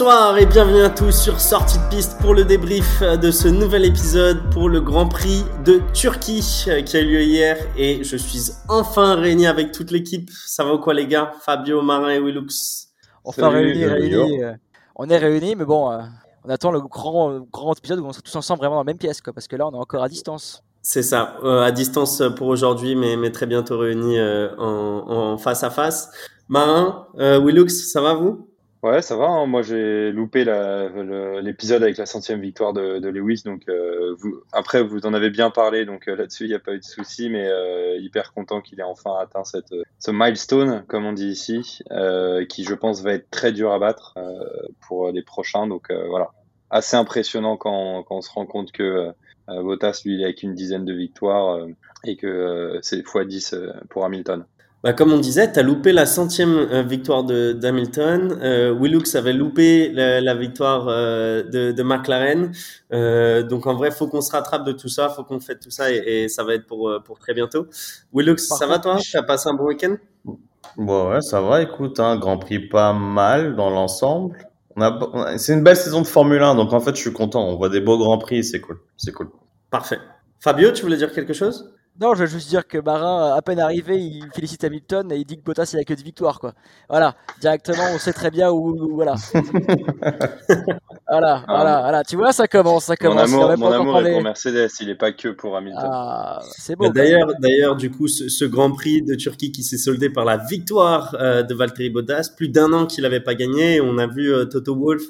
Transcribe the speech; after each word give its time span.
Bonsoir 0.00 0.38
et 0.38 0.46
bienvenue 0.46 0.80
à 0.80 0.88
tous 0.88 1.12
sur 1.12 1.38
Sortie 1.38 1.76
de 1.76 1.94
piste 1.94 2.16
pour 2.22 2.32
le 2.32 2.46
débrief 2.46 3.02
de 3.02 3.30
ce 3.30 3.48
nouvel 3.48 3.84
épisode 3.84 4.50
pour 4.50 4.70
le 4.70 4.80
Grand 4.80 5.06
Prix 5.06 5.44
de 5.62 5.82
Turquie 5.92 6.64
euh, 6.68 6.80
qui 6.80 6.96
a 6.96 7.00
eu 7.00 7.04
lieu 7.04 7.20
hier 7.20 7.58
et 7.76 8.02
je 8.02 8.16
suis 8.16 8.50
enfin 8.70 9.16
réuni 9.16 9.46
avec 9.46 9.72
toute 9.72 9.90
l'équipe. 9.90 10.30
Ça 10.30 10.64
va 10.64 10.72
ou 10.72 10.78
quoi 10.78 10.94
les 10.94 11.06
gars? 11.06 11.32
Fabio, 11.42 11.82
Marin 11.82 12.12
et 12.12 12.18
Willux 12.18 12.88
Enfin 13.24 13.50
réunis, 13.50 13.84
réunis. 13.84 14.42
Euh, 14.42 14.54
on 14.96 15.10
est 15.10 15.18
réunis 15.18 15.54
mais 15.54 15.66
bon, 15.66 15.92
euh, 15.92 15.98
on 16.46 16.48
attend 16.48 16.72
le 16.72 16.80
grand, 16.80 17.38
grand 17.52 17.74
épisode 17.76 17.98
où 17.98 18.06
on 18.06 18.12
sera 18.12 18.22
tous 18.22 18.36
ensemble 18.36 18.60
vraiment 18.60 18.76
dans 18.76 18.80
la 18.80 18.84
même 18.84 18.96
pièce 18.96 19.20
quoi, 19.20 19.34
parce 19.34 19.48
que 19.48 19.56
là 19.56 19.66
on 19.66 19.72
est 19.72 19.76
encore 19.76 20.02
à 20.02 20.08
distance. 20.08 20.62
C'est 20.80 21.02
ça, 21.02 21.36
à 21.44 21.70
distance 21.72 22.22
pour 22.36 22.46
aujourd'hui 22.46 22.96
mais, 22.96 23.18
mais 23.18 23.30
très 23.32 23.44
bientôt 23.44 23.76
réunis 23.76 24.18
en, 24.18 24.64
en, 24.64 25.36
face 25.36 25.62
à 25.62 25.68
face. 25.68 26.10
Marin, 26.48 27.06
Willux, 27.18 27.68
ça 27.68 28.00
va 28.00 28.14
vous? 28.14 28.49
Ouais, 28.82 29.02
ça 29.02 29.14
va. 29.14 29.26
Hein. 29.26 29.44
Moi, 29.44 29.60
j'ai 29.60 30.10
loupé 30.10 30.42
l'épisode 31.42 31.82
avec 31.82 31.98
la 31.98 32.06
centième 32.06 32.40
victoire 32.40 32.72
de, 32.72 32.98
de 32.98 33.08
Lewis. 33.10 33.42
Donc, 33.44 33.68
euh, 33.68 34.14
vous, 34.18 34.42
après, 34.52 34.82
vous 34.82 35.04
en 35.04 35.12
avez 35.12 35.28
bien 35.28 35.50
parlé. 35.50 35.84
Donc, 35.84 36.08
euh, 36.08 36.16
là-dessus, 36.16 36.44
il 36.44 36.48
n'y 36.48 36.54
a 36.54 36.60
pas 36.60 36.72
eu 36.72 36.78
de 36.78 36.84
souci. 36.84 37.28
Mais 37.28 37.46
euh, 37.46 37.98
hyper 37.98 38.32
content 38.32 38.62
qu'il 38.62 38.80
ait 38.80 38.84
enfin 38.84 39.18
atteint 39.20 39.44
cette, 39.44 39.74
ce 39.98 40.10
milestone, 40.10 40.84
comme 40.88 41.04
on 41.04 41.12
dit 41.12 41.28
ici, 41.28 41.80
qui, 42.48 42.64
je 42.64 42.74
pense, 42.74 43.02
va 43.02 43.12
être 43.12 43.30
très 43.30 43.52
dur 43.52 43.72
à 43.72 43.78
battre 43.78 44.14
pour 44.86 45.10
les 45.10 45.22
prochains. 45.22 45.66
Donc, 45.66 45.92
voilà. 46.08 46.30
Assez 46.70 46.96
impressionnant 46.96 47.56
quand, 47.56 48.04
quand, 48.04 48.16
on 48.16 48.20
se 48.22 48.30
rend 48.30 48.46
compte 48.46 48.72
que 48.72 49.12
Bottas, 49.48 50.02
lui, 50.06 50.14
il 50.14 50.20
est 50.22 50.24
avec 50.24 50.42
une 50.42 50.54
dizaine 50.54 50.84
de 50.86 50.94
victoires 50.94 51.66
et 52.04 52.16
que 52.16 52.78
c'est 52.80 53.04
x10 53.04 53.86
pour 53.88 54.06
Hamilton. 54.06 54.46
Bah, 54.82 54.94
comme 54.94 55.12
on 55.12 55.18
disait, 55.18 55.52
tu 55.52 55.58
as 55.58 55.62
loupé 55.62 55.92
la 55.92 56.06
centième 56.06 56.56
euh, 56.56 56.82
victoire 56.82 57.24
d'Hamilton. 57.24 58.38
Euh, 58.40 58.72
Willux 58.72 59.14
avait 59.14 59.34
loupé 59.34 59.90
la, 59.90 60.34
victoire 60.34 60.86
euh, 60.88 61.42
de, 61.42 61.72
de, 61.72 61.82
McLaren. 61.82 62.50
Euh, 62.92 63.42
donc 63.42 63.66
en 63.66 63.74
vrai, 63.74 63.90
faut 63.90 64.08
qu'on 64.08 64.22
se 64.22 64.32
rattrape 64.32 64.64
de 64.64 64.72
tout 64.72 64.88
ça, 64.88 65.10
faut 65.10 65.22
qu'on 65.22 65.38
fasse 65.38 65.58
tout 65.62 65.70
ça 65.70 65.92
et, 65.92 65.96
et, 65.96 66.28
ça 66.28 66.44
va 66.44 66.54
être 66.54 66.66
pour, 66.66 66.90
pour 67.04 67.18
très 67.18 67.34
bientôt. 67.34 67.66
Willux, 68.14 68.38
ça 68.38 68.66
va 68.66 68.78
toi? 68.78 68.96
Tu 69.02 69.16
as 69.18 69.22
passé 69.22 69.50
un 69.50 69.54
bon 69.54 69.66
week-end? 69.66 69.96
Bon, 70.78 71.10
ouais, 71.10 71.20
ça 71.20 71.42
va. 71.42 71.60
Écoute, 71.60 72.00
un 72.00 72.12
hein, 72.12 72.16
Grand 72.16 72.38
Prix 72.38 72.60
pas 72.60 72.94
mal 72.94 73.56
dans 73.56 73.68
l'ensemble. 73.68 74.38
On 74.76 74.82
a, 74.82 75.36
c'est 75.36 75.52
une 75.52 75.62
belle 75.62 75.76
saison 75.76 76.00
de 76.00 76.06
Formule 76.06 76.42
1, 76.42 76.54
donc 76.54 76.72
en 76.72 76.80
fait, 76.80 76.96
je 76.96 77.00
suis 77.00 77.12
content. 77.12 77.46
On 77.46 77.56
voit 77.56 77.68
des 77.68 77.80
beaux 77.80 77.98
Grands 77.98 78.18
Prix, 78.18 78.44
c'est 78.44 78.60
cool. 78.60 78.78
C'est 78.96 79.12
cool. 79.12 79.28
Parfait. 79.70 79.98
Fabio, 80.38 80.70
tu 80.70 80.82
voulais 80.82 80.96
dire 80.96 81.12
quelque 81.12 81.34
chose? 81.34 81.74
Non, 82.00 82.14
je 82.14 82.20
veux 82.20 82.26
juste 82.26 82.48
dire 82.48 82.66
que 82.66 82.78
Marin, 82.78 83.34
à 83.36 83.42
peine 83.42 83.60
arrivé, 83.60 83.98
il 83.98 84.24
félicite 84.34 84.64
Hamilton 84.64 85.12
et 85.12 85.16
il 85.16 85.26
dit 85.26 85.36
que 85.36 85.42
Bottas, 85.42 85.70
il 85.74 85.80
a 85.80 85.84
que 85.84 85.92
de 85.92 86.02
victoires, 86.02 86.40
quoi. 86.40 86.54
Voilà, 86.88 87.14
directement, 87.42 87.84
on 87.94 87.98
sait 87.98 88.14
très 88.14 88.30
bien 88.30 88.50
où, 88.50 88.94
voilà. 88.94 89.16
voilà, 91.08 91.42
ah. 91.42 91.44
voilà, 91.46 91.80
voilà. 91.80 92.02
Tu 92.02 92.16
vois, 92.16 92.32
ça 92.32 92.48
commence, 92.48 92.84
ça 92.84 92.96
commence. 92.96 93.30
Mon 93.30 93.50
amour, 93.50 93.58
mon 93.58 93.72
amour 93.72 94.00
est 94.00 94.12
pour 94.12 94.22
Mercedes, 94.22 94.70
il 94.80 94.88
est 94.88 94.94
pas 94.94 95.12
que 95.12 95.28
pour 95.28 95.54
Hamilton. 95.56 95.90
Ah, 95.92 96.38
c'est 96.56 96.74
bon. 96.74 96.88
D'ailleurs, 96.88 97.34
d'ailleurs, 97.38 97.76
du 97.76 97.90
coup, 97.90 98.08
ce, 98.08 98.44
Grand 98.46 98.72
Prix 98.72 99.02
de 99.02 99.14
Turquie 99.14 99.52
qui 99.52 99.62
s'est 99.62 99.76
soldé 99.76 100.08
par 100.08 100.24
la 100.24 100.38
victoire 100.38 101.14
euh, 101.20 101.42
de 101.42 101.54
Valtteri 101.54 101.90
Bottas, 101.90 102.30
plus 102.34 102.48
d'un 102.48 102.72
an 102.72 102.86
qu'il 102.86 103.02
n'avait 103.02 103.20
pas 103.20 103.34
gagné. 103.34 103.82
On 103.82 103.98
a 103.98 104.06
vu 104.06 104.32
euh, 104.32 104.46
Toto 104.46 104.74
Wolff 104.74 105.02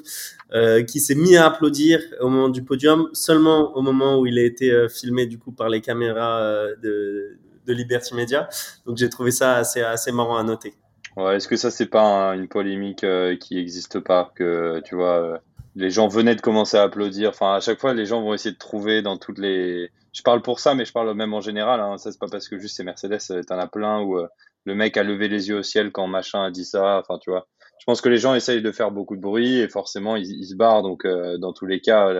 euh, 0.53 0.83
qui 0.83 0.99
s'est 0.99 1.15
mis 1.15 1.37
à 1.37 1.45
applaudir 1.45 2.01
au 2.19 2.27
moment 2.27 2.49
du 2.49 2.61
podium, 2.61 3.07
seulement 3.13 3.73
au 3.77 3.81
moment 3.81 4.19
où 4.19 4.25
il 4.25 4.37
a 4.37 4.43
été 4.43 4.69
euh, 4.69 4.89
filmé 4.89 5.25
du 5.25 5.37
coup 5.37 5.53
par 5.53 5.69
les 5.69 5.79
caméras 5.79 6.41
euh, 6.41 6.75
de, 6.81 7.37
de 7.65 7.73
Liberty 7.73 8.15
Media. 8.15 8.49
Donc 8.85 8.97
j'ai 8.97 9.09
trouvé 9.09 9.31
ça 9.31 9.55
assez, 9.55 9.81
assez 9.81 10.11
marrant 10.11 10.37
à 10.37 10.43
noter. 10.43 10.73
Ouais, 11.17 11.35
est-ce 11.35 11.47
que 11.47 11.57
ça 11.57 11.71
c'est 11.71 11.87
pas 11.87 12.35
une 12.35 12.47
polémique 12.47 13.05
qui 13.39 13.57
existe 13.57 13.99
pas 13.99 14.31
que 14.35 14.81
tu 14.85 14.95
vois 14.95 15.41
les 15.75 15.89
gens 15.89 16.09
venaient 16.09 16.35
de 16.35 16.41
commencer 16.41 16.77
à 16.77 16.83
applaudir? 16.83 17.29
Enfin, 17.29 17.55
à 17.55 17.59
chaque 17.61 17.79
fois, 17.79 17.93
les 17.93 18.05
gens 18.05 18.21
vont 18.21 18.33
essayer 18.33 18.51
de 18.51 18.59
trouver 18.59 19.01
dans 19.01 19.17
toutes 19.17 19.39
les. 19.39 19.89
Je 20.13 20.21
parle 20.21 20.41
pour 20.41 20.59
ça, 20.59 20.75
mais 20.75 20.83
je 20.83 20.91
parle 20.91 21.13
même 21.13 21.33
en 21.33 21.39
général. 21.39 21.79
Hein. 21.79 21.97
Ça, 21.97 22.11
c'est 22.11 22.19
pas 22.19 22.27
parce 22.29 22.49
que 22.49 22.57
juste 22.57 22.75
c'est 22.75 22.83
Mercedes, 22.83 23.45
t'en 23.47 23.57
as 23.57 23.67
plein 23.67 24.01
où 24.01 24.17
le 24.65 24.75
mec 24.75 24.97
a 24.97 25.03
levé 25.03 25.29
les 25.29 25.47
yeux 25.47 25.59
au 25.59 25.63
ciel 25.63 25.91
quand 25.91 26.07
machin 26.07 26.43
a 26.43 26.51
dit 26.51 26.65
ça. 26.65 26.99
Enfin, 26.99 27.17
tu 27.19 27.29
vois 27.29 27.47
je 27.81 27.85
pense 27.87 27.99
que 27.99 28.09
les 28.09 28.17
gens 28.17 28.35
essayent 28.35 28.61
de 28.61 28.71
faire 28.71 28.91
beaucoup 28.91 29.15
de 29.15 29.21
bruit 29.21 29.57
et 29.57 29.67
forcément 29.67 30.15
ils, 30.15 30.45
se 30.45 30.53
barrent. 30.53 30.83
Donc 30.83 31.03
euh, 31.03 31.39
dans 31.39 31.51
tous 31.51 31.65
les 31.65 31.81
cas, 31.81 32.13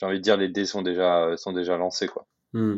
j'ai 0.00 0.06
envie 0.06 0.16
de 0.16 0.22
dire 0.22 0.38
les 0.38 0.48
dés 0.48 0.64
sont 0.64 0.80
déjà 0.80 1.36
sont 1.36 1.52
déjà 1.52 1.76
lancés 1.76 2.06
quoi. 2.06 2.26
Hmm. 2.54 2.76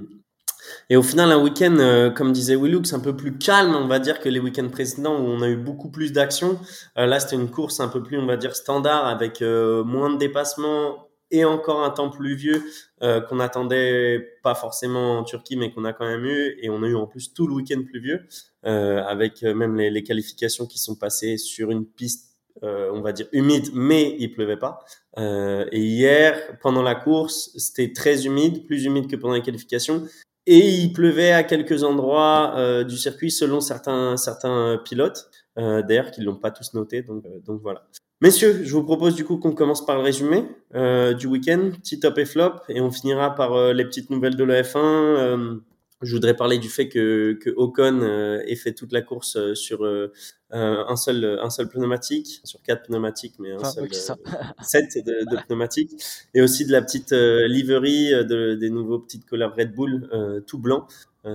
Et 0.91 0.97
au 0.97 1.03
final, 1.03 1.33
un 1.33 1.43
week-end, 1.43 1.77
euh, 1.78 2.11
comme 2.11 2.33
disait 2.33 2.56
Willux, 2.56 2.93
un 2.93 3.00
peu 3.00 3.17
plus 3.17 3.39
calme, 3.39 3.75
on 3.75 3.87
va 3.87 3.99
dire, 3.99 4.21
que 4.21 4.28
les 4.28 4.41
week-ends 4.41 4.69
précédents 4.69 5.19
où 5.19 5.25
on 5.25 5.43
a 5.43 5.49
eu 5.49 5.56
beaucoup 5.56 5.91
plus 5.91 6.12
d'action. 6.12 6.59
Euh, 6.99 7.06
là, 7.06 7.21
c'était 7.21 7.37
une 7.37 7.50
course 7.50 7.81
un 7.81 7.89
peu 7.89 8.03
plus, 8.03 8.19
on 8.19 8.27
va 8.27 8.37
dire, 8.37 8.55
standard, 8.56 9.06
avec 9.06 9.41
moins 9.41 10.11
de 10.11 10.19
dépassements, 10.19 11.06
et 11.31 11.44
encore 11.44 11.83
un 11.83 11.91
temps 11.91 12.11
pluvieux 12.11 12.62
euh, 13.03 13.21
qu'on 13.21 13.41
attendait 13.41 14.39
pas 14.43 14.55
forcément 14.55 15.19
en 15.19 15.25
Turquie, 15.25 15.56
mais 15.56 15.72
qu'on 15.72 15.84
a 15.84 15.93
quand 15.93 16.06
même 16.06 16.25
eu. 16.25 16.56
Et 16.61 16.71
on 16.71 16.83
a 16.83 16.87
eu 16.87 16.94
en 16.94 17.06
plus 17.06 17.33
tout 17.33 17.47
le 17.47 17.55
week-end 17.55 17.83
pluvieux, 17.84 18.27
euh, 18.67 19.03
avec 19.05 19.43
euh, 19.43 19.55
même 19.55 19.77
les, 19.77 19.91
les, 19.91 20.03
qualifications 20.03 20.67
qui 20.67 20.78
sont 20.78 20.97
passées 20.97 21.37
sur 21.37 21.71
une 21.71 21.87
piste, 21.87 22.37
euh, 22.62 22.91
on 22.93 23.00
va 23.00 23.12
dire 23.12 23.27
humide, 23.33 23.69
mais 23.75 24.17
il 24.19 24.33
pleuvait 24.33 24.56
pas. 24.56 24.78
Euh, 25.19 25.67
et 25.73 25.81
hier, 25.81 26.59
pendant 26.62 26.83
la 26.83 26.94
course, 26.94 27.50
c'était 27.56 27.93
très 27.93 28.27
humide, 28.27 28.67
plus 28.67 28.84
humide 28.84 29.11
que 29.11 29.17
pendant 29.17 29.34
les 29.34 29.43
qualifications. 29.43 30.06
Et 30.46 30.68
il 30.68 30.92
pleuvait 30.92 31.32
à 31.32 31.42
quelques 31.42 31.82
endroits 31.82 32.54
euh, 32.56 32.84
du 32.84 32.96
circuit 32.96 33.30
selon 33.30 33.60
certains 33.60 34.16
certains 34.16 34.80
pilotes, 34.84 35.28
d'ailleurs 35.56 36.10
qui 36.10 36.20
l'ont 36.20 36.36
pas 36.36 36.50
tous 36.50 36.74
noté. 36.74 37.02
Donc 37.02 37.24
donc 37.44 37.60
voilà. 37.62 37.86
Messieurs, 38.22 38.62
je 38.64 38.72
vous 38.72 38.82
propose 38.82 39.14
du 39.14 39.26
coup 39.26 39.36
qu'on 39.36 39.52
commence 39.52 39.84
par 39.84 39.96
le 39.96 40.02
résumé 40.02 40.44
euh, 40.74 41.12
du 41.12 41.26
week-end, 41.26 41.70
petit 41.82 42.00
top 42.00 42.16
et 42.16 42.24
flop, 42.24 42.54
et 42.70 42.80
on 42.80 42.90
finira 42.90 43.34
par 43.34 43.52
euh, 43.52 43.74
les 43.74 43.84
petites 43.84 44.08
nouvelles 44.08 44.36
de 44.36 44.44
la 44.44 44.62
F1. 44.62 45.60
Euh, 46.02 46.06
je 46.06 46.14
voudrais 46.14 46.34
parler 46.34 46.58
du 46.58 46.68
fait 46.68 46.88
que, 46.88 47.38
que 47.40 47.50
Ocon 47.56 48.00
euh, 48.02 48.40
ait 48.46 48.56
fait 48.56 48.72
toute 48.72 48.92
la 48.92 49.02
course 49.02 49.36
euh, 49.36 49.54
sur 49.54 49.84
un 50.50 50.96
seul 50.96 51.38
un 51.42 51.50
seul 51.50 51.68
pneumatique, 51.68 52.40
sur 52.44 52.62
quatre 52.62 52.84
pneumatiques, 52.86 53.34
mais 53.38 53.52
un 53.52 53.64
seul 53.64 53.88
sept 53.92 55.04
de, 55.04 55.30
de, 55.30 55.36
pneumatiques, 55.46 55.92
et 56.34 56.40
aussi 56.40 56.64
de 56.66 56.72
la 56.72 56.82
petite 56.82 57.12
livery 57.12 58.10
de, 58.24 58.54
des 58.54 58.70
nouveaux 58.70 58.98
petites 58.98 59.28
couleurs 59.28 59.54
Red 59.56 59.74
Bull 59.74 60.08
tout 60.46 60.58
blanc. 60.58 60.86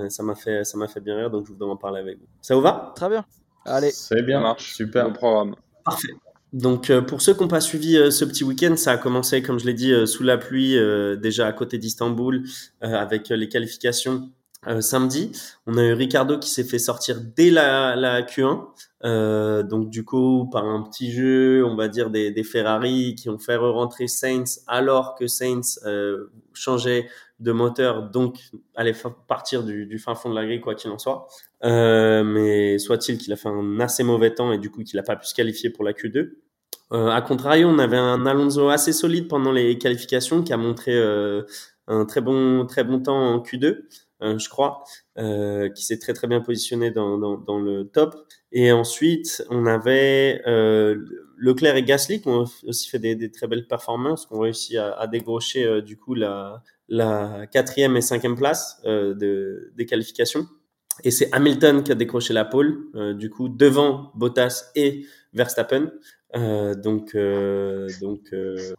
ça 0.10 0.24
m'a 0.24 0.36
fait 0.36 0.64
ça 0.64 0.78
m'a 0.78 0.88
fait 0.88 1.02
bien 1.02 1.18
rire, 1.18 1.30
donc 1.30 1.46
je 1.46 1.52
voudrais 1.52 1.70
en 1.70 1.78
parler 1.78 2.00
avec 2.00 2.18
vous. 2.18 2.28
Ça 2.42 2.56
vous 2.56 2.62
va? 2.62 2.94
Très 2.96 3.10
bien. 3.10 3.26
Allez, 3.66 3.92
c'est 3.92 4.24
bien, 4.24 4.40
marche. 4.40 4.74
super. 4.74 5.06
Bon 5.08 5.14
programme. 5.14 5.56
Parfait. 5.84 6.14
Donc 6.54 6.90
euh, 6.90 7.02
pour 7.02 7.22
ceux 7.22 7.34
qui 7.34 7.42
n'ont 7.42 7.48
pas 7.48 7.62
suivi 7.62 7.98
euh, 7.98 8.12
ce 8.12 8.26
petit 8.26 8.44
week-end, 8.44 8.76
ça 8.76 8.92
a 8.92 8.98
commencé, 8.98 9.42
comme 9.42 9.58
je 9.58 9.66
l'ai 9.66 9.74
dit, 9.74 9.94
euh, 9.94 10.06
sous 10.06 10.24
la 10.24 10.38
pluie, 10.38 10.78
déjà 11.18 11.48
à 11.48 11.54
côté 11.54 11.78
d'Istanbul, 11.78 12.44
avec 12.82 13.30
les 13.30 13.48
qualifications 13.48 14.30
samedi. 14.80 15.32
On 15.66 15.78
a 15.78 15.84
eu 15.84 15.94
Ricardo 15.94 16.38
qui 16.38 16.50
s'est 16.50 16.64
fait 16.64 16.80
sortir 16.80 17.18
dès 17.36 17.50
la, 17.50 17.96
la 17.96 18.22
Q1. 18.22 19.64
donc 19.68 19.90
du 19.90 20.06
coup, 20.06 20.50
par 20.52 20.66
un 20.66 20.84
petit 20.84 21.12
jeu, 21.12 21.66
on 21.66 21.76
va 21.76 21.88
dire 21.88 22.10
des, 22.10 22.32
des 22.32 22.44
Ferrari 22.44 23.16
qui 23.16 23.30
ont 23.30 23.40
fait 23.40 23.56
rentrer 23.56 24.08
Sainz 24.08 24.64
alors 24.68 25.16
que 25.16 25.28
Sainz 25.28 25.80
changeait 26.54 27.08
de 27.42 27.52
moteur, 27.52 28.04
donc 28.04 28.38
allait 28.76 28.96
partir 29.28 29.64
du, 29.64 29.88
du, 29.88 29.98
fin 29.98 30.14
fond 30.14 30.30
de 30.30 30.36
la 30.36 30.46
grille 30.46 30.62
quoi 30.62 30.76
qu'il 30.76 30.92
en 30.92 31.00
soit. 31.00 31.28
Euh, 31.64 32.24
mais 32.24 32.78
soit-il 32.78 33.18
qu'il 33.18 33.34
a 33.34 33.36
fait 33.36 33.50
un 33.50 33.80
assez 33.80 34.04
mauvais 34.04 34.34
temps 34.34 34.52
et 34.54 34.60
du 34.60 34.70
coup 34.70 34.84
qu'il 34.84 34.98
n'a 34.98 35.04
pas 35.04 35.16
pu 35.16 35.26
se 35.26 35.34
qualifier 35.34 35.72
pour 35.72 35.84
la 35.84 35.94
Q2. 35.94 36.34
Euh, 36.94 37.08
à 37.08 37.22
contrario, 37.22 37.68
on 37.68 37.80
avait 37.80 37.98
un 37.98 38.26
Alonso 38.26 38.70
assez 38.70 38.94
solide 38.94 39.28
pendant 39.28 39.52
les 39.52 39.78
qualifications 39.78 40.44
qui 40.44 40.54
a 40.54 40.58
montré 40.58 40.94
euh, 40.94 41.44
un 41.88 42.06
très 42.06 42.22
bon 42.22 42.66
très 42.68 42.84
bon 42.84 43.02
temps 43.02 43.36
en 43.36 43.40
Q2, 43.40 43.80
euh, 44.22 44.38
je 44.38 44.50
crois, 44.50 44.84
euh, 45.18 45.70
qui 45.70 45.86
s'est 45.86 46.00
très 46.00 46.14
très 46.14 46.28
bien 46.28 46.42
positionné 46.42 46.92
dans, 46.92 47.18
dans, 47.18 47.38
dans, 47.38 47.60
le 47.60 47.86
top. 47.86 48.16
Et 48.52 48.72
ensuite, 48.72 49.44
on 49.50 49.66
avait 49.66 50.42
Leclerc 51.38 51.76
et 51.76 51.84
Gasly 51.84 52.22
qui 52.22 52.28
ont 52.28 52.46
aussi 52.68 52.90
fait 52.90 53.00
des, 53.00 53.16
des 53.16 53.32
très 53.32 53.48
belles 53.48 53.68
performances, 53.68 54.26
qui 54.26 54.34
ont 54.34 54.40
réussi 54.40 54.78
à, 54.78 54.92
à 54.92 55.08
dégrocher 55.08 55.82
du 55.82 55.98
coup 55.98 56.14
la, 56.14 56.64
la 56.90 57.48
quatrième 57.52 57.96
et 57.98 58.02
cinquième 58.02 58.36
place 58.36 58.82
de, 58.84 59.72
des 59.76 59.86
qualifications. 59.86 60.48
Et 61.04 61.12
c'est 61.12 61.30
Hamilton 61.32 61.84
qui 61.84 61.92
a 61.92 61.96
décroché 61.96 62.34
la 62.34 62.46
pole, 62.46 62.78
euh, 62.96 63.14
du 63.14 63.30
coup, 63.30 63.50
devant 63.50 64.12
Bottas 64.16 64.72
et 64.76 65.06
Verstappen. 65.34 65.92
Euh, 66.36 66.76
donc, 66.76 67.16
euh, 67.16 67.90
donc, 68.02 68.22
euh, 68.34 68.74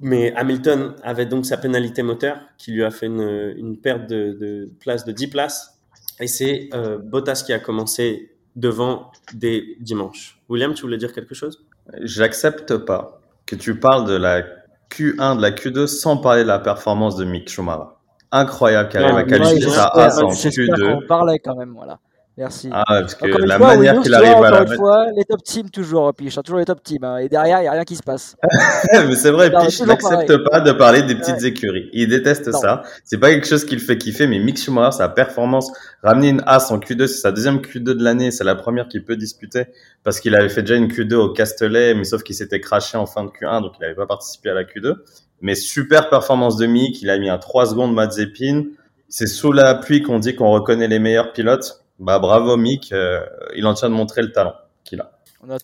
mais 0.00 0.32
Hamilton 0.36 0.94
avait 1.02 1.26
donc 1.26 1.46
sa 1.46 1.56
pénalité 1.56 2.02
moteur 2.02 2.38
qui 2.58 2.72
lui 2.72 2.84
a 2.84 2.90
fait 2.90 3.06
une, 3.06 3.54
une 3.56 3.76
perte 3.76 4.08
de, 4.08 4.32
de, 4.32 4.70
place 4.80 5.04
de 5.04 5.12
10 5.12 5.28
places. 5.28 5.80
Et 6.18 6.26
c'est 6.26 6.68
euh, 6.74 6.98
Bottas 6.98 7.42
qui 7.46 7.52
a 7.52 7.58
commencé 7.58 8.32
devant 8.56 9.10
dès 9.34 9.64
dimanche. 9.80 10.40
William, 10.48 10.74
tu 10.74 10.82
voulais 10.82 10.98
dire 10.98 11.12
quelque 11.12 11.34
chose? 11.34 11.64
J'accepte 12.02 12.76
pas 12.76 13.20
que 13.46 13.56
tu 13.56 13.78
parles 13.78 14.06
de 14.06 14.14
la 14.14 14.42
Q1, 14.90 15.36
de 15.36 15.42
la 15.42 15.50
Q2 15.50 15.86
sans 15.86 16.16
parler 16.16 16.42
de 16.42 16.48
la 16.48 16.58
performance 16.58 17.16
de 17.16 17.24
Mick 17.24 17.48
Schumacher 17.48 17.94
incroyable 18.32 18.88
qui 18.88 18.96
arrive 18.98 19.16
à 19.16 19.24
qualifier 19.24 19.68
sa 19.68 19.86
A 19.86 20.22
en 20.22 20.30
Q2. 20.30 21.02
On 21.02 21.06
parlait 21.06 21.38
quand 21.38 21.56
même, 21.56 21.72
voilà. 21.74 21.98
Merci. 22.40 22.70
Ah, 22.72 22.84
parce 22.88 23.14
que 23.16 23.26
la 23.26 23.58
manière 23.58 24.00
qu'il 24.00 24.14
arrive 24.14 24.42
à 24.42 24.50
la 24.50 24.60
mettre... 24.60 24.76
fois, 24.76 25.08
les 25.14 25.26
top 25.26 25.42
teams 25.44 25.68
toujours, 25.68 26.14
Piche, 26.14 26.38
hein, 26.38 26.42
toujours 26.42 26.58
les 26.58 26.64
top 26.64 26.82
teams. 26.82 27.04
Hein, 27.04 27.18
et 27.18 27.28
derrière, 27.28 27.58
il 27.58 27.62
n'y 27.64 27.68
a 27.68 27.72
rien 27.72 27.84
qui 27.84 27.96
se 27.96 28.02
passe. 28.02 28.34
mais 28.92 29.14
c'est 29.14 29.30
vrai, 29.30 29.50
Piche 29.50 29.82
n'accepte 29.82 30.38
pas 30.50 30.60
de 30.60 30.72
parler 30.72 31.02
des 31.02 31.16
petites 31.16 31.44
écuries. 31.44 31.90
Il 31.92 32.08
déteste 32.08 32.50
ça. 32.52 32.80
C'est 33.04 33.18
pas 33.18 33.28
quelque 33.28 33.46
chose 33.46 33.66
qu'il 33.66 33.78
fait 33.78 33.98
kiffer, 33.98 34.26
mais 34.26 34.38
Mick 34.38 34.56
Schumacher, 34.56 34.96
sa 34.96 35.10
performance, 35.10 35.70
ramener 36.02 36.30
une 36.30 36.42
As 36.46 36.70
en 36.70 36.78
Q2, 36.78 37.08
c'est 37.08 37.20
sa 37.20 37.30
deuxième 37.30 37.58
Q2 37.58 37.82
de 37.82 38.02
l'année, 38.02 38.30
c'est 38.30 38.44
la 38.44 38.54
première 38.54 38.88
qu'il 38.88 39.04
peut 39.04 39.16
disputer 39.16 39.66
parce 40.02 40.18
qu'il 40.18 40.34
avait 40.34 40.48
fait 40.48 40.62
déjà 40.62 40.76
une 40.76 40.88
Q2 40.88 41.14
au 41.16 41.28
Castellet, 41.34 41.92
mais 41.92 42.04
sauf 42.04 42.22
qu'il 42.22 42.34
s'était 42.34 42.60
craché 42.60 42.96
en 42.96 43.04
fin 43.04 43.22
de 43.22 43.28
Q1, 43.28 43.60
donc 43.60 43.72
il 43.78 43.82
n'avait 43.82 43.94
pas 43.94 44.06
participé 44.06 44.48
à 44.48 44.54
la 44.54 44.64
Q2. 44.64 44.94
Mais 45.42 45.54
super 45.54 46.08
performance 46.08 46.56
de 46.56 46.64
Mick, 46.64 47.02
il 47.02 47.10
a 47.10 47.18
mis 47.18 47.28
un 47.28 47.36
3 47.36 47.66
secondes 47.66 47.94
Mazepin. 47.94 48.64
C'est 49.10 49.26
sous 49.26 49.52
la 49.52 49.74
pluie 49.74 50.00
qu'on 50.00 50.18
dit 50.18 50.34
qu'on 50.34 50.52
reconnaît 50.52 50.88
les 50.88 50.98
meilleurs 50.98 51.32
pilotes. 51.32 51.79
Bah 52.00 52.18
bravo 52.18 52.56
Mick, 52.56 52.92
euh, 52.92 53.20
il 53.54 53.66
en 53.66 53.74
tient 53.74 53.90
de 53.90 53.94
montrer 53.94 54.22
le 54.22 54.32
talent 54.32 54.54
qu'il 54.84 55.00
a. 55.00 55.12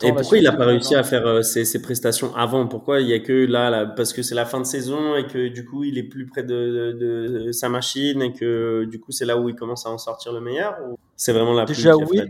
Et 0.02 0.12
pourquoi 0.12 0.38
il 0.38 0.44
n'a 0.44 0.52
pas 0.52 0.64
réussi 0.64 0.94
à 0.94 1.02
faire 1.02 1.26
euh, 1.26 1.42
ses, 1.42 1.82
prestations 1.82 2.34
avant? 2.34 2.66
Pourquoi 2.66 3.00
il 3.00 3.08
y 3.08 3.14
a 3.14 3.18
que 3.20 3.44
là, 3.46 3.68
là 3.68 3.84
parce 3.84 4.14
que 4.14 4.22
c'est 4.22 4.34
la 4.34 4.46
fin 4.46 4.58
de 4.58 4.64
saison 4.64 5.16
et 5.16 5.26
que 5.26 5.48
du 5.48 5.66
coup 5.66 5.84
il 5.84 5.98
est 5.98 6.02
plus 6.02 6.26
près 6.26 6.42
de, 6.42 6.96
de, 6.98 7.52
sa 7.52 7.68
machine 7.68 8.22
et 8.22 8.32
que 8.32 8.84
du 8.84 9.00
coup 9.00 9.12
c'est 9.12 9.26
là 9.26 9.36
où 9.36 9.48
il 9.50 9.54
commence 9.54 9.86
à 9.86 9.90
en 9.90 9.98
sortir 9.98 10.32
le 10.32 10.40
meilleur 10.40 10.76
C'est 11.16 11.32
vraiment 11.32 11.52
la 11.52 11.66
Déjà 11.66 11.94
oui, 11.94 12.22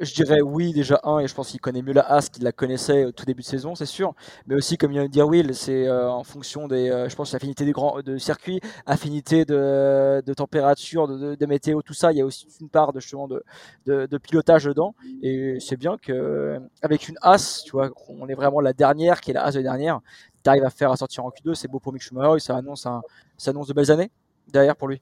je 0.00 0.12
dirais 0.14 0.40
oui, 0.40 0.72
déjà 0.72 1.00
un, 1.04 1.20
et 1.20 1.28
je 1.28 1.34
pense 1.34 1.50
qu'il 1.50 1.60
connaît 1.60 1.82
mieux 1.82 1.92
la 1.92 2.02
As 2.02 2.28
qu'il 2.28 2.42
la 2.42 2.52
connaissait 2.52 3.04
au 3.04 3.12
tout 3.12 3.24
début 3.24 3.42
de 3.42 3.46
saison, 3.46 3.74
c'est 3.74 3.86
sûr. 3.86 4.14
Mais 4.46 4.54
aussi, 4.56 4.76
comme 4.76 4.90
vient 4.90 5.04
de 5.04 5.10
dire 5.10 5.26
Will, 5.26 5.54
c'est 5.54 5.86
euh, 5.86 6.10
en 6.10 6.24
fonction 6.24 6.66
des, 6.66 6.90
euh, 6.90 7.08
je 7.08 7.14
pense, 7.14 7.32
l'affinité 7.32 7.64
des 7.64 7.72
grands 7.72 8.02
de 8.02 8.18
circuits, 8.18 8.60
affinité 8.86 9.44
de, 9.44 10.22
de 10.24 10.34
température, 10.34 11.06
de, 11.06 11.46
météo, 11.46 11.82
tout 11.82 11.94
ça. 11.94 12.10
Il 12.12 12.18
y 12.18 12.20
a 12.20 12.24
aussi 12.26 12.46
une 12.60 12.68
part 12.68 12.92
de 12.92 13.00
justement 13.00 13.28
de, 13.28 13.44
de, 13.86 14.18
pilotage 14.18 14.64
dedans. 14.64 14.94
Et 15.22 15.58
c'est 15.60 15.76
bien 15.76 15.96
que 15.98 16.58
avec 16.82 17.08
une 17.08 17.16
As, 17.22 17.62
tu 17.64 17.72
vois, 17.72 17.90
on 18.08 18.28
est 18.28 18.34
vraiment 18.34 18.60
la 18.60 18.72
dernière, 18.72 19.20
qui 19.20 19.30
est 19.30 19.34
la 19.34 19.44
As 19.44 19.52
de 19.52 19.62
dernière. 19.62 20.00
Tu 20.42 20.50
arrives 20.50 20.64
à 20.64 20.70
faire 20.70 20.90
à 20.90 20.96
sortir 20.96 21.24
en 21.24 21.30
Q2, 21.30 21.54
c'est 21.54 21.68
beau 21.68 21.78
pour 21.78 21.92
Mick 21.92 22.02
Schumacher, 22.02 22.52
un, 22.52 22.74
ça 22.74 23.00
annonce 23.50 23.68
de 23.68 23.72
belles 23.72 23.90
années 23.90 24.10
derrière 24.48 24.76
pour 24.76 24.88
lui. 24.88 25.00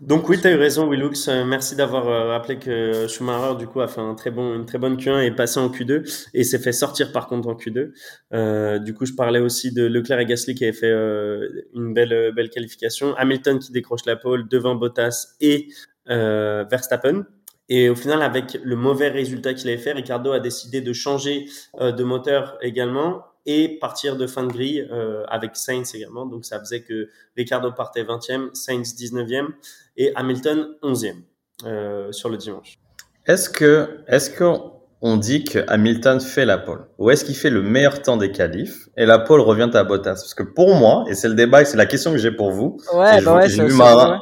Donc 0.00 0.30
oui, 0.30 0.40
tu 0.40 0.46
as 0.46 0.52
eu 0.52 0.56
raison, 0.56 0.88
Willux. 0.88 1.28
Euh, 1.28 1.44
merci 1.44 1.76
d'avoir 1.76 2.08
euh, 2.08 2.28
rappelé 2.28 2.58
que 2.58 3.06
Schumacher, 3.06 3.58
du 3.58 3.66
coup, 3.66 3.82
a 3.82 3.88
fait 3.88 4.00
un 4.00 4.14
très 4.14 4.30
bon, 4.30 4.54
une 4.54 4.64
très 4.64 4.78
bonne 4.78 4.96
Q1 4.96 5.22
et 5.22 5.26
est 5.26 5.30
passé 5.30 5.60
en 5.60 5.68
Q2 5.68 6.28
et 6.32 6.42
s'est 6.42 6.58
fait 6.58 6.72
sortir 6.72 7.12
par 7.12 7.26
contre 7.26 7.48
en 7.48 7.54
Q2. 7.54 7.92
Euh, 8.32 8.78
du 8.78 8.94
coup, 8.94 9.04
je 9.04 9.12
parlais 9.12 9.40
aussi 9.40 9.72
de 9.72 9.84
Leclerc 9.84 10.20
et 10.20 10.26
Gasly 10.26 10.54
qui 10.54 10.64
avaient 10.64 10.72
fait 10.72 10.92
une 11.74 11.92
belle, 11.92 12.32
belle 12.34 12.48
qualification. 12.48 13.14
Hamilton 13.16 13.58
qui 13.58 13.72
décroche 13.72 14.06
la 14.06 14.16
pole 14.16 14.48
devant 14.48 14.74
Bottas 14.74 15.34
et 15.40 15.68
Verstappen. 16.06 17.26
Et 17.68 17.88
au 17.88 17.94
final, 17.94 18.22
avec 18.22 18.58
le 18.64 18.76
mauvais 18.76 19.08
résultat 19.08 19.54
qu'il 19.54 19.68
avait 19.68 19.78
fait, 19.78 19.92
Ricardo 19.92 20.32
a 20.32 20.40
décidé 20.40 20.80
de 20.80 20.92
changer 20.92 21.44
de 21.78 22.02
moteur 22.02 22.56
également 22.62 23.22
et 23.46 23.78
partir 23.78 24.16
de 24.16 24.26
fin 24.26 24.44
de 24.44 24.52
grille 24.52 24.86
euh, 24.90 25.24
avec 25.28 25.56
Sainz 25.56 25.94
également. 25.94 26.26
Donc 26.26 26.44
ça 26.44 26.58
faisait 26.60 26.82
que 26.82 27.08
Ricardo 27.36 27.72
partait 27.72 28.04
20e, 28.04 28.54
Sainz 28.54 28.94
19e 28.94 29.48
et 29.96 30.12
Hamilton 30.14 30.68
11e 30.82 31.14
euh, 31.64 32.12
sur 32.12 32.28
le 32.28 32.36
dimanche. 32.36 32.78
Est-ce 33.26 33.50
que, 33.50 34.00
est-ce 34.08 34.30
qu'on 34.30 35.16
dit 35.16 35.44
que 35.44 35.60
Hamilton 35.68 36.20
fait 36.20 36.44
la 36.44 36.58
pole 36.58 36.86
ou 36.98 37.10
est-ce 37.10 37.24
qu'il 37.24 37.36
fait 37.36 37.50
le 37.50 37.62
meilleur 37.62 38.02
temps 38.02 38.16
des 38.16 38.32
qualifs 38.32 38.88
et 38.96 39.06
la 39.06 39.18
pole 39.18 39.40
revient 39.40 39.70
à 39.74 39.84
Bottas? 39.84 40.14
Parce 40.14 40.34
que 40.34 40.42
pour 40.42 40.74
moi, 40.74 41.04
et 41.08 41.14
c'est 41.14 41.28
le 41.28 41.34
débat 41.34 41.62
et 41.62 41.64
c'est 41.64 41.76
la 41.76 41.86
question 41.86 42.12
que 42.12 42.18
j'ai 42.18 42.32
pour 42.32 42.50
vous, 42.50 42.78
ouais, 42.94 43.20
bah 43.22 43.36
ouais, 43.36 43.48
c'est 43.48 43.68
Marin, 43.68 44.20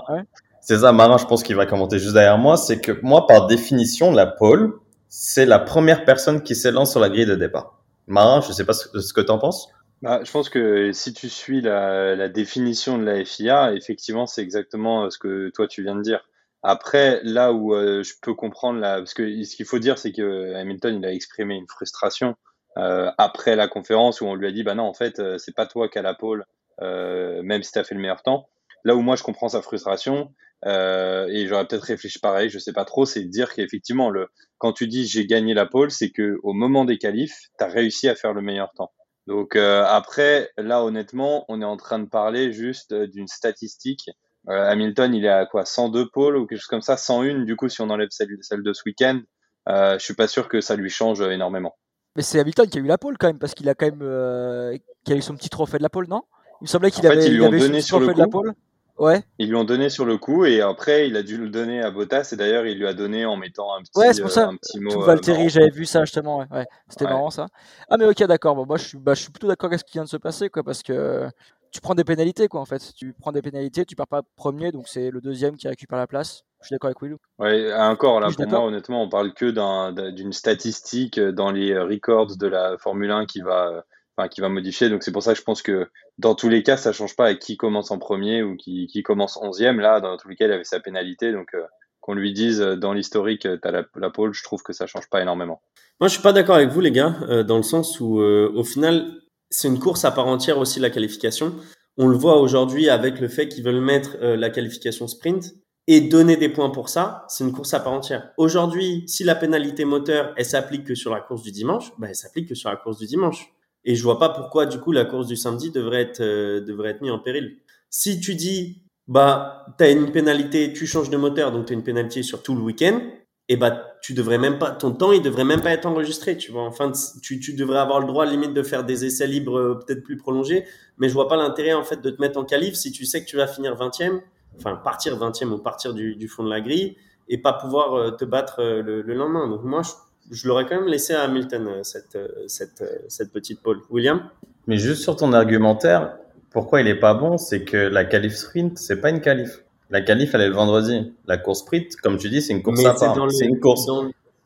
c'est 0.61 0.79
ça, 0.79 0.93
Marin, 0.93 1.17
je 1.17 1.25
pense 1.25 1.43
qu'il 1.43 1.56
va 1.56 1.64
commenter 1.64 1.99
juste 1.99 2.12
derrière 2.12 2.38
moi, 2.38 2.56
c'est 2.56 2.81
que 2.81 2.93
moi, 3.03 3.26
par 3.26 3.47
définition, 3.47 4.12
la 4.12 4.26
pole, 4.26 4.75
c'est 5.09 5.47
la 5.47 5.59
première 5.59 6.05
personne 6.05 6.43
qui 6.43 6.55
s'élance 6.55 6.91
sur 6.91 7.00
la 7.00 7.09
grille 7.09 7.26
de 7.26 7.37
départ. 7.37 7.77
Marin, 8.08 8.40
je 8.40 8.49
ne 8.49 8.52
sais 8.52 8.64
pas 8.64 8.72
ce, 8.72 9.12
que 9.12 9.20
tu 9.20 9.31
en 9.31 9.38
penses. 9.38 9.69
Bah, 10.02 10.20
je 10.25 10.31
pense 10.31 10.49
que 10.49 10.93
si 10.93 11.12
tu 11.12 11.28
suis 11.28 11.60
la, 11.60 12.28
définition 12.28 12.99
de 12.99 13.05
la 13.05 13.25
FIA, 13.25 13.75
effectivement, 13.75 14.26
c'est 14.26 14.43
exactement 14.43 15.05
euh, 15.05 15.10
ce 15.10 15.19
que 15.19 15.50
toi 15.50 15.69
tu 15.69 15.82
viens 15.82 15.94
de 15.94 16.02
dire. 16.02 16.26
Après, 16.62 17.20
là 17.22 17.52
où 17.52 17.75
euh, 17.75 18.02
je 18.02 18.14
peux 18.20 18.34
comprendre, 18.34 18.81
là, 18.81 18.99
parce 18.99 19.14
que 19.14 19.44
ce 19.44 19.55
qu'il 19.55 19.66
faut 19.66 19.78
dire, 19.78 19.99
c'est 19.99 20.12
que 20.12 20.55
Hamilton, 20.55 20.96
il 20.99 21.05
a 21.05 21.12
exprimé 21.12 21.55
une 21.55 21.69
frustration 21.69 22.34
euh, 22.78 23.10
après 23.19 23.56
la 23.56 23.69
conférence 23.69 24.20
où 24.20 24.26
on 24.26 24.34
lui 24.34 24.46
a 24.46 24.52
dit, 24.52 24.62
bah 24.62 24.75
non, 24.75 24.84
en 24.84 24.94
fait, 24.94 25.20
c'est 25.38 25.54
pas 25.54 25.66
toi 25.66 25.88
qui 25.88 25.99
as 25.99 26.02
la 26.02 26.14
pole, 26.14 26.44
même 26.81 27.62
si 27.62 27.72
tu 27.72 27.78
as 27.78 27.84
fait 27.84 27.94
le 27.94 28.00
meilleur 28.00 28.22
temps. 28.22 28.49
Là 28.84 28.94
où 28.94 29.00
moi 29.00 29.16
je 29.16 29.22
comprends 29.22 29.49
sa 29.49 29.61
frustration, 29.61 30.32
euh, 30.66 31.26
et 31.28 31.46
j'aurais 31.46 31.66
peut-être 31.66 31.84
réfléchi 31.84 32.19
pareil, 32.19 32.50
je 32.50 32.58
sais 32.58 32.72
pas 32.72 32.84
trop, 32.84 33.06
c'est 33.06 33.22
de 33.22 33.28
dire 33.28 33.55
qu'effectivement, 33.55 34.10
le, 34.10 34.28
quand 34.58 34.72
tu 34.72 34.88
dis 34.88 35.06
j'ai 35.06 35.26
gagné 35.26 35.55
la 35.55 35.66
pole, 35.66 35.90
c'est 35.90 36.10
que 36.10 36.38
au 36.43 36.52
moment 36.52 36.84
des 36.84 36.99
qualifs, 36.99 37.49
tu 37.58 37.64
as 37.64 37.69
réussi 37.69 38.08
à 38.08 38.14
faire 38.14 38.32
le 38.32 38.43
meilleur 38.43 38.72
temps. 38.75 38.93
Donc 39.26 39.56
euh, 39.56 39.84
après, 39.87 40.50
là 40.56 40.82
honnêtement, 40.82 41.44
on 41.49 41.62
est 41.62 41.66
en 41.66 41.76
train 41.76 41.99
de 41.99 42.08
parler 42.08 42.52
juste 42.52 42.93
euh, 42.93 43.06
d'une 43.06 43.28
statistique. 43.28 44.10
Hamilton, 44.46 45.12
il 45.14 45.26
est 45.26 45.28
à 45.28 45.44
quoi 45.44 45.66
102 45.66 46.08
pôles 46.08 46.38
ou 46.38 46.46
quelque 46.46 46.61
chose 46.61 46.69
comme 46.69 46.81
ça, 46.81 46.96
101 46.96 47.40
du 47.40 47.54
coup 47.54 47.69
si 47.69 47.82
on 47.82 47.90
enlève 47.90 48.08
celle, 48.11 48.31
celle 48.40 48.62
de 48.62 48.72
ce 48.72 48.81
week-end. 48.87 49.20
je 49.66 49.99
suis 49.99 50.14
pas 50.14 50.26
sûr 50.26 50.49
que 50.49 50.62
ça 50.62 50.75
lui 50.75 50.88
change 50.88 51.20
énormément. 51.20 51.76
Mais 52.16 52.22
c'est 52.22 52.40
Hamilton 52.40 52.66
qui 52.70 52.78
a 52.78 52.81
eu 52.81 52.87
la 52.87 52.96
pole 52.96 53.19
quand 53.19 53.26
même 53.26 53.38
parce 53.38 53.52
qu'il 53.52 53.69
a 53.69 53.75
quand 53.75 53.84
même 53.84 54.78
qui 55.04 55.12
a 55.12 55.16
eu 55.16 55.20
son 55.20 55.37
petit 55.37 55.50
trophée 55.50 55.76
de 55.76 55.82
la 55.82 55.90
pole, 55.90 56.06
non? 56.08 56.22
Il 56.62 56.64
me 56.64 56.69
semblait 56.69 56.90
qu'il 56.90 57.06
avait, 57.06 57.26
il 57.26 57.44
avait 57.44 57.58
donné 57.58 57.82
son 57.82 57.99
trophée 57.99 58.14
de 58.14 58.19
la 58.19 58.26
pole. 58.26 58.54
Ouais. 58.99 59.23
Ils 59.39 59.49
lui 59.49 59.55
ont 59.55 59.65
donné 59.65 59.91
sur 59.91 60.05
le 60.05 60.19
coup 60.19 60.45
et 60.45 60.61
après 60.61 61.09
il 61.09 61.17
a 61.17 61.23
dû 61.23 61.39
le 61.39 61.49
donner 61.49 61.81
à 61.81 61.91
Bottas 61.91 62.31
et 62.33 62.37
d'ailleurs 62.37 62.67
il 62.67 62.79
lui 62.79 62.87
a 62.87 62.95
donné 62.95 63.25
en 63.27 63.37
mettant 63.37 63.73
un 63.75 63.83
petit, 63.83 63.97
ouais, 63.97 64.12
c'est 64.12 64.23
pour 64.23 64.31
ça. 64.31 64.47
Euh, 64.47 64.50
un 64.50 64.56
petit 64.56 64.81
mot. 64.81 64.91
Tout 64.91 65.03
Valtteri, 65.03 65.49
j'avais 65.49 65.71
vu 65.71 65.85
ça 65.85 66.05
justement. 66.05 66.39
Ouais. 66.50 66.67
C'était 66.89 67.05
marrant 67.05 67.31
ça. 67.31 67.47
Ah 67.89 67.97
mais 67.97 68.06
ok 68.06 68.25
d'accord. 68.25 68.56
Bon, 68.56 68.67
moi 68.67 68.77
je 68.77 68.89
suis, 68.89 68.99
bah, 68.99 69.15
je 69.15 69.23
suis 69.23 69.31
plutôt 69.31 69.47
d'accord 69.47 69.69
avec 69.69 69.79
ce 69.79 69.85
qui 69.85 69.93
vient 69.93 70.05
de 70.05 70.09
se 70.09 70.17
passer 70.17 70.49
quoi 70.50 70.65
parce 70.65 70.83
que 70.83 71.29
tu 71.71 71.81
prends 71.81 71.95
des 71.95 72.03
pénalités 72.03 72.49
quoi 72.49 72.61
en 72.61 72.65
fait. 72.65 72.93
Tu 72.97 73.15
prends 73.21 73.31
des 73.31 73.43
pénalités, 73.43 73.85
tu 73.85 73.95
pars 73.95 74.09
pas 74.09 74.23
premier 74.37 74.73
donc 74.73 74.89
c'est 74.89 75.11
le 75.11 75.21
deuxième 75.21 75.56
qui 75.56 75.69
récupère 75.69 75.99
la 75.99 76.09
place. 76.09 76.43
Je 76.61 76.67
suis 76.67 76.75
d'accord 76.75 76.89
avec 76.89 77.00
Willou. 77.00 77.19
Ouais, 77.39 77.73
encore 77.75 78.19
là 78.19 78.31
pour 78.35 78.49
moi 78.49 78.65
honnêtement 78.65 79.05
on 79.05 79.09
parle 79.09 79.33
que 79.33 80.11
d'une 80.11 80.33
statistique 80.33 81.21
dans 81.21 81.53
les 81.53 81.79
records 81.79 82.37
de 82.37 82.49
la 82.49 82.77
Formule 82.79 83.12
1 83.12 83.27
qui 83.27 83.43
va 83.43 83.85
qui 84.26 84.41
va 84.41 84.49
modifier. 84.49 84.88
Donc 84.88 85.04
c'est 85.04 85.12
pour 85.12 85.23
ça 85.23 85.35
que 85.35 85.38
je 85.38 85.45
pense 85.45 85.62
que 85.62 85.88
dans 86.19 86.35
tous 86.35 86.49
les 86.49 86.64
cas, 86.64 86.76
ça 86.76 86.92
change 86.92 87.14
pas 87.14 87.26
avec 87.26 87.38
qui 87.38 87.57
commence 87.57 87.92
en 87.92 87.99
premier 87.99 88.42
ou 88.42 88.57
qui, 88.57 88.88
qui 88.88 89.04
commence 89.04 89.38
onzième. 89.40 89.78
Là, 89.78 90.00
dans 90.00 90.16
tous 90.16 90.28
les 90.28 90.35
cas, 90.35 90.47
il 90.47 90.52
avait 90.52 90.64
sa 90.64 90.81
pénalité. 90.81 91.31
Donc 91.31 91.54
euh, 91.54 91.62
qu'on 92.00 92.14
lui 92.14 92.33
dise 92.33 92.61
euh, 92.61 92.75
dans 92.75 92.92
l'historique, 92.92 93.47
euh, 93.47 93.59
tu 93.62 93.69
as 93.69 93.71
la, 93.71 93.85
la, 93.95 94.11
pole, 94.11 94.35
je 94.35 94.42
trouve 94.42 94.64
que 94.64 94.73
ça 94.73 94.88
change 94.88 95.09
pas 95.09 95.23
énormément. 95.23 95.62
Moi, 96.00 96.09
je 96.09 96.14
suis 96.14 96.23
pas 96.23 96.33
d'accord 96.33 96.57
avec 96.57 96.71
vous, 96.71 96.81
les 96.81 96.92
gars, 96.92 97.16
dans 97.47 97.57
le 97.57 97.64
sens 97.64 97.99
où, 97.99 98.21
au 98.21 98.62
final, 98.62 99.04
c'est 99.50 99.66
une 99.66 99.81
course 99.81 100.04
à 100.04 100.12
part 100.12 100.28
entière 100.28 100.59
aussi 100.59 100.78
la 100.78 100.90
qualification. 100.90 101.57
On 101.97 102.07
le 102.07 102.16
voit 102.16 102.40
aujourd'hui 102.40 102.88
avec 102.88 103.19
le 103.19 103.26
fait 103.26 103.49
qu'ils 103.49 103.64
veulent 103.64 103.81
mettre 103.81 104.16
la 104.21 104.49
qualification 104.49 105.09
sprint 105.09 105.57
et 105.88 106.02
donner 106.02 106.37
des 106.37 106.50
points 106.50 106.69
pour 106.69 106.90
ça, 106.90 107.25
c'est 107.28 107.42
une 107.42 107.50
course 107.50 107.73
à 107.73 107.81
part 107.81 107.95
entière. 107.95 108.31
Aujourd'hui, 108.37 109.04
si 109.09 109.25
la 109.25 109.35
pénalité 109.35 109.87
moteur, 109.87 110.35
elle 110.37 110.45
s'applique 110.45 110.85
que 110.85 110.95
sur 110.95 111.12
la 111.12 111.21
course 111.21 111.42
du 111.42 111.50
dimanche, 111.50 111.92
bah, 111.97 112.09
elle 112.11 112.14
s'applique 112.14 112.47
que 112.47 112.54
sur 112.54 112.69
la 112.69 112.76
course 112.76 112.99
du 112.99 113.07
dimanche. 113.07 113.50
Et 113.88 113.95
je 113.95 114.02
vois 114.02 114.18
pas 114.18 114.28
pourquoi, 114.28 114.66
du 114.66 114.78
coup, 114.78 114.92
la 114.92 115.07
course 115.07 115.26
du 115.26 115.35
samedi 115.35 115.71
devrait 115.71 116.02
être, 116.02 116.21
euh, 116.21 116.61
devrait 116.61 116.90
être 116.90 117.00
mise 117.00 117.11
en 117.11 117.18
péril. 117.18 117.57
Si 117.88 118.21
tu 118.21 118.35
dis, 118.35 118.83
bah, 119.07 119.64
tu 119.78 119.85
as 119.85 119.90
une 119.90 120.12
pénalité, 120.12 120.75
tu 120.75 120.87
changes 120.87 121.09
de 121.09 121.16
moteur, 121.16 121.52
donc 121.52 121.64
tu 121.64 121.73
as 121.73 121.75
une 121.75 121.83
pénalité 121.83 122.23
sur 122.23 122.42
tout 122.42 122.54
le 122.54 122.61
week-end, 122.61 123.00
et 123.49 123.57
bah, 123.57 123.87
tu 124.02 124.12
devrais 124.12 124.37
même 124.37 124.59
pas, 124.59 124.73
ton 124.73 124.92
temps, 124.92 125.12
il 125.12 125.23
devrait 125.23 125.47
même 125.47 125.62
pas 125.62 125.71
être 125.71 125.87
enregistré, 125.87 126.37
tu 126.37 126.52
vois. 126.52 126.64
Enfin, 126.64 126.92
tu, 127.23 127.40
tu 127.40 127.54
devrais 127.54 127.78
avoir 127.78 128.00
le 128.00 128.07
droit, 128.07 128.26
limite, 128.26 128.52
de 128.52 128.62
faire 128.62 128.85
des 128.85 129.07
essais 129.07 129.26
libres 129.26 129.59
euh, 129.59 129.78
peut-être 129.78 130.02
plus 130.02 130.18
prolongés, 130.18 130.66
mais 130.99 131.09
je 131.09 131.14
vois 131.14 131.26
pas 131.26 131.37
l'intérêt, 131.37 131.73
en 131.73 131.83
fait, 131.83 132.02
de 132.02 132.11
te 132.11 132.21
mettre 132.21 132.38
en 132.38 132.45
qualif 132.45 132.75
si 132.75 132.92
tu 132.92 133.07
sais 133.07 133.25
que 133.25 133.26
tu 133.30 133.37
vas 133.38 133.47
finir 133.47 133.75
20e, 133.75 134.21
enfin, 134.59 134.76
partir 134.76 135.18
20e 135.18 135.50
ou 135.50 135.59
partir 135.61 135.95
du, 135.95 136.14
du 136.14 136.28
fond 136.28 136.45
de 136.45 136.50
la 136.50 136.61
grille, 136.61 136.99
et 137.30 137.38
pas 137.38 137.54
pouvoir 137.54 137.95
euh, 137.95 138.11
te 138.11 138.26
battre 138.26 138.62
le, 138.62 139.00
le 139.00 139.14
lendemain. 139.14 139.49
Donc, 139.49 139.64
moi, 139.64 139.80
je 139.80 139.92
je 140.30 140.49
l'aurais 140.49 140.66
quand 140.66 140.76
même 140.76 140.88
laissé 140.88 141.14
à 141.14 141.23
Hamilton, 141.23 141.66
euh, 141.68 141.82
cette, 141.82 142.16
euh, 142.16 142.28
cette, 142.47 142.82
euh, 142.82 142.99
cette 143.08 143.32
petite 143.32 143.61
pole. 143.61 143.80
William? 143.90 144.23
Mais 144.66 144.76
juste 144.76 145.02
sur 145.02 145.16
ton 145.16 145.32
argumentaire, 145.32 146.16
pourquoi 146.50 146.80
il 146.80 146.88
est 146.88 146.99
pas 146.99 147.14
bon, 147.14 147.38
c'est 147.38 147.64
que 147.64 147.76
la 147.76 148.04
qualif 148.04 148.35
sprint, 148.35 148.78
c'est 148.78 149.00
pas 149.00 149.11
une 149.11 149.20
qualif. 149.20 149.62
La 149.90 150.02
qualif, 150.02 150.35
elle 150.35 150.42
est 150.42 150.49
le 150.49 150.54
vendredi. 150.54 151.12
La 151.26 151.38
course 151.38 151.61
sprint, 151.61 151.97
comme 151.97 152.18
tu 152.18 152.28
dis, 152.28 152.42
c'est 152.42 152.52
une 152.52 152.62
course 152.62 152.85
à 152.85 152.94
part. 152.94 153.30
C'est 153.30 153.47
une 153.47 153.58
course. 153.58 153.87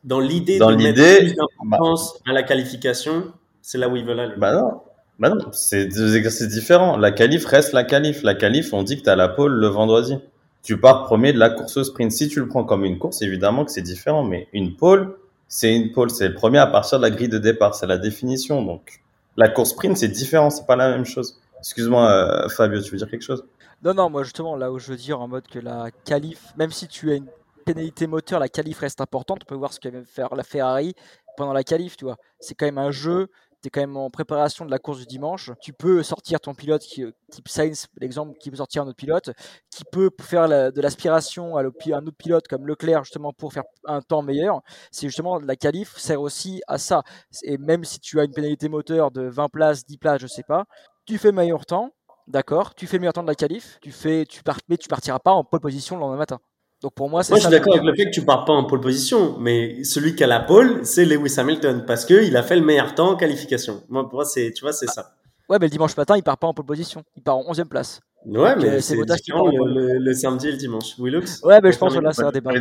Dans, 0.05 0.21
l'idée 0.21 0.59
de 0.59 0.65
mettre 0.65 1.19
plus 1.19 1.35
d'importance 1.35 2.21
à 2.29 2.33
la 2.33 2.43
qualification, 2.43 3.33
c'est 3.61 3.79
là 3.79 3.89
où 3.89 3.97
ils 3.97 4.05
veulent 4.05 4.21
aller. 4.21 4.35
Bah 4.37 4.53
non. 4.53 4.81
Bah 5.19 5.29
non, 5.29 5.53
c'est 5.53 5.87
deux 5.87 6.17
exercices 6.17 6.49
différents. 6.49 6.97
La 6.97 7.13
qualif 7.13 7.45
reste 7.45 7.73
la 7.73 7.85
qualif. 7.85 8.23
La 8.23 8.35
qualif, 8.35 8.73
on 8.73 8.83
dit 8.83 8.99
que 8.99 9.03
tu 9.03 9.11
as 9.11 9.17
la 9.17 9.29
pole 9.29 9.53
le 9.53 9.67
vendredi. 9.69 10.19
Tu 10.63 10.79
pars 10.79 11.05
premier 11.05 11.33
de 11.33 11.39
la 11.39 11.51
course 11.51 11.83
sprint. 11.83 12.11
Si 12.11 12.29
tu 12.29 12.41
le 12.41 12.49
prends 12.49 12.65
comme 12.65 12.85
une 12.85 12.99
course, 12.99 13.23
évidemment 13.23 13.65
que 13.65 13.71
c'est 13.71 13.83
différent. 13.83 14.25
Mais 14.25 14.49
une 14.53 14.75
pole, 14.75 15.17
c'est 15.55 15.77
une 15.77 15.93
pole, 15.93 16.09
c'est 16.09 16.29
le 16.29 16.35
premier 16.35 16.57
à 16.57 16.67
partir 16.67 16.97
de 16.99 17.03
la 17.03 17.11
grille 17.11 17.29
de 17.29 17.37
départ, 17.37 17.75
c'est 17.75 17.87
la 17.87 17.99
définition. 17.99 18.63
Donc, 18.63 19.03
la 19.37 19.51
course 19.51 19.73
sprint, 19.73 19.99
c'est 19.99 20.09
différent, 20.09 20.49
c'est 20.49 20.67
pas 20.67 20.77
la 20.77 20.89
même 20.89 21.05
chose. 21.05 21.39
Excuse-moi, 21.59 22.11
euh, 22.11 22.49
Fabio, 22.49 22.81
tu 22.81 22.91
veux 22.91 22.97
dire 22.97 23.11
quelque 23.11 23.23
chose? 23.23 23.45
Non, 23.85 23.93
non, 23.93 24.09
moi 24.09 24.23
justement, 24.23 24.57
là 24.57 24.73
où 24.73 24.79
je 24.79 24.89
veux 24.89 24.97
dire 24.97 25.21
en 25.21 25.29
mode 25.29 25.47
que 25.47 25.59
la 25.59 25.91
qualif, 26.07 26.55
même 26.57 26.71
si 26.71 26.89
tu 26.89 27.11
as 27.11 27.17
une 27.17 27.27
pénalité 27.67 28.07
moteur, 28.07 28.41
la 28.41 28.49
qualif 28.49 28.79
reste 28.79 29.03
importante. 29.03 29.41
On 29.43 29.45
peut 29.47 29.55
voir 29.55 29.75
ce 29.75 29.79
qu'avait 29.79 30.05
faire 30.05 30.35
la 30.35 30.43
Ferrari 30.43 30.95
pendant 31.37 31.53
la 31.53 31.65
qualif, 31.65 31.99
tu 31.99 32.07
vois. 32.07 32.17
C'est 32.41 32.55
quand 32.55 32.65
même 32.65 32.79
un 32.79 32.91
jeu 32.91 33.29
tu 33.63 33.69
es 33.69 33.71
quand 33.71 33.81
même 33.81 33.97
en 33.97 34.11
préparation 34.11 34.65
de 34.65 34.71
la 34.71 34.79
course 34.79 34.99
du 34.99 35.07
dimanche. 35.07 35.51
Tu 35.61 35.73
peux 35.73 36.03
sortir 36.03 36.41
ton 36.41 36.55
pilote, 36.55 36.83
qui, 36.83 37.05
type 37.31 37.49
Sainz, 37.49 37.87
l'exemple, 38.01 38.37
qui 38.39 38.51
peut 38.51 38.57
sortir 38.57 38.83
un 38.83 38.87
autre 38.87 38.97
pilote, 38.97 39.31
qui 39.71 39.85
peut 39.85 40.11
faire 40.21 40.49
de 40.49 40.81
l'aspiration 40.81 41.57
à, 41.57 41.63
un 41.63 42.07
autre 42.07 42.17
pilote 42.17 42.49
comme 42.49 42.67
Leclerc, 42.67 43.05
justement, 43.05 43.33
pour 43.33 43.53
faire 43.53 43.65
un 43.85 44.03
temps 44.03 44.23
meilleur. 44.23 44.63
C'est 44.91 45.07
justement 45.07 45.39
la 45.39 45.57
qualif 45.57 45.97
sert 45.97 46.21
aussi 46.21 46.61
à 46.67 46.79
ça. 46.79 47.03
Et 47.45 47.57
même 47.57 47.85
si 47.85 48.01
tu 48.01 48.19
as 48.21 48.25
une 48.25 48.33
pénalité 48.33 48.69
moteur 48.69 49.11
de 49.11 49.23
20 49.23 49.49
places, 49.49 49.87
10 49.87 49.99
places, 49.99 50.21
je 50.21 50.27
sais 50.27 50.43
pas, 50.43 50.65
tu 51.07 51.19
fais 51.19 51.33
meilleur 51.33 51.65
temps, 51.67 51.91
d'accord, 52.27 52.75
tu 52.75 52.87
fais 52.87 52.97
le 52.97 53.03
meilleur 53.03 53.15
temps 53.15 53.23
de 53.23 53.29
la 53.29 53.35
qualif, 53.35 53.79
tu 53.81 53.93
fais, 53.93 54.25
tu 54.27 54.43
pars, 54.43 54.59
mais 54.69 54.77
tu 54.77 54.89
partiras 54.89 55.19
pas 55.19 55.33
en 55.33 55.45
pole 55.45 55.61
position 55.61 55.97
le 55.97 56.01
lendemain 56.01 56.19
matin. 56.19 56.41
Donc 56.83 56.95
pour 56.95 57.09
moi, 57.09 57.23
c'est 57.23 57.33
Moi, 57.33 57.39
je 57.39 57.43
suis 57.45 57.51
d'accord 57.51 57.75
avec 57.75 57.87
le 57.87 57.95
fait 57.95 58.07
que 58.07 58.11
tu 58.11 58.25
pars 58.25 58.45
pas 58.45 58.53
en 58.53 58.65
pole 58.65 58.81
position, 58.81 59.37
mais 59.39 59.85
celui 59.85 60.17
qui 60.17 60.25
a 60.25 60.27
la 60.27 60.41
pole, 60.41 60.81
c'est 60.83 61.05
Lewis 61.05 61.35
Hamilton 61.39 61.85
parce 61.87 62.05
que 62.05 62.25
il 62.25 62.37
a 62.37 62.43
fait 62.43 62.57
le 62.57 62.63
meilleur 62.63 62.95
temps 62.95 63.11
en 63.11 63.17
qualification. 63.17 63.83
Moi, 63.89 64.09
pour 64.09 64.15
moi, 64.17 64.25
c'est, 64.25 64.53
tu 64.53 64.63
vois, 64.63 64.73
c'est 64.73 64.89
ça. 64.89 65.15
Ouais, 65.49 65.59
mais 65.61 65.67
le 65.67 65.71
dimanche 65.71 65.97
matin, 65.97 66.17
il 66.17 66.23
part 66.23 66.39
pas 66.39 66.49
en 66.49 66.55
pole 66.55 66.67
position, 66.67 67.05
il 67.17 67.23
part 67.23 67.37
en 67.37 67.53
11e 67.53 67.67
place. 67.67 68.01
Ouais, 68.27 68.57
mais 68.57 68.69
euh, 68.69 68.81
c'est 68.81 68.97
différent 68.97 69.49
le, 69.49 69.99
le, 69.99 70.15
samedi 70.15 70.49
et 70.49 70.53
le 70.53 70.57
dimanche. 70.57 70.99
Ouais, 70.99 71.61
mais 71.63 71.73
je 71.73 71.79
pense 71.79 71.95
que 71.95 72.01
là, 72.01 72.13
c'est 72.13 72.25
un 72.25 72.31
débat. 72.31 72.53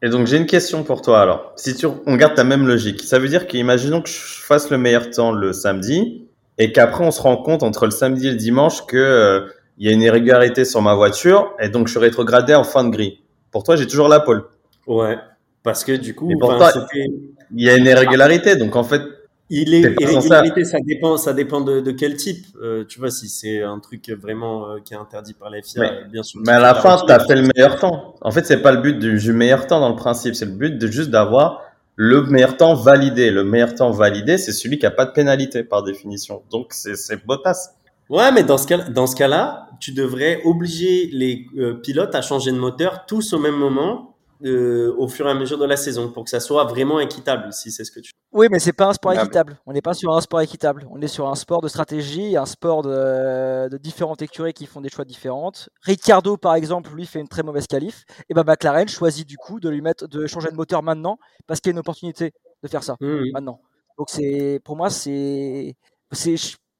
Et 0.00 0.08
donc 0.10 0.26
j'ai 0.26 0.36
une 0.36 0.46
question 0.46 0.84
pour 0.84 1.02
toi 1.02 1.20
alors. 1.20 1.52
Si 1.56 1.74
tu, 1.74 1.86
on 2.06 2.14
garde 2.14 2.34
ta 2.34 2.44
même 2.44 2.66
logique, 2.66 3.02
ça 3.02 3.18
veut 3.18 3.28
dire 3.28 3.48
qu'imaginons 3.48 4.00
que 4.00 4.08
je 4.08 4.40
fasse 4.40 4.70
le 4.70 4.78
meilleur 4.78 5.10
temps 5.10 5.32
le 5.32 5.52
samedi 5.52 6.28
et 6.56 6.70
qu'après 6.72 7.04
on 7.04 7.10
se 7.10 7.20
rend 7.20 7.36
compte 7.36 7.64
entre 7.64 7.84
le 7.84 7.90
samedi 7.90 8.28
et 8.28 8.30
le 8.30 8.36
dimanche 8.36 8.86
que 8.86 8.96
euh, 8.96 9.48
il 9.76 9.88
y 9.88 9.90
a 9.90 9.92
une 9.92 10.02
irrégularité 10.02 10.64
sur 10.64 10.82
ma 10.82 10.94
voiture 10.94 11.52
et 11.58 11.68
donc 11.68 11.88
je 11.88 11.92
suis 11.92 12.00
rétrogradé 12.00 12.54
en 12.54 12.62
fin 12.62 12.84
de 12.84 12.90
grille. 12.90 13.18
Pour 13.50 13.62
toi, 13.64 13.76
j'ai 13.76 13.86
toujours 13.86 14.08
la 14.08 14.20
pole. 14.20 14.44
Ouais, 14.86 15.18
parce 15.62 15.84
que 15.84 15.92
du 15.92 16.14
coup, 16.14 16.30
il 16.30 17.64
y 17.64 17.68
a 17.68 17.76
une 17.76 17.86
irrégularité, 17.86 18.56
donc 18.56 18.76
en 18.76 18.84
fait. 18.84 19.02
Il 19.50 19.72
est 19.72 19.94
irrégularité, 19.98 20.64
ça 20.64 20.76
dépend, 20.84 21.16
ça 21.16 21.32
dépend 21.32 21.62
de, 21.62 21.80
de 21.80 21.90
quel 21.90 22.16
type. 22.16 22.44
Euh, 22.62 22.84
tu 22.86 22.98
vois, 22.98 23.10
si 23.10 23.30
c'est 23.30 23.62
un 23.62 23.78
truc 23.78 24.10
vraiment 24.10 24.68
euh, 24.68 24.78
qui 24.84 24.92
est 24.92 24.96
interdit 24.98 25.32
par 25.32 25.48
la 25.48 25.62
FIA, 25.62 26.02
bien 26.10 26.22
sûr. 26.22 26.42
Mais 26.44 26.52
à 26.52 26.60
la 26.60 26.74
fin, 26.74 27.02
tu 27.06 27.10
as 27.10 27.18
fait 27.20 27.34
le 27.34 27.48
meilleur 27.54 27.78
temps. 27.78 28.14
En 28.20 28.30
fait, 28.30 28.44
c'est 28.44 28.60
pas 28.60 28.72
le 28.72 28.82
but 28.82 28.98
du, 28.98 29.32
meilleur 29.32 29.66
temps 29.66 29.80
dans 29.80 29.88
le 29.88 29.96
principe, 29.96 30.34
c'est 30.34 30.44
le 30.44 30.52
but 30.52 30.76
de 30.76 30.86
juste 30.86 31.08
d'avoir 31.08 31.62
le 31.96 32.24
meilleur 32.24 32.58
temps 32.58 32.74
validé. 32.74 33.30
Le 33.30 33.42
meilleur 33.42 33.74
temps 33.74 33.90
validé, 33.90 34.36
c'est 34.36 34.52
celui 34.52 34.78
qui 34.78 34.84
a 34.84 34.90
pas 34.90 35.06
de 35.06 35.12
pénalité 35.12 35.64
par 35.64 35.82
définition. 35.82 36.42
Donc 36.50 36.72
c'est 36.72 37.24
Bottas. 37.24 37.77
Ouais, 38.10 38.32
mais 38.32 38.42
dans 38.42 38.58
ce 38.58 38.66
cas, 38.66 38.78
dans 38.88 39.06
ce 39.06 39.16
cas-là, 39.16 39.68
tu 39.80 39.92
devrais 39.92 40.40
obliger 40.44 41.10
les 41.12 41.46
euh, 41.56 41.74
pilotes 41.74 42.14
à 42.14 42.22
changer 42.22 42.52
de 42.52 42.58
moteur 42.58 43.04
tous 43.06 43.32
au 43.32 43.38
même 43.38 43.56
moment, 43.56 44.16
euh, 44.44 44.94
au 44.96 45.08
fur 45.08 45.26
et 45.26 45.30
à 45.30 45.34
mesure 45.34 45.58
de 45.58 45.66
la 45.66 45.76
saison, 45.76 46.10
pour 46.10 46.24
que 46.24 46.30
ça 46.30 46.40
soit 46.40 46.64
vraiment 46.64 47.00
équitable, 47.00 47.52
si 47.52 47.70
c'est 47.70 47.84
ce 47.84 47.90
que 47.90 48.00
tu. 48.00 48.12
Oui, 48.32 48.46
mais 48.50 48.58
c'est 48.58 48.72
pas 48.72 48.86
un 48.86 48.92
sport 48.92 49.12
équitable. 49.12 49.58
On 49.66 49.72
n'est 49.72 49.82
pas 49.82 49.94
sur 49.94 50.14
un 50.14 50.20
sport 50.20 50.40
équitable. 50.40 50.86
On 50.90 51.00
est 51.00 51.08
sur 51.08 51.28
un 51.28 51.34
sport 51.34 51.60
de 51.60 51.68
stratégie, 51.68 52.36
un 52.36 52.46
sport 52.46 52.82
de, 52.82 53.68
de 53.68 53.76
différentes 53.78 54.22
écuries 54.22 54.52
qui 54.52 54.66
font 54.66 54.80
des 54.80 54.90
choix 54.90 55.04
différents. 55.04 55.52
Ricciardo, 55.82 56.36
par 56.36 56.54
exemple, 56.54 56.90
lui 56.94 57.06
fait 57.06 57.20
une 57.20 57.28
très 57.28 57.42
mauvaise 57.42 57.66
qualif, 57.66 58.04
et 58.28 58.34
ben 58.34 58.44
McLaren 58.44 58.88
choisit 58.88 59.26
du 59.26 59.36
coup 59.36 59.60
de 59.60 59.68
lui 59.68 59.80
mettre, 59.80 60.06
de 60.06 60.26
changer 60.26 60.50
de 60.50 60.56
moteur 60.56 60.82
maintenant 60.82 61.18
parce 61.46 61.60
qu'il 61.60 61.70
y 61.70 61.72
a 61.72 61.74
une 61.74 61.80
opportunité 61.80 62.32
de 62.62 62.68
faire 62.68 62.82
ça 62.82 62.96
mmh. 63.00 63.32
maintenant. 63.32 63.60
Donc 63.98 64.08
c'est, 64.10 64.60
pour 64.64 64.76
moi, 64.76 64.90
c'est, 64.90 65.74
c'est 66.12 66.36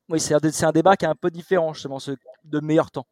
oui, 0.09 0.21
c'est 0.21 0.35
un, 0.35 0.73
débat 0.73 0.97
qui 0.97 1.05
est 1.05 1.09
un 1.09 1.15
peu 1.15 1.31
différent, 1.31 1.75
justement, 1.75 1.99
ce, 1.99 2.13
de 2.45 2.61
meilleur 2.61 2.91
temps. 2.91 3.07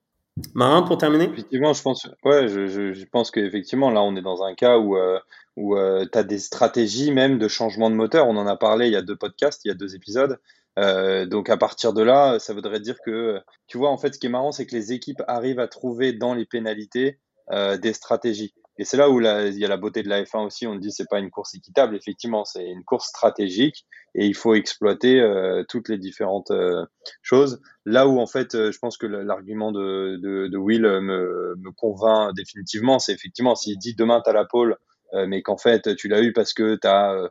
Marin, 0.54 0.82
pour 0.82 0.98
terminer? 0.98 1.24
Effectivement, 1.24 1.72
je 1.72 1.82
pense, 1.82 2.08
ouais, 2.24 2.48
je, 2.48 2.66
je, 2.66 3.04
pense 3.06 3.30
qu'effectivement, 3.30 3.90
là, 3.90 4.02
on 4.02 4.16
est 4.16 4.22
dans 4.22 4.42
un 4.42 4.54
cas 4.54 4.78
où, 4.78 4.96
euh, 4.96 5.18
où 5.56 5.76
euh, 5.76 6.06
tu 6.10 6.18
as 6.18 6.24
des 6.24 6.38
stratégies 6.38 7.10
même 7.10 7.38
de 7.38 7.48
changement 7.48 7.90
de 7.90 7.94
moteur. 7.94 8.28
On 8.28 8.36
en 8.36 8.46
a 8.46 8.56
parlé 8.56 8.86
il 8.86 8.92
y 8.92 8.96
a 8.96 9.02
deux 9.02 9.16
podcasts, 9.16 9.64
il 9.64 9.68
y 9.68 9.70
a 9.70 9.74
deux 9.74 9.94
épisodes. 9.94 10.38
Euh, 10.78 11.24
donc 11.24 11.48
à 11.48 11.56
partir 11.56 11.94
de 11.94 12.02
là, 12.02 12.38
ça 12.38 12.52
voudrait 12.52 12.80
dire 12.80 12.96
que, 13.04 13.40
tu 13.66 13.78
vois, 13.78 13.90
en 13.90 13.96
fait, 13.96 14.14
ce 14.14 14.18
qui 14.18 14.26
est 14.26 14.30
marrant, 14.30 14.52
c'est 14.52 14.66
que 14.66 14.74
les 14.74 14.92
équipes 14.92 15.22
arrivent 15.26 15.60
à 15.60 15.68
trouver 15.68 16.12
dans 16.12 16.34
les 16.34 16.44
pénalités 16.44 17.18
des 17.80 17.92
stratégies. 17.92 18.54
Et 18.78 18.84
c'est 18.84 18.96
là 18.96 19.08
où 19.10 19.20
il 19.20 19.58
y 19.58 19.64
a 19.64 19.68
la 19.68 19.76
beauté 19.76 20.02
de 20.02 20.08
la 20.08 20.22
F1 20.22 20.44
aussi. 20.46 20.66
On 20.66 20.74
dit 20.74 20.92
c'est 20.92 21.08
pas 21.08 21.18
une 21.18 21.30
course 21.30 21.54
équitable. 21.54 21.96
Effectivement, 21.96 22.44
c'est 22.44 22.64
une 22.64 22.84
course 22.84 23.08
stratégique 23.08 23.86
et 24.14 24.26
il 24.26 24.34
faut 24.34 24.54
exploiter 24.54 25.20
euh, 25.20 25.64
toutes 25.68 25.88
les 25.88 25.98
différentes 25.98 26.50
euh, 26.50 26.84
choses. 27.22 27.60
Là 27.84 28.06
où 28.08 28.18
en 28.18 28.26
fait, 28.26 28.54
euh, 28.54 28.72
je 28.72 28.78
pense 28.78 28.98
que 28.98 29.06
l'argument 29.06 29.72
de, 29.72 30.18
de, 30.22 30.48
de, 30.48 30.58
Will 30.58 30.82
me, 30.82 31.54
me 31.56 31.70
convainc 31.72 32.34
définitivement, 32.34 32.98
c'est 32.98 33.12
effectivement 33.12 33.54
s'il 33.54 33.78
dit 33.78 33.94
demain 33.94 34.20
tu 34.22 34.30
as 34.30 34.32
la 34.32 34.44
pole, 34.44 34.76
mais 35.28 35.40
qu'en 35.40 35.56
fait 35.56 35.94
tu 35.96 36.08
l'as 36.08 36.20
eu 36.20 36.32
parce 36.32 36.52
que 36.52 36.76
tu 36.76 36.86
as 36.88 37.30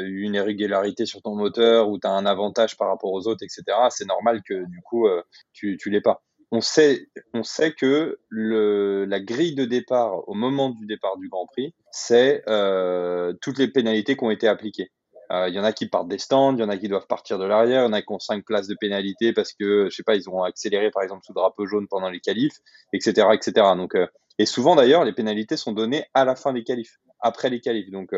eu 0.00 0.22
une 0.22 0.34
irrégularité 0.34 1.06
sur 1.06 1.22
ton 1.22 1.36
moteur 1.36 1.88
ou 1.88 1.98
tu 1.98 2.06
as 2.06 2.10
un 2.10 2.26
avantage 2.26 2.76
par 2.76 2.88
rapport 2.88 3.12
aux 3.12 3.28
autres, 3.28 3.44
etc. 3.44 3.62
C'est 3.90 4.06
normal 4.06 4.42
que 4.42 4.68
du 4.68 4.80
coup 4.82 5.06
tu, 5.52 5.76
tu 5.80 5.90
l'aies 5.90 6.00
pas 6.00 6.22
on 6.54 7.42
sait, 7.42 7.72
que 7.72 8.18
la 8.30 9.20
grille 9.20 9.54
de 9.54 9.64
départ 9.64 10.28
au 10.28 10.34
moment 10.34 10.70
du 10.70 10.86
départ 10.86 11.16
du 11.16 11.28
Grand 11.28 11.46
Prix, 11.46 11.74
c'est 11.90 12.42
euh, 12.48 13.32
toutes 13.40 13.58
les 13.58 13.68
pénalités 13.68 14.16
qui 14.16 14.24
ont 14.24 14.30
été 14.30 14.46
appliquées. 14.46 14.90
Euh, 15.32 15.48
il 15.48 15.54
y 15.54 15.58
en 15.58 15.64
a 15.64 15.72
qui 15.72 15.88
partent 15.88 16.08
des 16.08 16.18
stands, 16.18 16.54
il 16.54 16.60
y 16.60 16.62
en 16.62 16.68
a 16.68 16.76
qui 16.76 16.86
doivent 16.86 17.06
partir 17.06 17.38
de 17.38 17.44
l'arrière, 17.44 17.82
il 17.82 17.84
y 17.84 17.88
en 17.88 17.92
a 17.92 18.02
qui 18.02 18.12
ont 18.12 18.18
cinq 18.18 18.44
places 18.44 18.68
de 18.68 18.76
pénalité 18.78 19.32
parce 19.32 19.52
que, 19.52 19.88
je 19.90 19.96
sais 19.96 20.02
pas, 20.02 20.14
ils 20.14 20.28
ont 20.28 20.42
accéléré 20.42 20.90
par 20.90 21.02
exemple 21.02 21.22
sous 21.24 21.32
drapeau 21.32 21.66
jaune 21.66 21.88
pendant 21.88 22.10
les 22.10 22.20
qualifs, 22.20 22.58
etc., 22.92 23.28
etc. 23.32 23.68
Donc, 23.76 23.94
euh, 23.96 24.06
et 24.38 24.46
souvent 24.46 24.76
d'ailleurs, 24.76 25.04
les 25.04 25.12
pénalités 25.12 25.56
sont 25.56 25.72
données 25.72 26.04
à 26.14 26.24
la 26.24 26.36
fin 26.36 26.52
des 26.52 26.62
qualifs, 26.62 26.98
après 27.20 27.50
les 27.50 27.60
qualifs. 27.60 27.90
Donc, 27.90 28.10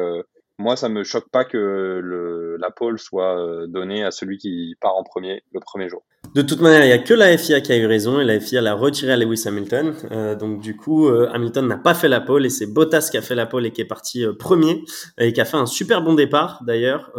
moi, 0.59 0.75
ça 0.75 0.89
me 0.89 1.05
choque 1.05 1.29
pas 1.31 1.45
que 1.45 2.57
la 2.59 2.71
pole 2.71 2.99
soit 2.99 3.67
donnée 3.69 4.03
à 4.03 4.11
celui 4.11 4.39
qui 4.39 4.75
part 4.81 4.97
en 4.97 5.05
premier 5.05 5.43
le 5.53 5.61
premier 5.61 5.91
jour. 5.91 6.03
De 6.37 6.43
toute 6.43 6.61
manière, 6.61 6.85
il 6.85 6.89
n'y 6.89 6.93
a 6.93 6.99
que 6.99 7.15
la 7.15 7.35
FIA 7.39 7.63
qui 7.63 7.73
a 7.73 7.79
eu 7.79 7.87
raison 7.87 8.21
et 8.21 8.25
la 8.27 8.39
FIA 8.39 8.61
l'a 8.61 8.75
retiré 8.75 9.11
à 9.11 9.17
Lewis 9.17 9.45
Hamilton. 9.47 9.95
Euh, 10.13 10.37
donc 10.37 10.61
du 10.61 10.77
coup, 10.77 11.09
euh, 11.09 11.31
Hamilton 11.33 11.67
n'a 11.67 11.79
pas 11.79 11.95
fait 11.95 12.09
la 12.09 12.21
pole 12.21 12.45
et 12.45 12.51
c'est 12.51 12.67
Bottas 12.67 13.09
qui 13.11 13.17
a 13.17 13.23
fait 13.23 13.35
la 13.35 13.47
pole 13.47 13.65
et 13.65 13.71
qui 13.71 13.81
est 13.81 13.87
parti 13.87 14.23
euh, 14.23 14.35
premier 14.35 14.85
et 15.17 15.33
qui 15.33 15.41
a 15.41 15.47
fait 15.47 15.57
un 15.57 15.65
super 15.65 16.03
bon 16.03 16.13
départ 16.13 16.63
d'ailleurs, 16.67 17.11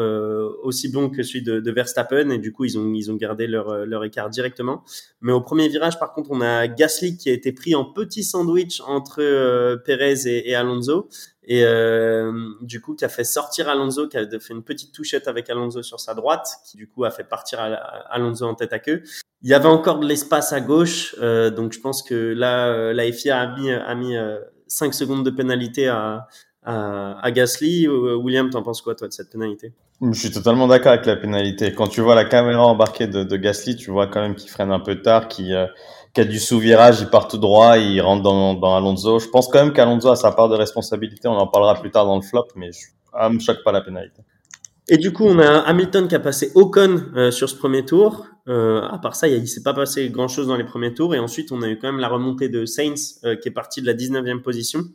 aussi 0.62 0.92
bon 0.92 1.10
que 1.10 1.24
celui 1.24 1.42
de, 1.42 1.60
de, 1.60 1.72
Verstappen 1.72 2.30
et 2.30 2.38
du 2.38 2.52
coup 2.52 2.66
ils 2.66 2.78
ont 2.78 2.94
ils 2.94 3.10
ont 3.12 3.16
gardé 3.16 3.48
leur 3.48 3.88
leur 3.88 4.04
écart 4.04 4.30
directement. 4.30 4.84
Mais 5.22 5.32
au 5.32 5.42
premier 5.42 5.68
virage, 5.68 5.98
par 5.98 6.14
contre, 6.14 6.30
on 6.30 6.42
a 6.42 6.68
Gasly 6.68 7.18
qui 7.18 7.32
a 7.32 7.34
été 7.34 7.52
pris 7.52 7.74
en 7.74 7.86
petit 7.86 8.24
sandwich 8.24 8.82
entre 8.86 9.78
Perez 9.84 10.28
et, 10.28 10.52
et 10.52 10.54
Alonso 10.54 11.10
et 11.50 11.64
euh, 11.64 12.32
du 12.62 12.82
coup 12.82 12.94
qui 12.94 13.06
a 13.06 13.10
fait 13.10 13.24
sortir 13.24 13.70
Alonso, 13.70 14.08
qui 14.10 14.18
a 14.18 14.26
fait 14.40 14.54
une 14.54 14.64
petite 14.64 14.94
touchette 14.94 15.30
avec 15.30 15.50
Alonso 15.50 15.82
sur 15.82 16.00
sa 16.00 16.14
droite, 16.14 16.48
qui 16.70 16.76
du 16.76 16.90
coup 16.90 17.06
a 17.06 17.10
fait 17.10 17.24
partir 17.24 17.60
Alonso 18.10 18.46
en 18.46 18.54
tête 18.54 18.74
à 18.74 18.80
queue. 18.80 19.02
Il 19.42 19.50
y 19.50 19.54
avait 19.54 19.70
encore 19.70 20.00
de 20.00 20.06
l'espace 20.06 20.52
à 20.52 20.60
gauche, 20.60 21.16
euh, 21.22 21.50
donc 21.50 21.72
je 21.72 21.80
pense 21.80 22.04
que 22.04 22.16
là 22.16 22.68
euh, 22.68 22.94
la 22.94 23.10
FIA 23.12 23.40
a 23.40 23.58
mis 23.58 23.72
a 23.72 23.96
mis 23.96 24.16
5 24.68 24.94
secondes 24.94 25.24
de 25.24 25.30
pénalité 25.30 25.88
à, 25.88 26.28
à, 26.64 27.18
à 27.22 27.32
Gasly. 27.32 27.88
William, 27.88 28.50
t'en 28.50 28.62
penses 28.62 28.82
quoi 28.82 28.94
toi 28.96 29.08
de 29.08 29.14
cette 29.14 29.30
pénalité? 29.30 29.72
Je 30.02 30.20
suis 30.20 30.32
totalement 30.32 30.68
d'accord 30.68 30.92
avec 30.92 31.06
la 31.06 31.16
pénalité. 31.16 31.74
Quand 31.74 31.88
tu 31.88 32.02
vois 32.02 32.14
la 32.14 32.26
caméra 32.26 32.68
embarquée 32.68 33.08
de, 33.08 33.24
de 33.24 33.38
Gasly, 33.38 33.78
tu 33.78 33.90
vois 33.90 34.08
quand 34.08 34.22
même 34.22 34.36
qu'il 34.36 34.50
freine 34.50 34.72
un 34.72 34.80
peu 34.80 35.02
tard, 35.02 35.28
qu'il 35.30 35.56
qui 36.18 36.22
a 36.22 36.26
du 36.26 36.40
sous-virage, 36.40 37.00
il 37.00 37.10
part 37.12 37.28
tout 37.28 37.38
droit, 37.38 37.78
il 37.78 38.02
rentre 38.02 38.24
dans, 38.24 38.56
dans 38.56 38.76
Alonso. 38.76 39.20
Je 39.20 39.28
pense 39.28 39.48
quand 39.50 39.64
même 39.64 39.72
qu'Alonso 39.72 40.10
a 40.10 40.16
sa 40.16 40.32
part 40.32 40.50
de 40.50 40.56
responsabilité. 40.56 41.28
On 41.28 41.38
en 41.38 41.46
parlera 41.46 41.76
plus 41.76 41.92
tard 41.92 42.08
dans 42.08 42.16
le 42.16 42.24
flop, 42.24 42.48
mais 42.56 42.72
je, 42.72 42.88
ah, 43.14 43.30
me 43.30 43.38
choque 43.38 43.64
pas 43.64 43.72
la 43.72 43.82
pénalité. 43.82 44.24
Et 44.88 44.98
du 44.98 45.14
coup, 45.14 45.26
on 45.26 45.38
a 45.38 45.60
Hamilton 45.60 46.08
qui 46.08 46.16
a 46.16 46.20
passé 46.20 46.52
Ocon 46.56 47.04
euh, 47.16 47.30
sur 47.30 47.48
ce 47.48 47.56
premier 47.56 47.86
tour. 47.86 48.26
Euh, 48.48 48.82
à 48.82 48.98
part 48.98 49.16
ça, 49.16 49.28
il 49.28 49.48
s'est 49.48 49.62
pas 49.62 49.76
passé 49.76 50.10
grand-chose 50.10 50.48
dans 50.48 50.56
les 50.56 50.64
premiers 50.64 50.92
tours. 50.92 51.14
Et 51.14 51.20
ensuite, 51.20 51.52
on 51.52 51.62
a 51.62 51.70
eu 51.70 51.78
quand 51.78 51.92
même 51.92 52.02
la 52.02 52.08
remontée 52.08 52.50
de 52.50 52.66
Sainz 52.66 53.20
euh, 53.24 53.36
qui 53.36 53.50
est 53.50 53.52
parti 53.52 53.84
de 53.84 53.86
la 53.86 53.94
19e 53.94 54.42
position, 54.42 54.86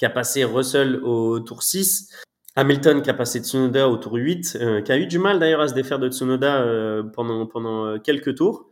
qui 0.00 0.04
a 0.04 0.10
passé 0.10 0.42
Russell 0.42 0.96
au 1.04 1.38
tour 1.38 1.62
6. 1.62 2.08
Hamilton 2.56 3.02
qui 3.02 3.10
a 3.10 3.14
passé 3.14 3.38
Tsunoda 3.38 3.88
au 3.88 3.98
tour 3.98 4.14
8, 4.14 4.58
euh, 4.60 4.80
qui 4.80 4.90
a 4.90 4.98
eu 4.98 5.06
du 5.06 5.20
mal 5.20 5.38
d'ailleurs 5.38 5.60
à 5.60 5.68
se 5.68 5.74
défaire 5.74 6.00
de 6.00 6.08
Tsunoda 6.08 7.04
pendant, 7.14 7.46
pendant 7.46 8.00
quelques 8.00 8.34
tours. 8.34 8.66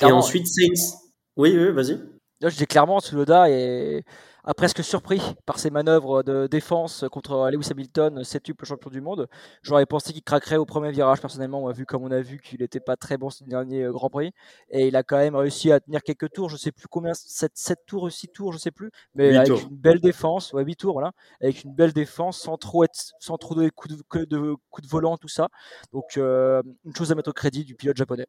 Et 0.00 0.06
ensuite, 0.06 0.46
Saints. 0.46 0.98
Oui, 1.36 1.54
oui, 1.56 1.72
vas-y. 1.72 2.00
je 2.42 2.56
dis 2.56 2.66
clairement, 2.66 3.00
Tsunoda 3.00 3.50
est 3.50 4.04
a 4.44 4.54
presque 4.54 4.82
surpris 4.82 5.20
par 5.46 5.58
ses 5.58 5.70
manœuvres 5.70 6.22
de 6.22 6.46
défense 6.46 7.04
contre 7.12 7.50
Lewis 7.50 7.68
Hamilton, 7.70 8.24
septuple 8.24 8.64
champion 8.64 8.90
du 8.90 9.00
monde. 9.00 9.28
J'aurais 9.62 9.86
pensé 9.86 10.12
qu'il 10.12 10.22
craquerait 10.22 10.56
au 10.56 10.64
premier 10.64 10.90
virage, 10.90 11.20
personnellement, 11.20 11.70
vu 11.72 11.84
comme 11.84 12.02
on 12.02 12.10
a 12.10 12.20
vu 12.20 12.40
qu'il 12.40 12.60
n'était 12.60 12.80
pas 12.80 12.96
très 12.96 13.16
bon 13.16 13.30
ce 13.30 13.44
dernier 13.44 13.84
euh, 13.84 13.92
Grand 13.92 14.10
Prix. 14.10 14.32
Et 14.70 14.88
il 14.88 14.96
a 14.96 15.02
quand 15.02 15.18
même 15.18 15.36
réussi 15.36 15.72
à 15.72 15.80
tenir 15.80 16.02
quelques 16.02 16.30
tours, 16.32 16.48
je 16.48 16.56
sais 16.56 16.72
plus 16.72 16.88
combien, 16.88 17.12
7, 17.14 17.52
7 17.54 17.78
tours, 17.86 18.10
6 18.10 18.28
tours, 18.28 18.52
je 18.52 18.58
sais 18.58 18.70
plus, 18.70 18.90
mais 19.14 19.36
avec 19.36 19.62
une 19.62 19.76
belle 19.76 20.00
défense, 20.00 20.52
ouais, 20.52 20.64
8 20.64 20.76
tours, 20.76 20.92
voilà, 20.94 21.12
avec 21.40 21.64
une 21.64 21.74
belle 21.74 21.92
défense, 21.92 22.38
sans 22.38 22.56
trop 22.56 22.84
être, 22.84 23.12
sans 23.20 23.36
trop 23.36 23.54
donner 23.54 23.68
de 23.68 23.72
coups 23.74 24.26
de 24.26 24.88
volant, 24.88 25.16
tout 25.16 25.28
ça. 25.28 25.48
Donc, 25.92 26.16
euh, 26.16 26.62
une 26.84 26.94
chose 26.94 27.12
à 27.12 27.14
mettre 27.14 27.30
au 27.30 27.34
crédit 27.34 27.64
du 27.64 27.74
pilote 27.74 27.96
japonais. 27.96 28.26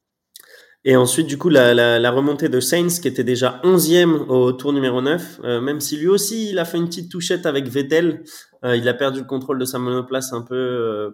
Et 0.84 0.96
ensuite, 0.96 1.28
du 1.28 1.38
coup, 1.38 1.50
la, 1.50 1.76
la, 1.76 2.00
la, 2.00 2.10
remontée 2.10 2.50
de 2.50 2.60
Sainz, 2.60 3.00
qui 3.00 3.08
était 3.08 3.24
déjà 3.24 3.62
11e 3.64 4.26
au 4.30 4.52
tour 4.52 4.74
numéro 4.74 5.00
9, 5.00 5.42
euh, 5.44 5.62
même 5.62 5.80
si 5.80 5.96
lui 5.96 6.08
aussi, 6.08 6.50
il 6.50 6.58
a 6.58 6.66
fait 6.66 6.78
une 6.78 6.88
petite 6.88 7.12
touchette 7.12 7.46
avec 7.46 7.68
Vettel. 7.68 8.24
Euh, 8.64 8.76
il 8.76 8.88
a 8.90 8.96
perdu 8.96 9.20
le 9.20 9.26
contrôle 9.26 9.60
de 9.60 9.66
sa 9.66 9.78
monoplace 9.78 10.34
un 10.34 10.42
peu 10.42 10.56
euh, 10.56 11.12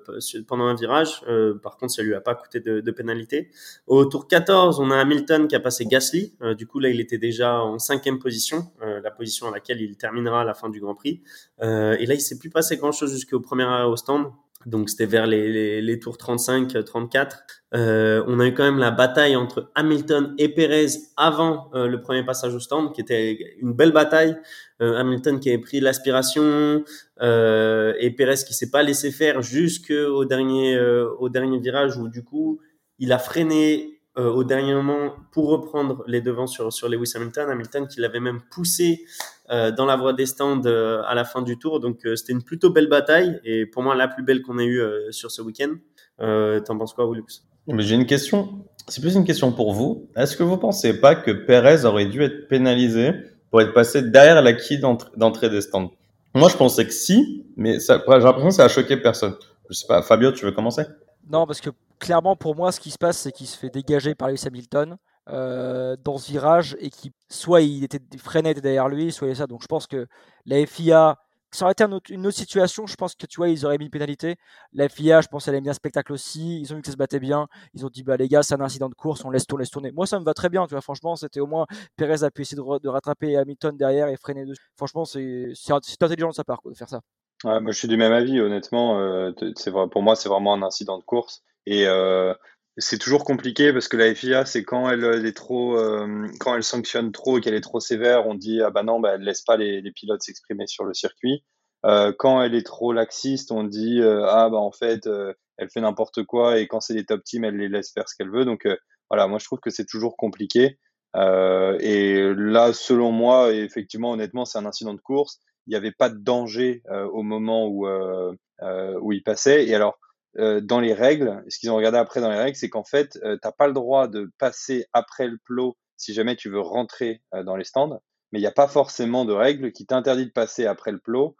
pendant 0.48 0.66
un 0.66 0.76
virage. 0.76 1.22
Par 1.62 1.76
contre, 1.76 1.94
ça 1.94 2.02
lui 2.02 2.14
a 2.14 2.22
pas 2.22 2.34
coûté 2.34 2.62
de, 2.62 2.80
de, 2.80 2.92
pénalité. 2.92 3.52
Au 3.88 4.06
tour 4.06 4.30
14, 4.30 4.80
on 4.80 4.90
a 4.90 4.98
Hamilton 4.98 5.50
qui 5.50 5.56
a 5.56 5.60
passé 5.60 5.86
Gasly. 5.86 6.34
du 6.58 6.66
coup, 6.66 6.80
là, 6.80 6.88
il 6.88 7.02
était 7.02 7.18
déjà 7.18 7.62
en 7.62 7.78
cinquième 7.78 8.20
position, 8.20 8.72
la 8.82 9.12
position 9.12 9.50
à 9.50 9.52
laquelle 9.52 9.82
il 9.82 9.98
terminera 9.98 10.42
à 10.42 10.46
la 10.46 10.54
fin 10.54 10.70
du 10.70 10.80
Grand 10.80 10.96
Prix. 10.96 11.22
et 11.62 12.06
là, 12.06 12.14
il 12.14 12.22
s'est 12.22 12.38
plus 12.38 12.50
passé 12.50 12.78
grand-chose 12.78 13.12
jusqu'au 13.12 13.40
premier 13.42 13.64
arrêt 13.64 13.86
au 13.86 13.96
stand. 13.98 14.28
Donc 14.66 14.90
c'était 14.90 15.06
vers 15.06 15.28
les, 15.28 15.52
les, 15.52 15.82
les, 15.82 16.00
tours 16.00 16.18
35-34. 16.18 17.32
Euh, 17.74 18.24
on 18.28 18.40
a 18.40 18.48
eu 18.48 18.54
quand 18.54 18.64
même 18.64 18.80
la 18.80 18.92
bataille 18.92 19.36
entre 19.36 19.72
Hamilton 19.76 20.34
et 20.38 20.50
Perez 20.50 20.88
avant 21.16 21.70
euh, 21.74 21.88
le 21.88 22.02
premier 22.02 22.24
passage 22.24 22.54
au 22.54 22.60
stand, 22.60 22.94
qui 22.94 23.02
était 23.02 23.56
une 23.62 23.74
belle 23.74 23.92
bataille. 23.92 24.38
Euh, 24.82 24.96
Hamilton 24.96 25.40
qui 25.40 25.50
avait 25.50 25.58
pris 25.58 25.80
l'aspiration 25.80 26.84
euh, 27.22 27.94
et 28.00 28.12
Perez 28.12 28.44
qui 28.46 28.54
s'est 28.54 28.70
pas 28.70 28.84
laissé 28.84 29.12
faire 29.12 29.42
jusqu'au 29.42 30.24
dernier 30.26 30.76
euh, 30.76 31.10
au 31.20 31.30
dernier 31.30 31.60
virage 31.60 31.98
où 31.98 32.10
du 32.10 32.24
coup 32.24 32.60
il 33.00 33.12
a 33.12 33.20
freiné 33.20 33.94
au 34.20 34.44
dernier 34.44 34.74
moment 34.74 35.14
pour 35.32 35.48
reprendre 35.50 36.04
les 36.08 36.22
devants 36.22 36.48
sur, 36.48 36.74
sur 36.74 36.90
Lewis 36.90 37.12
Hamilton. 37.14 37.52
Hamilton 37.52 37.88
qui 37.88 38.02
l'avait 38.02 38.20
même 38.20 38.42
poussé 38.50 39.06
dans 39.50 39.86
la 39.86 39.96
voie 39.96 40.14
des 40.14 40.26
stands 40.26 40.62
euh, 40.66 41.02
à 41.06 41.16
la 41.16 41.24
fin 41.24 41.42
du 41.42 41.58
tour. 41.58 41.80
Donc 41.80 42.00
c'était 42.16 42.34
une 42.34 42.44
plutôt 42.44 42.70
belle 42.70 42.90
bataille 42.90 43.40
et 43.44 43.66
pour 43.66 43.84
moi 43.84 43.96
la 43.96 44.08
plus 44.08 44.24
belle 44.24 44.42
qu'on 44.42 44.60
ait 44.60 44.66
eue 44.66 44.82
sur 45.12 45.32
ce 45.32 45.42
week-end. 45.42 45.76
T'en 46.20 46.78
penses 46.78 46.94
quoi, 46.94 47.10
Willux 47.10 47.44
J'ai 47.68 47.96
une 47.96 48.06
question. 48.06 48.66
C'est 48.88 49.02
plus 49.02 49.16
une 49.16 49.26
question 49.26 49.52
pour 49.52 49.74
vous. 49.74 50.08
Est-ce 50.16 50.38
que 50.38 50.44
vous 50.44 50.58
pensez 50.58 51.00
pas 51.00 51.16
que 51.16 51.32
Perez 51.32 51.86
aurait 51.86 52.06
dû 52.06 52.24
être 52.24 52.48
pénalisé 52.48 53.12
pour 53.52 53.62
être 53.62 53.74
passé 53.74 54.02
derrière 54.02 54.42
la 54.42 54.54
quille 54.54 54.80
d'entrée 54.80 55.50
des 55.50 55.62
stands? 55.62 55.92
Moi, 56.34 56.50
je 56.50 56.56
pensais 56.56 56.86
que 56.86 56.94
si, 56.94 57.46
mais 57.56 57.80
j'ai 57.80 57.94
l'impression 57.94 58.50
que 58.50 58.54
ça 58.54 58.66
a 58.66 58.68
choqué 58.68 58.98
personne. 58.98 59.36
Je 59.70 59.76
sais 59.76 59.88
pas, 59.88 60.02
Fabio, 60.02 60.32
tu 60.32 60.46
veux 60.46 60.52
commencer? 60.52 60.84
Non, 61.30 61.46
parce 61.46 61.60
que 61.60 61.72
clairement, 62.00 62.36
pour 62.36 62.56
moi, 62.56 62.72
ce 62.72 62.80
qui 62.80 62.92
se 62.92 62.98
passe, 62.98 63.18
c'est 63.18 63.32
qu'il 63.32 63.48
se 63.48 63.58
fait 63.58 63.70
dégager 63.70 64.16
par 64.16 64.30
Lewis 64.30 64.44
Hamilton 64.46 64.98
euh, 65.30 65.98
dans 66.04 66.18
ce 66.18 66.32
virage 66.32 66.78
et 66.80 66.90
qui 66.90 67.12
soit 67.30 67.62
il 67.62 67.84
était 67.84 68.00
freiné 68.18 68.54
derrière 68.54 68.88
lui, 68.88 69.12
soit 69.12 69.28
il 69.28 69.36
ça. 69.36 69.48
Donc 69.48 69.62
je 69.62 69.68
pense 69.68 69.86
que 69.86 70.08
la 70.46 70.66
FIA, 70.66 71.18
ça 71.52 71.66
aurait 71.66 71.74
été 71.74 71.86
une 72.10 72.28
autre 72.28 72.38
situation, 72.38 72.88
je 72.88 72.96
pense 72.96 73.16
que 73.16 73.26
tu 73.26 73.38
vois, 73.38 73.50
ils 73.50 73.66
auraient 73.66 73.78
mis 73.78 73.86
une 73.86 73.92
pénalité. 73.92 74.38
La 74.74 74.88
FIA, 74.88 75.22
je 75.22 75.28
pense 75.28 75.46
qu'elle 75.46 75.56
aime 75.56 75.64
bien 75.64 75.72
le 75.72 75.76
spectacle 75.76 76.14
aussi. 76.14 76.62
Ils 76.62 76.72
ont 76.72 76.76
vu 76.76 76.82
que 76.82 76.88
ça 76.88 76.94
se 76.94 76.98
battait 76.98 77.20
bien. 77.20 77.48
Ils 77.74 77.86
ont 77.86 77.90
dit, 77.90 78.04
bah 78.04 78.16
les 78.16 78.28
gars, 78.28 78.44
c'est 78.44 78.54
un 78.54 78.62
incident 78.62 78.90
de 78.90 78.96
course, 78.96 79.26
on 79.26 79.30
laisse 79.30 79.46
tourner, 79.46 79.64
laisse 79.64 79.72
tourner. 79.72 79.92
Moi, 79.92 80.08
ça 80.08 80.20
me 80.20 80.26
va 80.26 80.34
très 80.34 80.50
bien, 80.50 80.66
tu 80.66 80.76
vois. 80.76 80.82
Franchement, 80.82 81.16
c'était 81.16 81.40
au 81.40 81.48
moins 81.48 81.66
Perez 81.96 82.24
a 82.24 82.32
pu 82.32 82.44
essayer 82.44 82.62
de, 82.62 82.88
rattraper 82.88 83.38
Hamilton 83.38 83.76
derrière 83.76 84.08
et 84.08 84.18
freiner 84.18 84.46
dessus. 84.46 84.72
Franchement, 84.76 85.06
c'est 85.06 85.54
intelligent 85.72 86.30
de 86.30 86.36
sa 86.36 86.44
part 86.44 86.62
de 86.66 86.74
faire 86.74 86.90
ça. 86.90 87.02
Moi, 87.44 87.62
je 87.68 87.78
suis 87.78 87.88
du 87.88 87.98
même 87.98 88.14
avis, 88.14 88.40
honnêtement. 88.40 89.00
Euh, 89.00 89.32
c'est 89.56 89.72
pour 89.72 90.02
moi, 90.02 90.16
c'est 90.16 90.30
vraiment 90.30 90.54
un 90.54 90.64
incident 90.64 90.98
de 90.98 91.04
course. 91.04 91.44
Et 91.66 91.86
euh, 91.86 92.34
c'est 92.78 93.00
toujours 93.00 93.24
compliqué 93.24 93.74
parce 93.74 93.88
que 93.88 93.98
la 93.98 94.14
FIA, 94.14 94.46
c'est 94.46 94.64
quand 94.64 94.90
elle 94.90 95.26
est 95.26 95.36
trop, 95.36 95.78
euh, 95.78 96.28
quand 96.40 96.56
elle 96.56 96.64
sanctionne 96.64 97.12
trop 97.12 97.38
et 97.38 97.42
qu'elle 97.42 97.56
est 97.56 97.62
trop 97.62 97.80
sévère, 97.80 98.28
on 98.28 98.36
dit 98.36 98.62
ah 98.62 98.70
bah 98.70 98.84
non, 98.84 99.00
bah, 99.00 99.14
elle 99.16 99.22
laisse 99.22 99.42
pas 99.42 99.58
les, 99.58 99.82
les 99.82 99.92
pilotes 99.92 100.22
s'exprimer 100.22 100.68
sur 100.68 100.86
le 100.86 100.94
circuit. 100.94 101.44
Euh, 101.86 102.12
quand 102.18 102.42
elle 102.42 102.56
est 102.56 102.66
trop 102.66 102.92
laxiste, 102.92 103.52
on 103.52 103.64
dit 103.64 104.02
euh, 104.02 104.26
ah 104.28 104.50
bah 104.50 104.58
en 104.58 104.72
fait 104.72 105.06
euh, 105.08 105.34
elle 105.58 105.70
fait 105.70 105.82
n'importe 105.82 106.24
quoi 106.24 106.60
et 106.60 106.68
quand 106.68 106.82
c'est 106.82 106.94
les 106.94 107.06
top 107.06 107.24
teams, 107.24 107.44
elle 107.44 107.58
les 107.58 107.70
laisse 107.70 107.92
faire 107.94 108.10
ce 108.10 108.16
qu'elle 108.16 108.32
veut. 108.32 108.46
Donc 108.46 108.68
voilà, 109.10 109.28
moi 109.28 109.40
je 109.40 109.46
trouve 109.46 109.60
que 109.60 109.70
c'est 109.70 109.86
toujours 109.86 110.18
compliqué. 110.18 110.78
et 111.16 112.34
là, 112.36 112.74
selon 112.74 113.12
moi, 113.12 113.54
effectivement, 113.54 114.12
honnêtement, 114.12 114.46
c'est 114.46 114.60
un 114.60 114.66
incident 114.66 114.94
de 114.94 115.02
course. 115.02 115.40
Il 115.66 115.72
n'y 115.72 115.76
avait 115.76 115.92
pas 115.92 116.10
de 116.10 116.18
danger 116.18 116.84
au 117.12 117.24
moment 117.24 117.68
où 117.68 117.88
où 117.88 119.12
il 119.12 119.24
passait. 119.24 119.66
Et 119.66 119.74
alors 119.74 119.98
euh, 120.40 120.62
dans 120.62 120.80
les 120.80 120.94
règles, 120.94 121.44
ce 121.50 121.58
qu'ils 121.58 121.72
ont 121.72 121.76
regardé 121.76 121.98
après 121.98 122.22
dans 122.22 122.30
les 122.30 122.38
règles, 122.38 122.56
c'est 122.56 122.70
qu'en 122.70 122.84
fait, 122.84 123.18
euh, 123.24 123.38
tu 123.42 123.48
n'as 123.48 123.52
pas 123.52 123.68
le 123.68 123.74
droit 123.74 124.08
de 124.08 124.30
passer 124.38 124.86
après 124.94 125.28
le 125.28 125.38
plot 125.44 125.78
si 125.98 126.14
jamais 126.14 126.36
tu 126.36 126.50
veux 126.50 126.60
rentrer 126.60 127.22
euh, 127.34 127.44
dans 127.44 127.56
les 127.56 127.64
stands, 127.64 128.00
mais 128.32 128.40
il 128.40 128.42
n'y 128.42 128.48
a 128.48 128.52
pas 128.52 128.68
forcément 128.68 129.26
de 129.26 129.34
règle 129.34 129.72
qui 129.72 129.88
t'interdit 129.88 130.28
de 130.28 130.32
passer 130.32 130.66
après 130.66 130.92
le 130.92 131.00
plot 131.00 131.36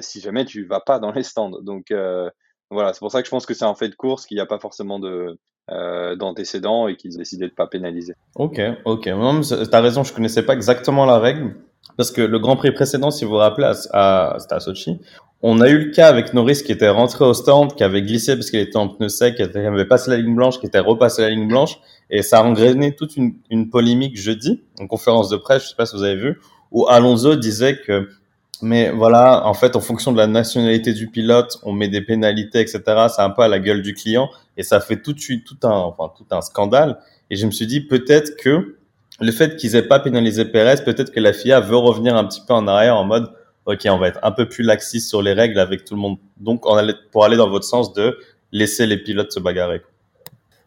si 0.00 0.20
jamais 0.20 0.44
tu 0.44 0.66
vas 0.66 0.80
pas 0.80 0.98
dans 0.98 1.12
les 1.12 1.22
stands. 1.22 1.52
Donc 1.62 1.92
voilà, 2.68 2.92
c'est 2.92 2.98
pour 2.98 3.12
ça 3.12 3.22
que 3.22 3.26
je 3.26 3.30
pense 3.30 3.46
que 3.46 3.54
c'est 3.54 3.64
un 3.64 3.76
fait 3.76 3.88
de 3.88 3.94
course 3.94 4.26
qu'il 4.26 4.34
n'y 4.34 4.40
a 4.40 4.46
pas 4.46 4.58
forcément 4.58 4.98
de 4.98 5.38
d'antécédents 6.16 6.88
et 6.88 6.96
qu'ils 6.96 7.14
ont 7.14 7.18
décidé 7.18 7.46
de 7.46 7.54
pas 7.54 7.68
pénaliser. 7.68 8.14
Ok, 8.34 8.60
ok. 8.84 9.02
Tu 9.02 9.10
as 9.14 9.80
raison, 9.80 10.02
je 10.02 10.12
connaissais 10.12 10.44
pas 10.44 10.54
exactement 10.54 11.06
la 11.06 11.20
règle. 11.20 11.54
Parce 11.96 12.12
que 12.12 12.22
le 12.22 12.38
Grand 12.38 12.56
Prix 12.56 12.70
précédent, 12.70 13.10
si 13.10 13.24
vous 13.24 13.32
vous 13.32 13.36
rappelez, 13.36 13.72
à, 13.92 14.36
c'était 14.38 14.54
à 14.54 14.60
Sochi, 14.60 15.00
on 15.42 15.60
a 15.60 15.68
eu 15.68 15.78
le 15.78 15.90
cas 15.90 16.08
avec 16.08 16.34
Norris 16.34 16.62
qui 16.64 16.72
était 16.72 16.88
rentré 16.88 17.24
au 17.24 17.34
stand, 17.34 17.74
qui 17.74 17.84
avait 17.84 18.02
glissé 18.02 18.34
parce 18.34 18.50
qu'il 18.50 18.60
était 18.60 18.76
en 18.76 18.88
pneu 18.88 19.08
sec, 19.08 19.36
qui 19.36 19.42
avait 19.42 19.84
passé 19.84 20.10
la 20.10 20.16
ligne 20.16 20.34
blanche, 20.34 20.58
qui 20.58 20.66
était 20.66 20.80
repassé 20.80 21.22
la 21.22 21.30
ligne 21.30 21.48
blanche, 21.48 21.78
et 22.10 22.22
ça 22.22 22.40
a 22.40 22.42
engrainé 22.42 22.94
toute 22.94 23.16
une, 23.16 23.34
une 23.50 23.70
polémique 23.70 24.16
jeudi, 24.16 24.62
en 24.80 24.86
conférence 24.86 25.28
de 25.28 25.36
presse, 25.36 25.64
je 25.64 25.68
sais 25.68 25.76
pas 25.76 25.86
si 25.86 25.96
vous 25.96 26.02
avez 26.02 26.16
vu, 26.16 26.40
où 26.72 26.88
Alonso 26.88 27.36
disait 27.36 27.78
que, 27.78 28.08
mais 28.62 28.90
voilà, 28.90 29.46
en 29.46 29.54
fait, 29.54 29.76
en 29.76 29.80
fonction 29.80 30.12
de 30.12 30.18
la 30.18 30.26
nationalité 30.26 30.92
du 30.92 31.08
pilote, 31.08 31.58
on 31.62 31.72
met 31.72 31.88
des 31.88 32.00
pénalités, 32.00 32.60
etc. 32.60 32.82
C'est 33.08 33.22
un 33.22 33.30
peu 33.30 33.42
à 33.42 33.48
la 33.48 33.60
gueule 33.60 33.82
du 33.82 33.94
client, 33.94 34.28
et 34.56 34.64
ça 34.64 34.80
fait 34.80 35.00
tout 35.00 35.14
tout 35.14 35.66
un, 35.66 35.70
enfin, 35.70 36.12
tout 36.16 36.26
un 36.30 36.40
scandale. 36.40 36.98
Et 37.30 37.36
je 37.36 37.46
me 37.46 37.52
suis 37.52 37.66
dit 37.66 37.80
peut-être 37.80 38.36
que 38.36 38.77
le 39.20 39.32
fait 39.32 39.56
qu'ils 39.56 39.76
aient 39.76 39.86
pas 39.86 40.00
pénalisé 40.00 40.44
Perez, 40.44 40.82
peut-être 40.84 41.10
que 41.10 41.20
la 41.20 41.32
FIA 41.32 41.60
veut 41.60 41.76
revenir 41.76 42.16
un 42.16 42.24
petit 42.24 42.42
peu 42.46 42.54
en 42.54 42.66
arrière 42.66 42.96
en 42.96 43.04
mode 43.04 43.30
ok, 43.68 43.86
on 43.90 43.98
va 43.98 44.08
être 44.08 44.18
un 44.22 44.32
peu 44.32 44.48
plus 44.48 44.64
laxiste 44.64 45.08
sur 45.08 45.22
les 45.22 45.34
règles 45.34 45.58
avec 45.58 45.84
tout 45.84 45.94
le 45.94 46.00
monde. 46.00 46.16
Donc, 46.38 46.62
pour 47.12 47.24
aller 47.24 47.36
dans 47.36 47.50
votre 47.50 47.66
sens 47.66 47.92
de 47.92 48.18
laisser 48.50 48.86
les 48.86 48.96
pilotes 48.96 49.30
se 49.30 49.40
bagarrer. 49.40 49.82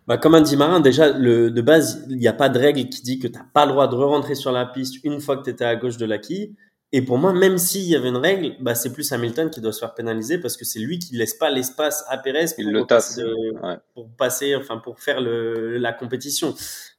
Bah, 0.07 0.17
comme 0.17 0.35
un 0.35 0.41
dit 0.41 0.55
Marin, 0.55 0.79
déjà, 0.79 1.11
de 1.11 1.61
base, 1.61 2.05
il 2.09 2.17
n'y 2.17 2.27
a 2.27 2.33
pas 2.33 2.49
de 2.49 2.59
règle 2.59 2.87
qui 2.89 3.01
dit 3.01 3.19
que 3.19 3.27
tu 3.27 3.33
n'as 3.33 3.45
pas 3.53 3.65
le 3.65 3.71
droit 3.71 3.87
de 3.87 3.95
re-rentrer 3.95 4.35
sur 4.35 4.51
la 4.51 4.65
piste 4.67 5.03
une 5.03 5.19
fois 5.19 5.37
que 5.37 5.43
tu 5.43 5.49
étais 5.49 5.65
à 5.65 5.75
gauche 5.75 5.97
de 5.97 6.05
la 6.05 6.19
quille. 6.19 6.53
Et 6.93 7.01
pour 7.01 7.17
moi, 7.17 7.31
même 7.31 7.57
s'il 7.57 7.83
y 7.83 7.95
avait 7.95 8.09
une 8.09 8.17
règle, 8.17 8.55
bah, 8.59 8.75
c'est 8.75 8.91
plus 8.91 9.09
Hamilton 9.13 9.49
qui 9.49 9.61
doit 9.61 9.71
se 9.71 9.79
faire 9.79 9.93
pénaliser 9.93 10.39
parce 10.39 10.57
que 10.57 10.65
c'est 10.65 10.79
lui 10.79 10.99
qui 10.99 11.15
laisse 11.15 11.33
pas 11.33 11.49
l'espace 11.49 12.03
à 12.09 12.17
Perez 12.17 12.47
pour, 12.55 12.65
le 12.65 12.85
passer, 12.85 13.23
pour 13.93 14.09
passer, 14.17 14.55
enfin, 14.55 14.77
pour 14.77 14.99
faire 14.99 15.21
le, 15.21 15.77
la 15.77 15.93
compétition. 15.93 16.53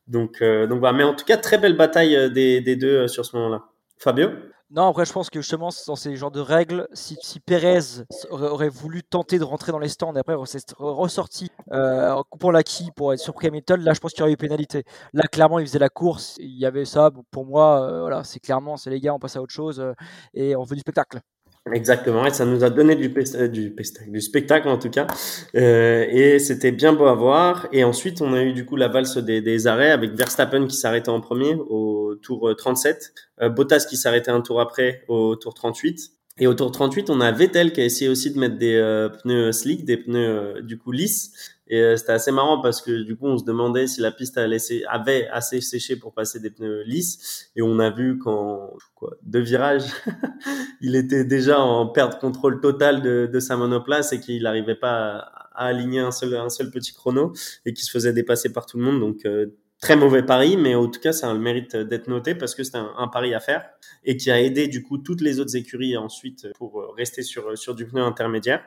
Donc, 0.06 0.40
euh, 0.40 0.66
donc 0.66 0.80
voilà. 0.80 0.96
Mais 0.96 1.04
en 1.04 1.14
tout 1.14 1.24
cas, 1.24 1.36
très 1.36 1.58
belle 1.58 1.76
bataille 1.76 2.16
euh, 2.16 2.28
des, 2.28 2.60
des 2.60 2.76
deux 2.76 3.02
euh, 3.02 3.08
sur 3.08 3.24
ce 3.24 3.36
moment-là. 3.36 3.64
Fabio? 3.98 4.30
Non, 4.74 4.88
après, 4.88 5.04
je 5.04 5.12
pense 5.12 5.28
que 5.28 5.42
justement, 5.42 5.68
dans 5.86 5.96
ces 5.96 6.16
genres 6.16 6.30
de 6.30 6.40
règles, 6.40 6.88
si, 6.94 7.18
si 7.20 7.40
Pérez 7.40 8.04
aurait, 8.30 8.70
voulu 8.70 9.02
tenter 9.02 9.38
de 9.38 9.44
rentrer 9.44 9.70
dans 9.70 9.78
les 9.78 9.90
stands 9.90 10.14
et 10.14 10.18
après 10.18 10.34
s'est 10.46 10.60
ressorti 10.78 11.50
euh, 11.72 12.10
en 12.12 12.22
coupant 12.22 12.50
l'acquis 12.50 12.90
pour 12.96 13.12
être 13.12 13.20
surpris 13.20 13.48
Hamilton, 13.48 13.82
là, 13.82 13.92
je 13.92 14.00
pense 14.00 14.12
qu'il 14.12 14.20
y 14.20 14.22
aurait 14.22 14.32
eu 14.32 14.38
pénalité. 14.38 14.84
Là, 15.12 15.24
clairement, 15.30 15.58
il 15.58 15.66
faisait 15.66 15.78
la 15.78 15.90
course, 15.90 16.36
il 16.38 16.58
y 16.58 16.64
avait 16.64 16.86
ça. 16.86 17.10
Pour 17.30 17.44
moi, 17.44 17.82
euh, 17.82 18.00
voilà, 18.00 18.24
c'est 18.24 18.40
clairement, 18.40 18.78
c'est 18.78 18.88
les 18.88 19.00
gars, 19.00 19.12
on 19.12 19.18
passe 19.18 19.36
à 19.36 19.42
autre 19.42 19.52
chose 19.52 19.78
euh, 19.78 19.92
et 20.32 20.56
on 20.56 20.62
veut 20.62 20.74
du 20.74 20.80
spectacle. 20.80 21.20
Exactement, 21.70 22.26
et 22.26 22.30
ça 22.30 22.44
nous 22.44 22.64
a 22.64 22.70
donné 22.70 22.96
du, 22.96 23.14
euh, 23.36 23.46
du, 23.46 23.72
du 24.08 24.20
spectacle 24.20 24.66
en 24.68 24.78
tout 24.78 24.90
cas, 24.90 25.06
euh, 25.54 26.04
et 26.08 26.40
c'était 26.40 26.72
bien 26.72 26.92
beau 26.92 27.06
à 27.06 27.14
voir. 27.14 27.68
Et 27.70 27.84
ensuite, 27.84 28.20
on 28.20 28.34
a 28.34 28.42
eu 28.42 28.52
du 28.52 28.66
coup 28.66 28.74
la 28.74 28.88
valse 28.88 29.16
des, 29.18 29.66
arrêts 29.68 29.92
avec 29.92 30.10
Verstappen 30.14 30.66
qui 30.66 30.74
s'arrêtait 30.76 31.10
en 31.10 31.20
premier 31.20 31.54
au 31.54 32.16
tour 32.20 32.52
37, 32.56 33.14
euh, 33.42 33.48
Bottas 33.48 33.86
qui 33.88 33.96
s'arrêtait 33.96 34.32
un 34.32 34.40
tour 34.40 34.60
après 34.60 35.04
au 35.06 35.36
tour 35.36 35.54
38, 35.54 36.10
et 36.38 36.46
au 36.46 36.54
tour 36.54 36.72
38, 36.72 37.10
on 37.10 37.20
a 37.20 37.30
Vettel 37.32 37.72
qui 37.72 37.80
a 37.80 37.84
essayé 37.84 38.10
aussi 38.10 38.32
de 38.32 38.38
mettre 38.38 38.56
des 38.56 38.74
euh, 38.74 39.08
pneus 39.08 39.52
slick, 39.52 39.84
des 39.84 39.96
pneus 39.96 40.62
du 40.62 40.78
coup 40.78 40.92
lisses, 40.92 41.52
et 41.72 41.80
euh, 41.80 41.96
c'était 41.96 42.12
assez 42.12 42.32
marrant 42.32 42.60
parce 42.60 42.82
que 42.82 43.02
du 43.02 43.16
coup, 43.16 43.26
on 43.26 43.38
se 43.38 43.44
demandait 43.44 43.86
si 43.86 44.02
la 44.02 44.12
piste 44.12 44.36
avait 44.36 45.28
assez 45.28 45.62
séché 45.62 45.96
pour 45.96 46.12
passer 46.12 46.38
des 46.38 46.50
pneus 46.50 46.82
lisses. 46.84 47.50
Et 47.56 47.62
on 47.62 47.78
a 47.78 47.88
vu 47.88 48.18
qu'en 48.18 48.76
deux 49.22 49.40
virages, 49.40 49.86
il 50.82 50.96
était 50.96 51.24
déjà 51.24 51.60
en 51.60 51.86
perte 51.86 52.16
de 52.16 52.18
contrôle 52.18 52.60
totale 52.60 53.00
de, 53.00 53.40
sa 53.40 53.56
monoplace 53.56 54.12
et 54.12 54.20
qu'il 54.20 54.42
n'arrivait 54.42 54.74
pas 54.74 55.16
à, 55.54 55.66
aligner 55.66 56.00
un 56.00 56.10
seul, 56.10 56.34
un 56.34 56.50
seul 56.50 56.70
petit 56.70 56.92
chrono 56.92 57.32
et 57.64 57.72
qu'il 57.72 57.84
se 57.84 57.90
faisait 57.90 58.12
dépasser 58.12 58.52
par 58.52 58.66
tout 58.66 58.76
le 58.76 58.84
monde. 58.84 59.00
Donc, 59.00 59.24
euh, 59.24 59.46
très 59.82 59.96
mauvais 59.96 60.22
pari, 60.22 60.56
mais 60.56 60.74
en 60.74 60.86
tout 60.86 61.00
cas, 61.00 61.12
c'est 61.12 61.26
un 61.26 61.34
mérite 61.34 61.76
d'être 61.76 62.08
noté 62.08 62.34
parce 62.34 62.54
que 62.54 62.62
c'est 62.62 62.76
un, 62.76 63.08
pari 63.08 63.34
à 63.34 63.40
faire 63.40 63.68
et 64.04 64.16
qui 64.16 64.30
a 64.30 64.40
aidé 64.40 64.68
du 64.68 64.82
coup 64.82 64.96
toutes 64.96 65.20
les 65.20 65.40
autres 65.40 65.56
écuries 65.56 65.96
ensuite 65.96 66.46
pour 66.54 66.94
rester 66.96 67.22
sur, 67.22 67.58
sur 67.58 67.74
du 67.74 67.86
pneu 67.86 68.00
intermédiaire. 68.00 68.62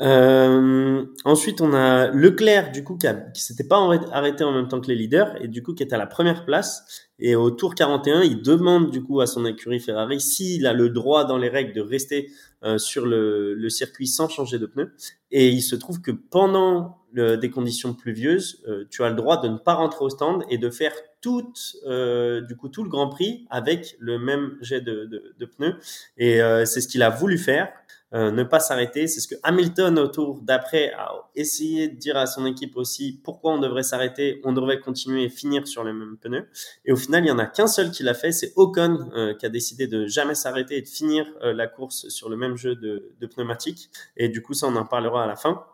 Euh, 0.00 1.04
ensuite, 1.24 1.60
on 1.60 1.72
a 1.72 2.08
Leclerc, 2.08 2.72
du 2.72 2.84
coup, 2.84 2.98
qui, 2.98 3.08
s'était 3.40 3.64
pas 3.64 3.78
arrêté 4.12 4.44
en 4.44 4.52
même 4.52 4.68
temps 4.68 4.80
que 4.80 4.88
les 4.88 4.94
leaders 4.94 5.40
et 5.42 5.48
du 5.48 5.62
coup 5.62 5.74
qui 5.74 5.82
est 5.82 5.92
à 5.92 5.98
la 5.98 6.06
première 6.06 6.44
place. 6.44 7.08
Et 7.18 7.34
au 7.34 7.50
tour 7.50 7.74
41, 7.74 8.22
il 8.22 8.42
demande 8.42 8.90
du 8.90 9.02
coup 9.02 9.20
à 9.20 9.26
son 9.26 9.46
écurie 9.46 9.80
Ferrari 9.80 10.20
s'il 10.20 10.66
a 10.66 10.72
le 10.72 10.90
droit 10.90 11.24
dans 11.24 11.38
les 11.38 11.48
règles 11.48 11.72
de 11.72 11.80
rester 11.80 12.30
euh, 12.62 12.78
sur 12.78 13.06
le, 13.06 13.54
le, 13.54 13.68
circuit 13.70 14.06
sans 14.06 14.28
changer 14.28 14.58
de 14.58 14.66
pneus. 14.66 14.92
Et 15.30 15.48
il 15.48 15.62
se 15.62 15.76
trouve 15.76 16.00
que 16.00 16.10
pendant 16.10 16.98
des 17.16 17.50
conditions 17.50 17.94
pluvieuses, 17.94 18.64
tu 18.90 19.02
as 19.02 19.08
le 19.08 19.14
droit 19.14 19.40
de 19.40 19.48
ne 19.48 19.58
pas 19.58 19.74
rentrer 19.74 20.04
au 20.04 20.10
stand 20.10 20.44
et 20.50 20.58
de 20.58 20.70
faire 20.70 20.92
tout, 21.20 21.52
du 21.84 22.56
coup, 22.56 22.68
tout 22.68 22.84
le 22.84 22.88
Grand 22.88 23.08
Prix 23.08 23.46
avec 23.50 23.96
le 23.98 24.18
même 24.18 24.56
jet 24.60 24.80
de, 24.80 25.04
de, 25.06 25.34
de 25.38 25.46
pneus. 25.46 25.76
Et 26.18 26.40
c'est 26.64 26.80
ce 26.80 26.88
qu'il 26.88 27.02
a 27.02 27.10
voulu 27.10 27.38
faire. 27.38 27.68
Euh, 28.14 28.30
ne 28.30 28.44
pas 28.44 28.60
s'arrêter. 28.60 29.08
C'est 29.08 29.20
ce 29.20 29.26
que 29.26 29.34
Hamilton, 29.42 29.98
au 29.98 30.06
tour 30.06 30.40
d'après, 30.40 30.92
a 30.92 31.28
essayé 31.34 31.88
de 31.88 31.96
dire 31.96 32.16
à 32.16 32.26
son 32.26 32.46
équipe 32.46 32.76
aussi 32.76 33.20
pourquoi 33.24 33.52
on 33.52 33.58
devrait 33.58 33.82
s'arrêter, 33.82 34.40
on 34.44 34.52
devrait 34.52 34.78
continuer 34.78 35.24
et 35.24 35.28
finir 35.28 35.66
sur 35.66 35.82
les 35.82 35.92
mêmes 35.92 36.16
pneus. 36.16 36.46
Et 36.84 36.92
au 36.92 36.96
final, 36.96 37.24
il 37.24 37.28
y 37.28 37.30
en 37.32 37.38
a 37.40 37.46
qu'un 37.46 37.66
seul 37.66 37.90
qui 37.90 38.04
l'a 38.04 38.14
fait, 38.14 38.30
c'est 38.30 38.52
Ocon 38.54 39.10
euh, 39.14 39.34
qui 39.34 39.44
a 39.44 39.48
décidé 39.48 39.88
de 39.88 40.06
jamais 40.06 40.36
s'arrêter 40.36 40.76
et 40.76 40.82
de 40.82 40.88
finir 40.88 41.26
euh, 41.42 41.52
la 41.52 41.66
course 41.66 42.08
sur 42.08 42.28
le 42.28 42.36
même 42.36 42.56
jeu 42.56 42.76
de, 42.76 43.10
de 43.20 43.26
pneumatiques. 43.26 43.90
Et 44.16 44.28
du 44.28 44.40
coup, 44.40 44.54
ça, 44.54 44.68
on 44.68 44.76
en 44.76 44.86
parlera 44.86 45.24
à 45.24 45.26
la 45.26 45.36
fin 45.36 45.64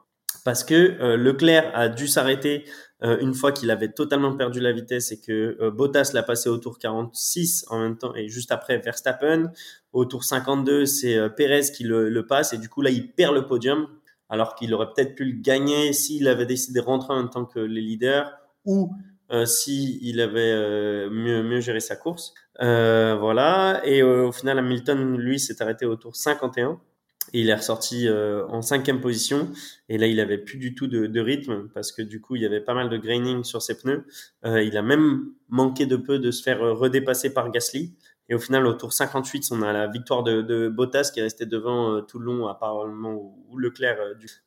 parce 0.45 0.65
que 0.65 1.17
Leclerc 1.17 1.71
a 1.75 1.89
dû 1.89 2.09
s'arrêter 2.09 2.65
euh, 3.05 3.19
une 3.21 3.35
fois 3.35 3.51
qu'il 3.51 3.71
avait 3.71 3.89
totalement 3.89 4.37
perdu 4.37 4.61
la 4.61 4.71
vitesse 4.73 5.11
et 5.11 5.21
que 5.21 5.57
euh, 5.61 5.71
Bottas 5.73 6.13
l'a 6.15 6.23
passé 6.23 6.49
au 6.49 6.59
tour 6.59 6.79
46 6.79 7.67
en 7.69 7.81
même 7.81 7.99
temps 7.99 8.15
et 8.15 8.29
juste 8.29 8.53
après 8.53 8.79
Verstappen. 8.79 9.51
Au 9.93 10.05
tour 10.05 10.23
52, 10.23 10.87
c'est 10.87 11.17
euh, 11.17 11.29
Perez 11.29 11.73
qui 11.75 11.83
le, 11.83 12.27
passe 12.27 12.53
et 12.53 12.59
du 12.59 12.69
coup 12.69 12.81
là, 12.81 12.91
il 12.91 13.13
perd 13.13 13.35
le 13.35 13.47
podium 13.47 13.89
alors 14.29 14.55
qu'il 14.55 14.73
aurait 14.73 14.87
peut-être 14.95 15.17
pu 15.17 15.25
le 15.25 15.41
gagner 15.41 15.93
s'il 15.93 16.29
avait 16.29 16.47
décidé 16.47 16.81
de 16.81 16.85
rentrer 16.85 17.13
en 17.15 17.17
même 17.17 17.31
temps 17.31 17.45
que 17.45 17.59
les 17.59 17.81
leaders 17.81 18.33
ou 18.65 18.93
euh, 19.33 19.47
s'il 19.47 20.21
avait 20.21 21.11
mieux, 21.11 21.43
mieux 21.43 21.61
géré 21.61 21.81
sa 21.81 21.97
course. 21.97 22.35
voilà. 22.61 23.81
Et 23.85 24.03
au 24.03 24.31
final, 24.31 24.59
Hamilton, 24.59 25.17
lui, 25.17 25.41
s'est 25.41 25.61
arrêté 25.61 25.87
au 25.87 25.97
tour 25.97 26.15
51 26.15 26.81
il 27.33 27.49
est 27.49 27.55
ressorti 27.55 28.09
euh, 28.09 28.47
en 28.49 28.63
cinquième 28.63 29.01
position. 29.01 29.51
Et 29.89 29.99
là, 29.99 30.07
il 30.07 30.21
avait 30.21 30.39
plus 30.39 30.59
du 30.59 30.75
tout 30.75 30.87
de, 30.87 31.07
de, 31.07 31.21
rythme 31.21 31.69
parce 31.75 31.93
que 31.93 32.03
du 32.03 32.21
coup, 32.21 32.37
il 32.37 32.43
y 32.43 32.47
avait 32.47 32.61
pas 32.61 32.75
mal 32.75 32.89
de 32.89 32.97
graining 32.97 33.45
sur 33.45 33.63
ses 33.63 33.77
pneus. 33.77 34.05
Euh, 34.45 34.63
il 34.63 34.77
a 34.77 34.83
même 34.83 35.33
manqué 35.49 35.87
de 35.87 35.97
peu 35.97 36.19
de 36.19 36.31
se 36.31 36.43
faire 36.43 36.63
euh, 36.63 36.73
redépasser 36.73 37.33
par 37.33 37.51
Gasly. 37.51 37.95
Et 38.29 38.35
au 38.35 38.39
final, 38.39 38.67
au 38.67 38.73
tour 38.73 38.93
58, 38.93 39.49
on 39.51 39.63
a 39.63 39.73
la 39.73 39.89
victoire 39.89 40.23
de, 40.23 40.43
de 40.43 40.69
Bottas 40.69 41.11
qui 41.13 41.21
est 41.21 41.25
resté 41.25 41.45
devant 41.45 42.01
tout 42.03 42.19
le 42.19 42.27
long, 42.27 42.47
apparemment 42.47 43.37
où 43.51 43.59
Leclerc 43.59 43.99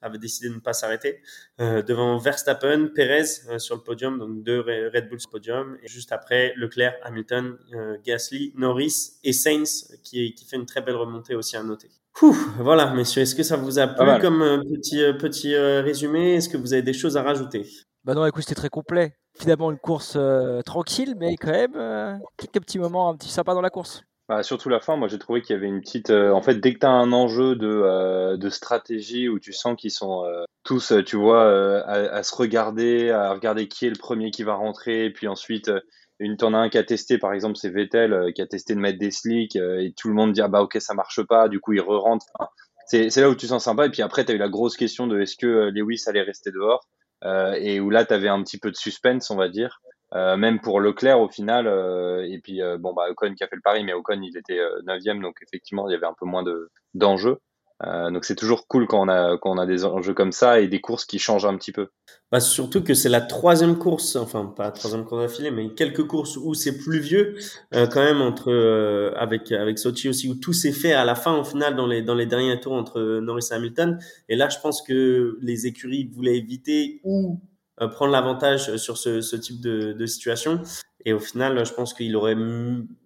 avait 0.01 0.17
décidé 0.17 0.49
de 0.49 0.55
ne 0.55 0.59
pas 0.59 0.73
s'arrêter. 0.73 1.21
devant 1.59 2.17
Verstappen, 2.17 2.87
Perez 2.95 3.25
sur 3.59 3.75
le 3.75 3.81
podium, 3.81 4.17
donc 4.17 4.43
deux 4.43 4.61
Red 4.61 5.09
Bull 5.09 5.19
sur 5.19 5.29
le 5.29 5.31
podium. 5.33 5.77
Et 5.83 5.87
juste 5.87 6.13
après, 6.13 6.53
Leclerc, 6.55 6.95
Hamilton, 7.03 7.57
Gasly, 8.03 8.53
Norris 8.55 9.19
et 9.23 9.33
Sainz 9.33 9.99
qui, 10.03 10.33
qui 10.33 10.45
fait 10.45 10.55
une 10.55 10.65
très 10.65 10.81
belle 10.81 10.95
remontée 10.95 11.35
aussi 11.35 11.55
à 11.57 11.61
noter 11.61 11.89
voilà, 12.59 12.93
messieurs, 12.93 13.23
est-ce 13.23 13.35
que 13.35 13.43
ça 13.43 13.57
vous 13.57 13.79
a 13.79 13.87
plu 13.87 14.07
comme 14.21 14.41
euh, 14.41 14.57
petit, 14.59 15.03
euh, 15.03 15.13
petit 15.13 15.53
euh, 15.53 15.81
résumé? 15.81 16.35
Est-ce 16.35 16.49
que 16.49 16.57
vous 16.57 16.73
avez 16.73 16.81
des 16.81 16.93
choses 16.93 17.17
à 17.17 17.23
rajouter? 17.23 17.67
Bah 18.03 18.13
non, 18.13 18.25
écoute, 18.25 18.43
c'était 18.43 18.55
très 18.55 18.69
complet. 18.69 19.17
Finalement, 19.37 19.71
une 19.71 19.79
course 19.79 20.17
tranquille, 20.65 21.15
mais 21.19 21.35
quand 21.35 21.51
même 21.51 22.21
quelques 22.37 22.61
petits 22.61 22.79
moments 22.79 23.09
un 23.09 23.17
petit 23.17 23.29
sympa 23.29 23.53
dans 23.53 23.61
la 23.61 23.69
course. 23.69 24.03
Bah, 24.29 24.41
surtout 24.43 24.69
la 24.69 24.79
fin, 24.79 24.95
moi 24.95 25.07
j'ai 25.07 25.19
trouvé 25.19 25.41
qu'il 25.41 25.55
y 25.55 25.57
avait 25.57 25.67
une 25.67 25.81
petite. 25.81 26.09
en 26.09 26.41
fait, 26.41 26.55
dès 26.55 26.73
que 26.73 26.79
tu 26.79 26.85
as 26.85 26.91
un 26.91 27.11
enjeu 27.11 27.55
de, 27.55 28.37
de 28.37 28.49
stratégie 28.49 29.27
où 29.27 29.39
tu 29.39 29.51
sens 29.51 29.75
qu'ils 29.75 29.91
sont 29.91 30.23
tous, 30.63 30.93
tu 31.05 31.17
vois, 31.17 31.43
à, 31.81 31.93
à, 31.93 32.23
se 32.23 32.33
regarder, 32.33 33.09
à 33.09 33.33
regarder 33.33 33.67
qui 33.67 33.87
est 33.87 33.89
le 33.89 33.97
premier 33.97 34.31
qui 34.31 34.43
va 34.43 34.53
rentrer, 34.53 35.05
et 35.05 35.11
puis 35.11 35.27
ensuite 35.27 35.69
une 36.19 36.37
t'en 36.37 36.53
as 36.53 36.57
un 36.57 36.69
qui 36.69 36.77
a 36.77 36.83
testé 36.83 37.17
par 37.17 37.33
exemple 37.33 37.57
c'est 37.57 37.69
Vettel 37.69 38.13
euh, 38.13 38.31
qui 38.31 38.41
a 38.41 38.47
testé 38.47 38.75
de 38.75 38.79
mettre 38.79 38.99
des 38.99 39.11
slicks 39.11 39.55
euh, 39.55 39.79
et 39.79 39.93
tout 39.93 40.07
le 40.07 40.13
monde 40.13 40.33
dit 40.33 40.41
ah 40.41 40.47
bah 40.47 40.61
ok 40.61 40.77
ça 40.79 40.93
marche 40.93 41.21
pas 41.23 41.49
du 41.49 41.59
coup 41.59 41.73
il 41.73 41.81
re-rentre. 41.81 42.25
C'est 42.87 43.17
là 43.17 43.29
où 43.29 43.35
tu 43.35 43.47
sens 43.47 43.63
sympa 43.63 43.87
et 43.87 43.89
puis 43.89 44.03
après 44.03 44.25
tu 44.25 44.31
as 44.31 44.35
eu 44.35 44.37
la 44.37 44.49
grosse 44.49 44.77
question 44.77 45.07
de 45.07 45.19
est-ce 45.19 45.35
que 45.35 45.47
euh, 45.47 45.71
Lewis 45.71 46.03
allait 46.07 46.21
rester 46.21 46.51
dehors 46.51 46.87
et 47.57 47.79
où 47.79 47.89
là 47.89 48.05
tu 48.05 48.13
avais 48.13 48.27
un 48.27 48.43
petit 48.43 48.59
peu 48.59 48.69
de 48.69 48.75
suspense 48.75 49.31
on 49.31 49.35
va 49.35 49.49
dire 49.49 49.81
même 50.11 50.59
pour 50.61 50.79
Leclerc 50.79 51.19
au 51.19 51.27
final 51.27 51.65
et 52.29 52.39
puis 52.39 52.61
bon 52.77 52.93
bah 52.93 53.07
Ocon 53.09 53.33
qui 53.33 53.43
a 53.43 53.47
fait 53.47 53.55
le 53.55 53.63
pari 53.63 53.83
mais 53.83 53.93
Ocon 53.93 54.21
il 54.21 54.37
était 54.37 54.59
neuvième 54.83 55.23
donc 55.23 55.37
effectivement 55.41 55.89
il 55.89 55.93
y 55.93 55.95
avait 55.95 56.05
un 56.05 56.13
peu 56.13 56.27
moins 56.27 56.43
de 56.43 56.69
d'enjeux 56.93 57.39
euh, 57.83 58.09
donc 58.09 58.23
c'est 58.23 58.35
toujours 58.35 58.67
cool 58.67 58.87
quand 58.87 59.01
on, 59.01 59.09
a, 59.09 59.37
quand 59.37 59.51
on 59.51 59.57
a 59.57 59.65
des 59.65 59.83
enjeux 59.83 60.13
comme 60.13 60.31
ça 60.31 60.61
et 60.61 60.67
des 60.67 60.79
courses 60.79 61.05
qui 61.05 61.19
changent 61.19 61.45
un 61.45 61.57
petit 61.57 61.73
peu. 61.73 61.89
Bah 62.31 62.39
surtout 62.39 62.81
que 62.81 62.93
c'est 62.93 63.09
la 63.09 63.21
troisième 63.21 63.77
course, 63.77 64.15
enfin 64.15 64.45
pas 64.45 64.63
la 64.63 64.71
troisième 64.71 65.03
course 65.03 65.21
d'affilée, 65.21 65.51
mais 65.51 65.73
quelques 65.73 66.07
courses 66.07 66.37
où 66.37 66.53
c'est 66.53 66.77
plus 66.77 66.99
vieux 66.99 67.35
euh, 67.73 67.85
quand 67.87 68.03
même 68.03 68.21
entre 68.21 68.49
euh, 68.49 69.13
avec 69.17 69.51
avec 69.51 69.77
Sochi 69.77 70.09
aussi 70.09 70.29
où 70.29 70.35
tout 70.35 70.53
s'est 70.53 70.71
fait 70.71 70.93
à 70.93 71.03
la 71.03 71.15
fin 71.15 71.37
au 71.37 71.43
final 71.43 71.75
dans 71.75 71.85
les 71.85 72.01
dans 72.01 72.15
les 72.15 72.25
derniers 72.25 72.59
tours 72.59 72.73
entre 72.73 73.19
Norris 73.19 73.47
et 73.51 73.53
Hamilton. 73.53 73.99
Et 74.29 74.35
là 74.35 74.47
je 74.47 74.57
pense 74.59 74.81
que 74.81 75.37
les 75.41 75.67
écuries 75.67 76.09
voulaient 76.13 76.37
éviter 76.37 77.01
ou 77.03 77.41
euh, 77.81 77.89
prendre 77.89 78.13
l'avantage 78.13 78.77
sur 78.77 78.97
ce, 78.97 79.19
ce 79.19 79.35
type 79.35 79.59
de, 79.61 79.91
de 79.91 80.05
situation. 80.05 80.61
Et 81.05 81.13
au 81.13 81.19
final, 81.19 81.63
je 81.65 81.73
pense 81.73 81.93
qu'il 81.93 82.15
aurait 82.15 82.35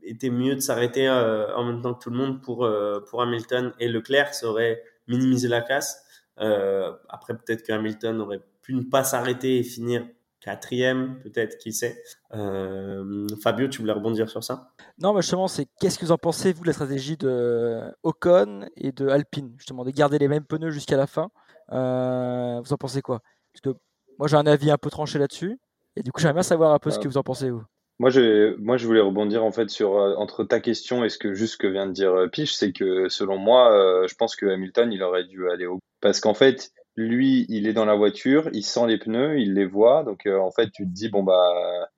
été 0.03 0.29
mieux 0.29 0.55
de 0.55 0.61
s'arrêter 0.61 1.07
euh, 1.07 1.53
en 1.55 1.65
même 1.65 1.81
temps 1.81 1.93
que 1.93 2.01
tout 2.01 2.09
le 2.09 2.17
monde 2.17 2.41
pour, 2.41 2.63
euh, 2.65 3.01
pour 3.01 3.21
Hamilton 3.21 3.73
et 3.79 3.89
Leclerc. 3.89 4.33
Ça 4.33 4.47
aurait 4.47 4.81
minimisé 5.07 5.49
la 5.49 5.61
casse. 5.61 6.05
Euh, 6.39 6.93
après, 7.09 7.35
peut-être 7.35 7.63
que 7.63 7.73
Hamilton 7.73 8.21
aurait 8.21 8.41
pu 8.61 8.73
ne 8.73 8.83
pas 8.83 9.03
s'arrêter 9.03 9.59
et 9.59 9.63
finir 9.63 10.05
quatrième, 10.39 11.19
peut-être, 11.19 11.57
qui 11.57 11.73
sait. 11.73 12.01
Euh, 12.33 13.27
Fabio, 13.43 13.67
tu 13.67 13.81
voulais 13.81 13.91
rebondir 13.91 14.29
sur 14.29 14.43
ça? 14.43 14.71
Non, 14.99 15.13
mais 15.13 15.21
justement, 15.21 15.49
c'est 15.49 15.67
qu'est-ce 15.79 15.99
que 15.99 16.05
vous 16.05 16.13
en 16.13 16.17
pensez, 16.17 16.53
vous, 16.53 16.61
de 16.61 16.67
la 16.67 16.73
stratégie 16.73 17.17
de 17.17 17.81
Ocon 18.03 18.65
et 18.77 18.93
de 18.93 19.09
Alpine, 19.09 19.53
justement, 19.57 19.83
de 19.83 19.91
garder 19.91 20.17
les 20.17 20.29
mêmes 20.29 20.45
pneus 20.45 20.71
jusqu'à 20.71 20.95
la 20.95 21.07
fin 21.07 21.29
euh, 21.73 22.61
Vous 22.63 22.71
en 22.71 22.77
pensez 22.77 23.01
quoi? 23.01 23.21
Parce 23.51 23.61
que 23.61 23.79
moi, 24.17 24.29
j'ai 24.29 24.37
un 24.37 24.47
avis 24.47 24.71
un 24.71 24.77
peu 24.77 24.89
tranché 24.89 25.19
là-dessus. 25.19 25.59
Et 25.97 26.03
du 26.03 26.13
coup, 26.13 26.21
j'aimerais 26.21 26.35
bien 26.35 26.43
savoir 26.43 26.71
un 26.71 26.79
peu 26.79 26.91
ce 26.91 26.99
que 26.99 27.07
vous 27.09 27.17
en 27.17 27.23
pensez, 27.23 27.49
vous. 27.49 27.63
Moi, 27.99 28.09
je, 28.11 28.55
moi, 28.59 28.77
je 28.77 28.87
voulais 28.87 29.01
rebondir 29.01 29.43
en 29.43 29.51
fait 29.51 29.69
sur 29.69 29.97
euh, 29.97 30.15
entre 30.15 30.45
ta 30.45 30.61
question 30.61 31.03
et 31.03 31.09
ce 31.09 31.17
que 31.17 31.33
juste 31.33 31.57
que 31.57 31.67
vient 31.67 31.85
de 31.85 31.91
dire 31.91 32.13
euh, 32.13 32.27
Piche, 32.29 32.53
c'est 32.53 32.71
que 32.71 33.09
selon 33.09 33.37
moi, 33.37 33.73
euh, 33.73 34.07
je 34.07 34.15
pense 34.15 34.37
que 34.37 34.45
Hamilton, 34.45 34.93
il 34.93 35.03
aurait 35.03 35.25
dû 35.25 35.49
aller 35.49 35.65
au 35.65 35.79
parce 35.99 36.21
qu'en 36.21 36.33
fait, 36.33 36.71
lui, 36.95 37.45
il 37.49 37.67
est 37.67 37.73
dans 37.73 37.83
la 37.83 37.95
voiture, 37.95 38.49
il 38.53 38.63
sent 38.63 38.87
les 38.87 38.97
pneus, 38.97 39.39
il 39.39 39.53
les 39.53 39.65
voit, 39.65 40.03
donc 40.03 40.27
en 40.27 40.51
fait, 40.51 40.71
tu 40.71 40.85
te 40.85 40.89
dis 40.89 41.09
bon 41.09 41.23
bah 41.23 41.89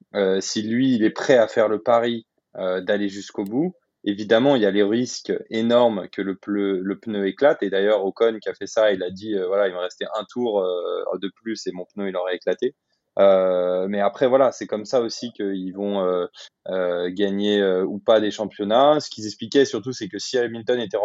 si 0.42 0.64
lui, 0.64 0.96
il 0.96 1.04
est 1.04 1.12
prêt 1.12 1.38
à 1.38 1.48
faire 1.48 1.68
le 1.68 1.82
pari 1.82 2.26
d'aller 2.56 3.08
jusqu'au 3.08 3.44
bout, 3.44 3.76
évidemment, 4.04 4.56
il 4.56 4.64
y 4.64 4.66
a 4.66 4.72
les 4.72 4.84
risques 4.84 5.34
énormes 5.50 6.08
que 6.12 6.22
le, 6.22 6.38
le 6.82 7.00
pneu 7.00 7.28
éclate. 7.28 7.64
Et 7.64 7.70
d'ailleurs, 7.70 8.04
Ocon 8.06 8.40
qui 8.42 8.50
a 8.50 8.54
fait 8.54 8.68
ça, 8.68 8.92
il 8.92 9.04
a 9.04 9.12
dit 9.12 9.36
voilà, 9.48 9.68
il 9.68 9.74
me 9.74 9.80
restait 9.80 10.06
un 10.20 10.26
tour 10.30 10.64
de 11.14 11.32
plus 11.36 11.66
et 11.68 11.72
mon 11.72 11.86
pneu 11.86 12.10
il 12.10 12.16
aurait 12.16 12.36
éclaté. 12.36 12.76
Euh, 13.20 13.88
mais 13.88 14.00
après, 14.00 14.28
voilà, 14.28 14.52
c'est 14.52 14.68
comme 14.68 14.86
ça 14.86 15.02
aussi 15.02 15.32
qu'ils 15.34 15.74
vont 15.74 16.02
euh, 16.02 16.28
euh, 16.68 17.10
gagner 17.12 17.64
ou 17.84 18.00
pas 18.00 18.20
des 18.20 18.32
championnats. 18.32 19.00
Ce 19.00 19.10
qu'ils 19.10 19.26
expliquaient 19.26 19.66
surtout, 19.66 19.92
c'est 19.92 20.08
que 20.08 20.20
si 20.20 20.38
Hamilton 20.38 20.80
était 20.80 20.98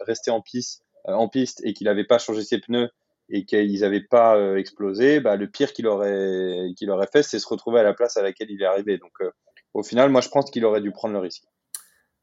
resté 0.00 0.30
en 0.30 0.40
piste, 0.40 0.84
en 1.04 1.28
piste 1.28 1.60
et 1.64 1.72
qu'il 1.72 1.86
n'avait 1.86 2.04
pas 2.04 2.18
changé 2.18 2.42
ses 2.42 2.58
pneus 2.58 2.90
et 3.30 3.44
qu'ils 3.44 3.80
n'avaient 3.80 4.04
pas 4.08 4.38
explosé, 4.56 5.20
bah, 5.20 5.36
le 5.36 5.48
pire 5.48 5.72
qu'il 5.72 5.86
aurait, 5.86 6.68
qu'il 6.76 6.90
aurait 6.90 7.08
fait, 7.12 7.22
c'est 7.22 7.38
se 7.38 7.48
retrouver 7.48 7.80
à 7.80 7.82
la 7.82 7.94
place 7.94 8.16
à 8.16 8.22
laquelle 8.22 8.50
il 8.50 8.62
est 8.62 8.66
arrivé. 8.66 8.98
Donc, 8.98 9.12
au 9.74 9.82
final, 9.82 10.10
moi, 10.10 10.20
je 10.20 10.28
pense 10.28 10.50
qu'il 10.50 10.64
aurait 10.64 10.80
dû 10.80 10.92
prendre 10.92 11.14
le 11.14 11.20
risque. 11.20 11.44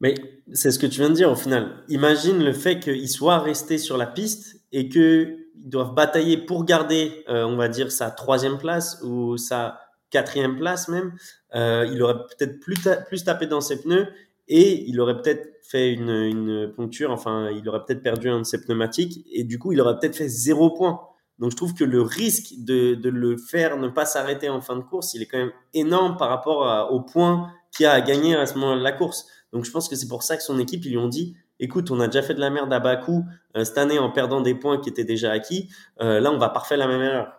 Mais 0.00 0.14
c'est 0.52 0.70
ce 0.70 0.78
que 0.78 0.86
tu 0.86 1.00
viens 1.00 1.08
de 1.08 1.14
dire 1.14 1.30
au 1.30 1.36
final. 1.36 1.82
Imagine 1.88 2.44
le 2.44 2.52
fait 2.52 2.80
qu'il 2.80 3.08
soit 3.08 3.38
resté 3.38 3.78
sur 3.78 3.96
la 3.96 4.06
piste 4.06 4.60
et 4.72 4.90
que 4.90 5.45
ils 5.62 5.68
doivent 5.68 5.94
batailler 5.94 6.38
pour 6.38 6.64
garder, 6.64 7.24
euh, 7.28 7.44
on 7.44 7.56
va 7.56 7.68
dire, 7.68 7.90
sa 7.90 8.10
troisième 8.10 8.58
place 8.58 9.00
ou 9.02 9.36
sa 9.36 9.80
quatrième 10.10 10.56
place 10.56 10.88
même. 10.88 11.12
Euh, 11.54 11.88
il 11.90 12.02
aurait 12.02 12.18
peut-être 12.36 12.60
plus, 12.60 13.24
tapé 13.24 13.46
dans 13.46 13.60
ses 13.60 13.80
pneus 13.80 14.08
et 14.48 14.84
il 14.88 15.00
aurait 15.00 15.20
peut-être 15.20 15.48
fait 15.62 15.92
une, 15.92 16.72
poncture, 16.76 17.10
enfin, 17.10 17.50
il 17.50 17.68
aurait 17.68 17.84
peut-être 17.84 18.02
perdu 18.02 18.28
un 18.28 18.38
de 18.38 18.44
ses 18.44 18.60
pneumatiques 18.60 19.26
et 19.32 19.42
du 19.42 19.58
coup, 19.58 19.72
il 19.72 19.80
aurait 19.80 19.98
peut-être 19.98 20.16
fait 20.16 20.28
zéro 20.28 20.70
point. 20.70 21.00
Donc, 21.38 21.50
je 21.50 21.56
trouve 21.56 21.74
que 21.74 21.84
le 21.84 22.00
risque 22.00 22.54
de, 22.58 22.94
de 22.94 23.10
le 23.10 23.36
faire 23.36 23.76
ne 23.76 23.88
pas 23.88 24.06
s'arrêter 24.06 24.48
en 24.48 24.60
fin 24.60 24.76
de 24.76 24.82
course, 24.82 25.12
il 25.14 25.22
est 25.22 25.26
quand 25.26 25.38
même 25.38 25.52
énorme 25.74 26.16
par 26.16 26.28
rapport 26.28 26.92
au 26.92 27.00
point 27.00 27.52
qu'il 27.76 27.86
a 27.86 27.92
à 27.92 28.00
gagner 28.00 28.34
à 28.36 28.46
ce 28.46 28.54
moment 28.54 28.76
de 28.76 28.82
la 28.82 28.92
course. 28.92 29.26
Donc, 29.52 29.64
je 29.64 29.70
pense 29.70 29.88
que 29.88 29.96
c'est 29.96 30.08
pour 30.08 30.22
ça 30.22 30.36
que 30.36 30.42
son 30.42 30.58
équipe, 30.58 30.84
ils 30.84 30.92
lui 30.92 30.98
ont 30.98 31.08
dit, 31.08 31.36
écoute, 31.60 31.90
on 31.90 32.00
a 32.00 32.06
déjà 32.06 32.22
fait 32.22 32.34
de 32.34 32.40
la 32.40 32.50
merde 32.50 32.72
à 32.72 32.80
bas 32.80 32.96
coût 32.96 33.24
euh, 33.56 33.64
cette 33.64 33.78
année 33.78 33.98
en 33.98 34.10
perdant 34.10 34.40
des 34.40 34.54
points 34.54 34.78
qui 34.78 34.88
étaient 34.88 35.04
déjà 35.04 35.32
acquis. 35.32 35.68
Euh, 36.00 36.20
là, 36.20 36.30
on 36.30 36.38
va 36.38 36.48
pas 36.48 36.60
refaire 36.60 36.78
la 36.78 36.86
même 36.86 37.02
erreur. 37.02 37.32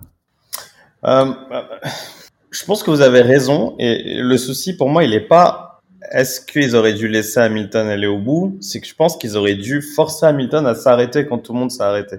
Euh, 1.05 1.31
je 2.51 2.65
pense 2.65 2.83
que 2.83 2.91
vous 2.91 3.01
avez 3.01 3.21
raison. 3.21 3.75
Et 3.79 4.21
le 4.21 4.37
souci 4.37 4.75
pour 4.75 4.89
moi, 4.89 5.03
il 5.03 5.11
n'est 5.11 5.19
pas 5.19 5.81
est-ce 6.11 6.41
qu'ils 6.41 6.75
auraient 6.75 6.93
dû 6.93 7.07
laisser 7.07 7.39
Hamilton 7.39 7.87
aller 7.87 8.07
au 8.07 8.17
bout 8.17 8.57
C'est 8.61 8.79
que 8.79 8.87
je 8.87 8.95
pense 8.95 9.17
qu'ils 9.17 9.35
auraient 9.35 9.55
dû 9.55 9.81
forcer 9.81 10.25
Hamilton 10.25 10.65
à 10.65 10.75
s'arrêter 10.75 11.25
quand 11.25 11.39
tout 11.39 11.53
le 11.53 11.59
monde 11.59 11.71
s'est 11.71 11.83
arrêté. 11.83 12.17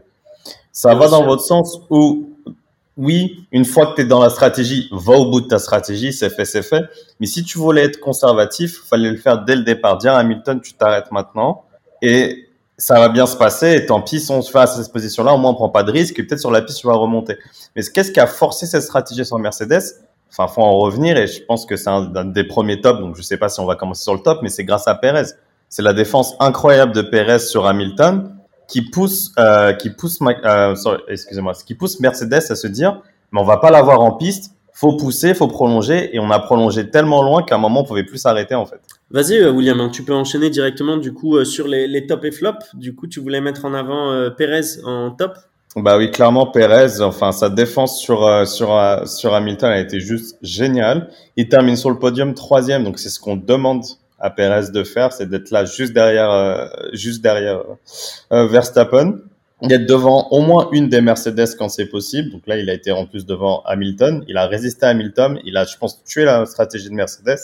Ça 0.73 0.95
va 0.95 1.09
dans 1.09 1.25
votre 1.25 1.43
sens 1.43 1.81
où, 1.91 2.37
oui, 2.97 3.47
une 3.51 3.65
fois 3.65 3.87
que 3.87 3.97
tu 3.97 4.03
es 4.03 4.05
dans 4.05 4.21
la 4.21 4.31
stratégie, 4.31 4.89
va 4.93 5.15
au 5.15 5.31
bout 5.31 5.41
de 5.41 5.47
ta 5.47 5.59
stratégie, 5.59 6.13
c'est 6.13 6.31
fait, 6.31 6.45
c'est 6.45 6.63
fait. 6.63 6.85
Mais 7.19 7.27
si 7.27 7.45
tu 7.45 7.59
voulais 7.59 7.85
être 7.85 7.99
conservatif, 7.99 8.83
fallait 8.85 9.11
le 9.11 9.17
faire 9.17 9.45
dès 9.45 9.57
le 9.57 9.63
départ. 9.63 9.97
Dire 9.99 10.13
à 10.13 10.19
Hamilton, 10.19 10.61
tu 10.61 10.75
t'arrêtes 10.75 11.11
maintenant 11.11 11.65
et 12.03 12.49
ça 12.77 13.01
va 13.01 13.09
bien 13.09 13.27
se 13.27 13.37
passer, 13.37 13.75
et 13.75 13.87
tant 13.87 14.01
pis 14.01 14.21
si 14.21 14.31
on 14.31 14.41
se 14.41 14.51
fait 14.51 14.61
à 14.61 14.67
cette 14.67 14.93
position-là, 14.93 15.35
au 15.35 15.39
moins 15.39 15.51
on 15.51 15.55
prend 15.55 15.69
pas 15.69 15.83
de 15.83 15.91
risque, 15.91 16.19
et 16.19 16.23
peut-être 16.23 16.41
sur 16.41 16.53
la 16.53 16.63
piste, 16.63 16.79
tu 16.79 16.87
vas 16.87 16.95
remonter. 16.95 17.37
Mais 17.75 17.83
qu'est-ce 17.83 18.13
qui 18.13 18.21
a 18.21 18.27
forcé 18.27 18.67
cette 18.67 18.85
stratégie 18.85 19.25
sur 19.25 19.39
Mercedes? 19.39 19.83
Enfin, 20.31 20.47
faut 20.47 20.63
en 20.63 20.79
revenir, 20.79 21.17
et 21.17 21.27
je 21.27 21.43
pense 21.43 21.67
que 21.67 21.77
c'est 21.77 21.91
un, 21.91 22.25
des 22.25 22.45
premiers 22.45 22.81
tops, 22.81 23.01
donc 23.01 23.17
je 23.17 23.23
sais 23.23 23.37
pas 23.37 23.49
si 23.49 23.59
on 23.61 23.67
va 23.67 23.75
commencer 23.75 24.05
sur 24.05 24.15
le 24.15 24.21
top, 24.21 24.41
mais 24.43 24.49
c'est 24.49 24.65
grâce 24.65 24.87
à 24.87 24.95
Perez. 24.95 25.31
C'est 25.69 25.83
la 25.83 25.93
défense 25.93 26.35
incroyable 26.39 26.93
de 26.93 27.03
Perez 27.03 27.41
sur 27.41 27.67
Hamilton 27.67 28.35
qui 28.69 28.83
pousse, 28.83 29.33
euh, 29.39 29.73
qui 29.73 29.91
pousse, 29.91 30.19
euh, 30.23 30.75
excusez-moi, 31.09 31.55
qui 31.67 31.75
pousse 31.75 31.99
Mercedes 32.01 32.35
à 32.35 32.55
se 32.55 32.67
dire, 32.67 33.01
mais 33.33 33.41
on 33.41 33.45
va 33.45 33.57
pas 33.57 33.71
l'avoir 33.71 34.01
en 34.03 34.13
piste, 34.13 34.53
faut 34.79 34.93
pousser, 34.93 35.35
faut 35.35 35.49
prolonger, 35.49 36.14
et 36.14 36.21
on 36.21 36.31
a 36.31 36.38
prolongé 36.38 36.88
tellement 36.88 37.25
loin 37.25 37.43
qu'à 37.43 37.57
un 37.57 37.59
moment 37.59 37.81
on 37.81 37.85
pouvait 37.85 38.05
plus 38.05 38.19
s'arrêter 38.19 38.55
en 38.55 38.64
fait. 38.64 38.79
Vas-y 39.11 39.35
euh, 39.38 39.51
William, 39.51 39.81
hein, 39.81 39.91
tu 39.93 40.05
peux 40.05 40.14
enchaîner 40.14 40.51
directement 40.51 40.99
du 40.99 41.12
coup 41.12 41.37
euh, 41.37 41.45
sur 41.45 41.67
les, 41.67 41.88
les 41.88 42.07
top 42.07 42.25
et 42.25 42.31
flop. 42.31 42.55
Du 42.75 42.95
coup, 42.95 43.09
tu 43.09 43.19
voulais 43.19 43.41
mettre 43.41 43.64
en 43.64 43.75
avant 43.75 44.12
euh, 44.12 44.31
Perez 44.31 44.81
en 44.85 45.11
top? 45.11 45.33
Bah 45.75 45.99
oui, 45.99 46.12
clairement 46.12 46.47
Perez. 46.47 47.01
Enfin, 47.01 47.33
sa 47.33 47.51
défense 47.51 48.01
sur 48.01 48.47
sur 48.47 48.69
sur 49.07 49.35
Hamilton 49.35 49.71
a 49.71 49.81
été 49.81 49.99
juste 49.99 50.38
géniale. 50.43 51.11
Il 51.37 51.49
termine 51.49 51.75
sur 51.75 51.91
le 51.91 51.99
podium 51.99 52.35
troisième, 52.35 52.85
donc 52.85 53.01
c'est 53.01 53.09
ce 53.09 53.19
qu'on 53.19 53.37
demande 53.37 53.83
à 54.21 54.31
Perez 54.31 54.71
de 54.73 54.85
faire, 54.85 55.12
c'est 55.12 55.29
d'être 55.29 55.51
là 55.51 55.64
juste 55.64 55.93
derrière 55.93 56.71
juste 56.93 57.21
derrière 57.21 57.62
Verstappen 58.31 59.19
d'être 59.62 59.87
devant 59.87 60.29
au 60.31 60.40
moins 60.40 60.68
une 60.73 60.88
des 60.88 61.01
Mercedes 61.01 61.57
quand 61.59 61.68
c'est 61.68 61.87
possible. 61.87 62.31
Donc 62.31 62.47
là, 62.47 62.57
il 62.59 62.71
a 62.71 62.75
été 62.75 62.92
en 62.92 63.07
plus 63.07 63.27
devant 63.27 63.62
Hamilton. 63.62 64.25
Il 64.29 64.37
a 64.37 64.47
résisté 64.47 64.87
à 64.87 64.90
Hamilton. 64.90 65.40
Il 65.44 65.57
a, 65.57 65.64
je 65.64 65.77
pense, 65.77 66.03
tué 66.05 66.25
la 66.25 66.47
stratégie 66.47 66.88
de 66.88 66.94
Mercedes. 66.94 67.38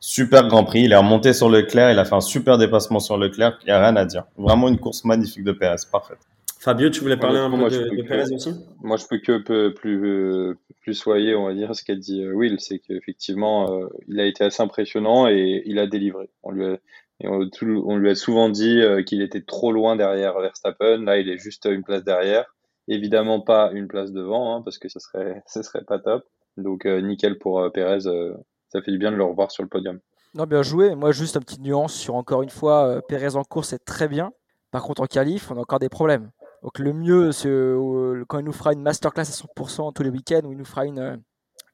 Super 0.00 0.48
Grand 0.48 0.64
Prix. 0.64 0.82
Il 0.84 0.92
est 0.92 0.96
remonté 0.96 1.32
sur 1.32 1.50
Leclerc. 1.50 1.90
Il 1.92 1.98
a 1.98 2.04
fait 2.04 2.14
un 2.14 2.20
super 2.20 2.56
dépassement 2.56 3.00
sur 3.00 3.18
Leclerc. 3.18 3.58
Il 3.62 3.66
n'y 3.66 3.72
a 3.72 3.80
rien 3.80 3.96
à 3.96 4.04
dire. 4.04 4.24
Vraiment 4.36 4.68
une 4.68 4.78
course 4.78 5.04
magnifique 5.04 5.44
de 5.44 5.52
Perez. 5.52 5.76
Parfaite. 5.90 6.18
Fabio, 6.60 6.90
tu 6.90 7.00
voulais 7.00 7.16
parler 7.16 7.38
un 7.38 7.50
peu 7.50 7.56
de, 7.56 8.02
Perez 8.02 8.32
aussi? 8.32 8.50
Moi, 8.82 8.96
je 8.96 9.06
peux 9.06 9.18
que 9.18 9.38
peu 9.38 9.72
plus, 9.74 10.56
plus 10.82 10.94
soyer, 10.94 11.34
on 11.34 11.46
va 11.46 11.54
dire, 11.54 11.74
ce 11.74 11.84
qu'a 11.84 11.94
dit 11.94 12.22
euh, 12.22 12.32
Will. 12.32 12.56
C'est 12.58 12.78
qu'effectivement, 12.78 13.70
euh, 13.72 13.88
il 14.08 14.18
a 14.18 14.26
été 14.26 14.44
assez 14.44 14.62
impressionnant 14.62 15.28
et 15.28 15.62
il 15.66 15.78
a 15.78 15.86
délivré. 15.86 16.28
On 16.42 16.50
lui 16.50 16.64
a, 16.66 16.78
on, 17.24 17.96
lui 17.96 18.10
a 18.10 18.14
souvent 18.14 18.48
dit 18.48 18.80
euh, 18.80 19.02
qu'il 19.02 19.22
était 19.22 19.42
trop 19.42 19.72
loin 19.72 19.96
derrière 19.96 20.38
Verstappen. 20.38 20.98
Là, 20.98 21.18
il 21.18 21.28
est 21.28 21.38
juste 21.38 21.66
une 21.66 21.82
place 21.82 22.04
derrière. 22.04 22.54
Évidemment 22.86 23.40
pas 23.40 23.70
une 23.72 23.88
place 23.88 24.12
devant, 24.12 24.54
hein, 24.54 24.62
parce 24.62 24.78
que 24.78 24.88
ce 24.88 24.98
serait, 25.62 25.84
pas 25.86 25.98
top. 25.98 26.24
Donc 26.56 26.86
euh, 26.86 27.00
nickel 27.00 27.38
pour 27.38 27.60
euh, 27.60 27.70
Perez. 27.70 28.00
ça 28.00 28.82
fait 28.82 28.90
du 28.90 28.98
bien 28.98 29.10
de 29.10 29.16
le 29.16 29.24
revoir 29.24 29.50
sur 29.50 29.62
le 29.62 29.68
podium. 29.68 29.98
Non, 30.34 30.44
bien 30.44 30.62
joué. 30.62 30.94
Moi, 30.94 31.12
juste 31.12 31.36
une 31.36 31.44
petite 31.44 31.62
nuance 31.62 31.94
sur 31.94 32.14
encore 32.14 32.42
une 32.42 32.50
fois, 32.50 33.00
Perez 33.08 33.36
en 33.36 33.44
course, 33.44 33.68
c'est 33.68 33.84
très 33.84 34.08
bien. 34.08 34.32
Par 34.70 34.82
contre, 34.82 35.02
en 35.02 35.06
qualif, 35.06 35.50
on 35.50 35.56
a 35.56 35.60
encore 35.60 35.78
des 35.78 35.88
problèmes. 35.88 36.30
Donc 36.62 36.78
le 36.78 36.92
mieux, 36.92 37.32
c'est 37.32 37.48
quand 38.28 38.38
il 38.38 38.44
nous 38.44 38.52
fera 38.52 38.72
une 38.72 38.82
masterclass 38.82 39.22
à 39.22 39.24
100% 39.24 39.92
tous 39.94 40.02
les 40.02 40.10
week-ends, 40.10 40.42
où 40.44 40.52
il 40.52 40.58
nous 40.58 40.64
fera 40.64 40.84
une, 40.84 41.22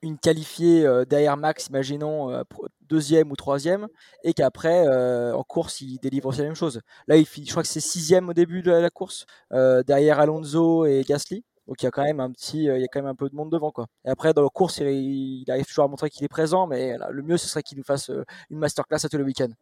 une 0.04 0.18
qualifiée 0.18 0.86
derrière 1.08 1.36
Max, 1.36 1.68
imaginons 1.68 2.44
deuxième 2.82 3.32
ou 3.32 3.36
troisième, 3.36 3.88
et 4.22 4.34
qu'après 4.34 4.86
en 5.32 5.42
course 5.42 5.80
il 5.80 5.98
délivre 5.98 6.28
aussi 6.28 6.38
la 6.38 6.44
même 6.44 6.54
chose. 6.54 6.80
Là, 7.08 7.16
il 7.16 7.24
je 7.26 7.50
crois 7.50 7.62
que 7.62 7.68
c'est 7.68 7.80
sixième 7.80 8.28
au 8.28 8.34
début 8.34 8.62
de 8.62 8.70
la 8.70 8.90
course, 8.90 9.26
derrière 9.50 10.20
Alonso 10.20 10.86
et 10.86 11.02
Gasly. 11.02 11.44
Donc 11.66 11.82
il 11.82 11.86
y 11.86 11.88
a 11.88 11.90
quand 11.90 12.04
même 12.04 12.20
un 12.20 12.30
petit, 12.30 12.64
il 12.64 12.80
y 12.80 12.84
a 12.84 12.88
quand 12.88 13.00
même 13.00 13.10
un 13.10 13.14
peu 13.14 13.28
de 13.30 13.34
monde 13.34 13.50
devant 13.50 13.70
quoi. 13.70 13.86
Et 14.04 14.10
après 14.10 14.34
dans 14.34 14.42
la 14.42 14.48
course, 14.50 14.78
il, 14.78 15.44
arrive 15.48 15.64
toujours 15.64 15.84
à 15.84 15.88
montrer 15.88 16.10
qu'il 16.10 16.24
est 16.24 16.28
présent, 16.28 16.66
mais 16.66 16.96
le 17.10 17.22
mieux 17.22 17.38
ce 17.38 17.48
serait 17.48 17.62
qu'il 17.62 17.78
nous 17.78 17.84
fasse 17.84 18.10
une 18.50 18.58
masterclass 18.58 19.04
à 19.04 19.08
tous 19.08 19.16
les 19.16 19.24
week-ends. 19.24 19.52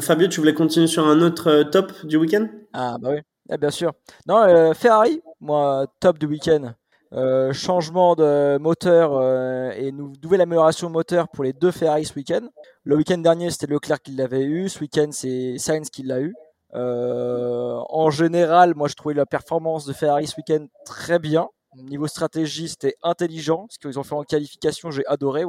Fabio, 0.00 0.28
tu 0.28 0.40
voulais 0.40 0.54
continuer 0.54 0.86
sur 0.86 1.06
un 1.06 1.20
autre 1.20 1.64
top 1.64 1.92
du 2.06 2.16
week-end? 2.16 2.48
Ah 2.72 2.96
bah 2.98 3.10
oui, 3.12 3.20
eh, 3.50 3.58
bien 3.58 3.70
sûr. 3.70 3.92
Non, 4.26 4.72
Ferrari, 4.72 5.20
moi 5.40 5.86
top 6.00 6.18
du 6.18 6.26
week-end. 6.26 6.74
Euh, 7.14 7.52
changement 7.52 8.16
de 8.16 8.58
moteur 8.58 9.12
euh, 9.14 9.70
et 9.76 9.92
nouvelle 9.92 10.40
amélioration 10.40 10.90
moteur 10.90 11.28
pour 11.28 11.44
les 11.44 11.52
deux 11.52 11.70
Ferrari 11.70 12.04
ce 12.04 12.14
week-end. 12.14 12.48
Le 12.82 12.96
week-end 12.96 13.18
dernier, 13.18 13.50
c'était 13.50 13.68
Leclerc 13.68 14.02
qui 14.02 14.12
l'avait 14.12 14.42
eu. 14.42 14.68
Ce 14.68 14.80
week-end, 14.80 15.10
c'est 15.12 15.56
Sainz 15.58 15.90
qui 15.90 16.02
l'a 16.02 16.20
eu. 16.20 16.34
Euh, 16.74 17.78
en 17.88 18.10
général, 18.10 18.74
moi, 18.74 18.88
je 18.88 18.94
trouvais 18.94 19.14
la 19.14 19.26
performance 19.26 19.86
de 19.86 19.92
Ferrari 19.92 20.26
ce 20.26 20.34
week-end 20.36 20.66
très 20.84 21.20
bien. 21.20 21.48
Niveau 21.76 22.08
stratégie, 22.08 22.68
c'était 22.68 22.96
intelligent. 23.02 23.66
Ce 23.70 23.78
qu'ils 23.78 23.96
ont 23.96 24.02
fait 24.02 24.14
en 24.14 24.24
qualification, 24.24 24.90
j'ai 24.90 25.06
adoré. 25.06 25.44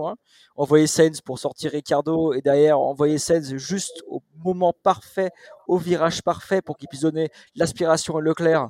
Envoyer 0.55 0.85
Sainz 0.85 1.21
pour 1.21 1.39
sortir 1.39 1.71
Ricardo 1.71 2.33
et 2.33 2.41
derrière 2.41 2.79
envoyer 2.79 3.17
Sainz 3.17 3.55
juste 3.55 4.03
au 4.07 4.21
moment 4.43 4.73
parfait, 4.83 5.31
au 5.67 5.77
virage 5.77 6.21
parfait 6.21 6.61
pour 6.61 6.77
qu'il 6.77 6.89
puisse 6.89 7.01
donner 7.01 7.29
l'aspiration 7.55 8.17
à 8.17 8.21
Leclerc 8.21 8.69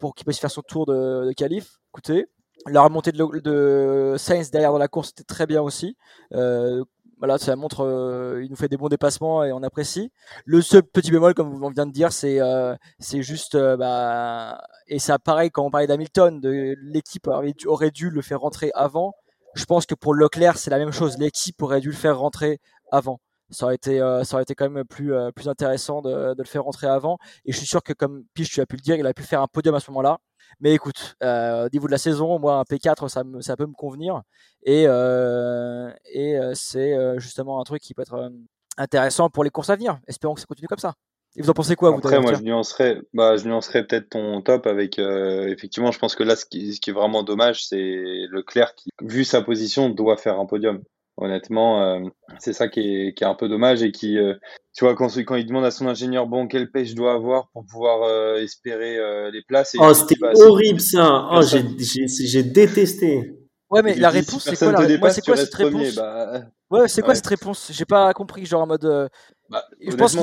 pour 0.00 0.14
qu'il 0.14 0.24
puisse 0.24 0.38
faire 0.38 0.50
son 0.50 0.62
tour 0.62 0.86
de, 0.86 1.26
de 1.26 1.32
qualif 1.32 1.78
écoutez, 1.94 2.26
la 2.66 2.82
remontée 2.82 3.12
de, 3.12 4.14
Sainz 4.18 4.50
derrière 4.50 4.72
dans 4.72 4.78
la 4.78 4.88
course 4.88 5.10
était 5.10 5.22
très 5.22 5.46
bien 5.46 5.62
aussi. 5.62 5.96
Euh, 6.32 6.84
voilà, 7.18 7.38
ça 7.38 7.54
montre, 7.54 7.84
euh, 7.84 8.42
il 8.42 8.50
nous 8.50 8.56
fait 8.56 8.68
des 8.68 8.76
bons 8.76 8.88
dépassements 8.88 9.44
et 9.44 9.52
on 9.52 9.62
apprécie. 9.62 10.10
Le 10.44 10.60
seul 10.60 10.82
petit 10.82 11.12
bémol, 11.12 11.34
comme 11.34 11.62
on 11.62 11.70
vient 11.70 11.86
de 11.86 11.92
dire, 11.92 12.12
c'est 12.12 12.40
euh, 12.40 12.74
juste, 12.98 13.56
bah, 13.56 14.60
et 14.88 14.98
ça 14.98 15.20
pareil 15.20 15.50
quand 15.50 15.64
on 15.64 15.70
parlait 15.70 15.86
d'Hamilton, 15.86 16.40
l'équipe 16.82 17.28
aurait 17.28 17.90
dû 17.92 18.10
le 18.10 18.22
faire 18.22 18.40
rentrer 18.40 18.72
avant. 18.74 19.14
Je 19.54 19.64
pense 19.66 19.86
que 19.86 19.94
pour 19.94 20.14
Leclerc, 20.14 20.58
c'est 20.58 20.70
la 20.70 20.78
même 20.78 20.90
chose. 20.90 21.16
L'équipe 21.18 21.62
aurait 21.62 21.80
dû 21.80 21.90
le 21.90 21.96
faire 21.96 22.18
rentrer 22.18 22.58
avant. 22.90 23.20
Ça 23.50 23.66
aurait 23.66 23.74
été, 23.74 23.98
ça 23.98 24.34
aurait 24.36 24.42
été 24.42 24.54
quand 24.54 24.68
même 24.70 24.84
plus, 24.84 25.12
plus 25.34 25.48
intéressant 25.48 26.00
de, 26.02 26.34
de, 26.34 26.42
le 26.42 26.48
faire 26.48 26.64
rentrer 26.64 26.86
avant. 26.86 27.18
Et 27.44 27.52
je 27.52 27.58
suis 27.58 27.66
sûr 27.66 27.82
que, 27.82 27.92
comme 27.92 28.24
Piche, 28.34 28.50
tu 28.50 28.60
as 28.60 28.66
pu 28.66 28.76
le 28.76 28.80
dire, 28.80 28.96
il 28.96 29.06
a 29.06 29.14
pu 29.14 29.22
faire 29.22 29.42
un 29.42 29.46
podium 29.46 29.74
à 29.74 29.80
ce 29.80 29.90
moment-là. 29.90 30.18
Mais 30.60 30.72
écoute, 30.72 31.16
euh, 31.22 31.66
au 31.66 31.68
niveau 31.72 31.86
de 31.86 31.92
la 31.92 31.98
saison, 31.98 32.38
moi, 32.38 32.56
un 32.56 32.62
P4, 32.62 33.08
ça, 33.08 33.22
ça 33.40 33.56
peut 33.56 33.66
me 33.66 33.72
convenir. 33.72 34.22
Et, 34.62 34.84
euh, 34.86 35.90
et 36.12 36.38
euh, 36.38 36.52
c'est 36.54 36.96
justement 37.18 37.60
un 37.60 37.64
truc 37.64 37.82
qui 37.82 37.94
peut 37.94 38.02
être 38.02 38.30
intéressant 38.76 39.30
pour 39.30 39.44
les 39.44 39.50
courses 39.50 39.70
à 39.70 39.76
venir. 39.76 39.98
Espérons 40.06 40.34
que 40.34 40.40
ça 40.40 40.46
continue 40.46 40.68
comme 40.68 40.78
ça. 40.78 40.94
Et 41.36 41.42
vous 41.42 41.50
en 41.50 41.54
pensez 41.54 41.74
quoi 41.74 41.92
Après, 41.96 42.20
moi, 42.20 42.34
je 42.34 42.42
nuancerais, 42.42 43.00
bah, 43.12 43.36
je 43.36 43.48
nuancerais 43.48 43.84
peut-être 43.84 44.10
ton 44.10 44.40
top 44.40 44.66
avec. 44.68 44.98
effectivement, 44.98 45.90
je 45.90 45.98
pense 45.98 46.14
que 46.14 46.22
là, 46.22 46.36
ce 46.36 46.44
qui, 46.44 46.74
ce 46.74 46.80
qui 46.80 46.90
est 46.90 46.92
vraiment 46.92 47.24
dommage, 47.24 47.66
c'est 47.66 48.26
Leclerc 48.30 48.74
qui, 48.76 48.90
vu 49.02 49.24
sa 49.24 49.42
position, 49.42 49.90
doit 49.90 50.16
faire 50.16 50.38
un 50.38 50.46
podium. 50.46 50.82
Honnêtement, 51.16 51.82
euh, 51.82 52.00
c'est 52.40 52.52
ça 52.52 52.66
qui 52.66 52.80
est, 52.80 53.14
qui 53.14 53.22
est, 53.22 53.26
un 53.26 53.36
peu 53.36 53.48
dommage 53.48 53.84
et 53.84 53.92
qui, 53.92 54.18
euh, 54.18 54.34
tu 54.74 54.84
vois, 54.84 54.96
quand, 54.96 55.06
quand 55.18 55.36
il 55.36 55.46
demande 55.46 55.64
à 55.64 55.70
son 55.70 55.86
ingénieur, 55.86 56.26
bon, 56.26 56.48
quelle 56.48 56.72
pêche 56.72 56.88
je 56.88 56.96
dois 56.96 57.12
avoir 57.12 57.50
pour 57.52 57.64
pouvoir 57.66 58.02
euh, 58.02 58.36
espérer 58.36 58.98
les 59.30 59.42
places. 59.42 59.76
oh, 59.78 59.94
c'était 59.94 60.16
bah, 60.20 60.32
horrible 60.34 60.80
ça. 60.80 61.28
Oh, 61.30 61.40
j'ai 61.42 62.42
détesté. 62.42 63.38
Ouais, 63.70 63.82
mais 63.82 63.94
la 63.94 64.10
réponse, 64.10 64.44
c'est 64.44 64.56
quoi, 64.56 64.72
la... 64.72 65.10
c'est 65.10 65.24
quoi 65.24 65.36
cette 65.36 65.54
réponse? 65.54 65.94
bah... 65.94 66.42
Ouais, 66.70 66.88
c'est 66.88 67.02
quoi 67.02 67.14
cette 67.14 67.26
réponse? 67.26 67.70
J'ai 67.72 67.84
pas 67.84 68.12
compris, 68.12 68.44
genre 68.44 68.62
en 68.62 68.66
mode. 68.66 69.10
Bah, 69.48 69.64
je 69.80 69.94
pense 69.94 70.16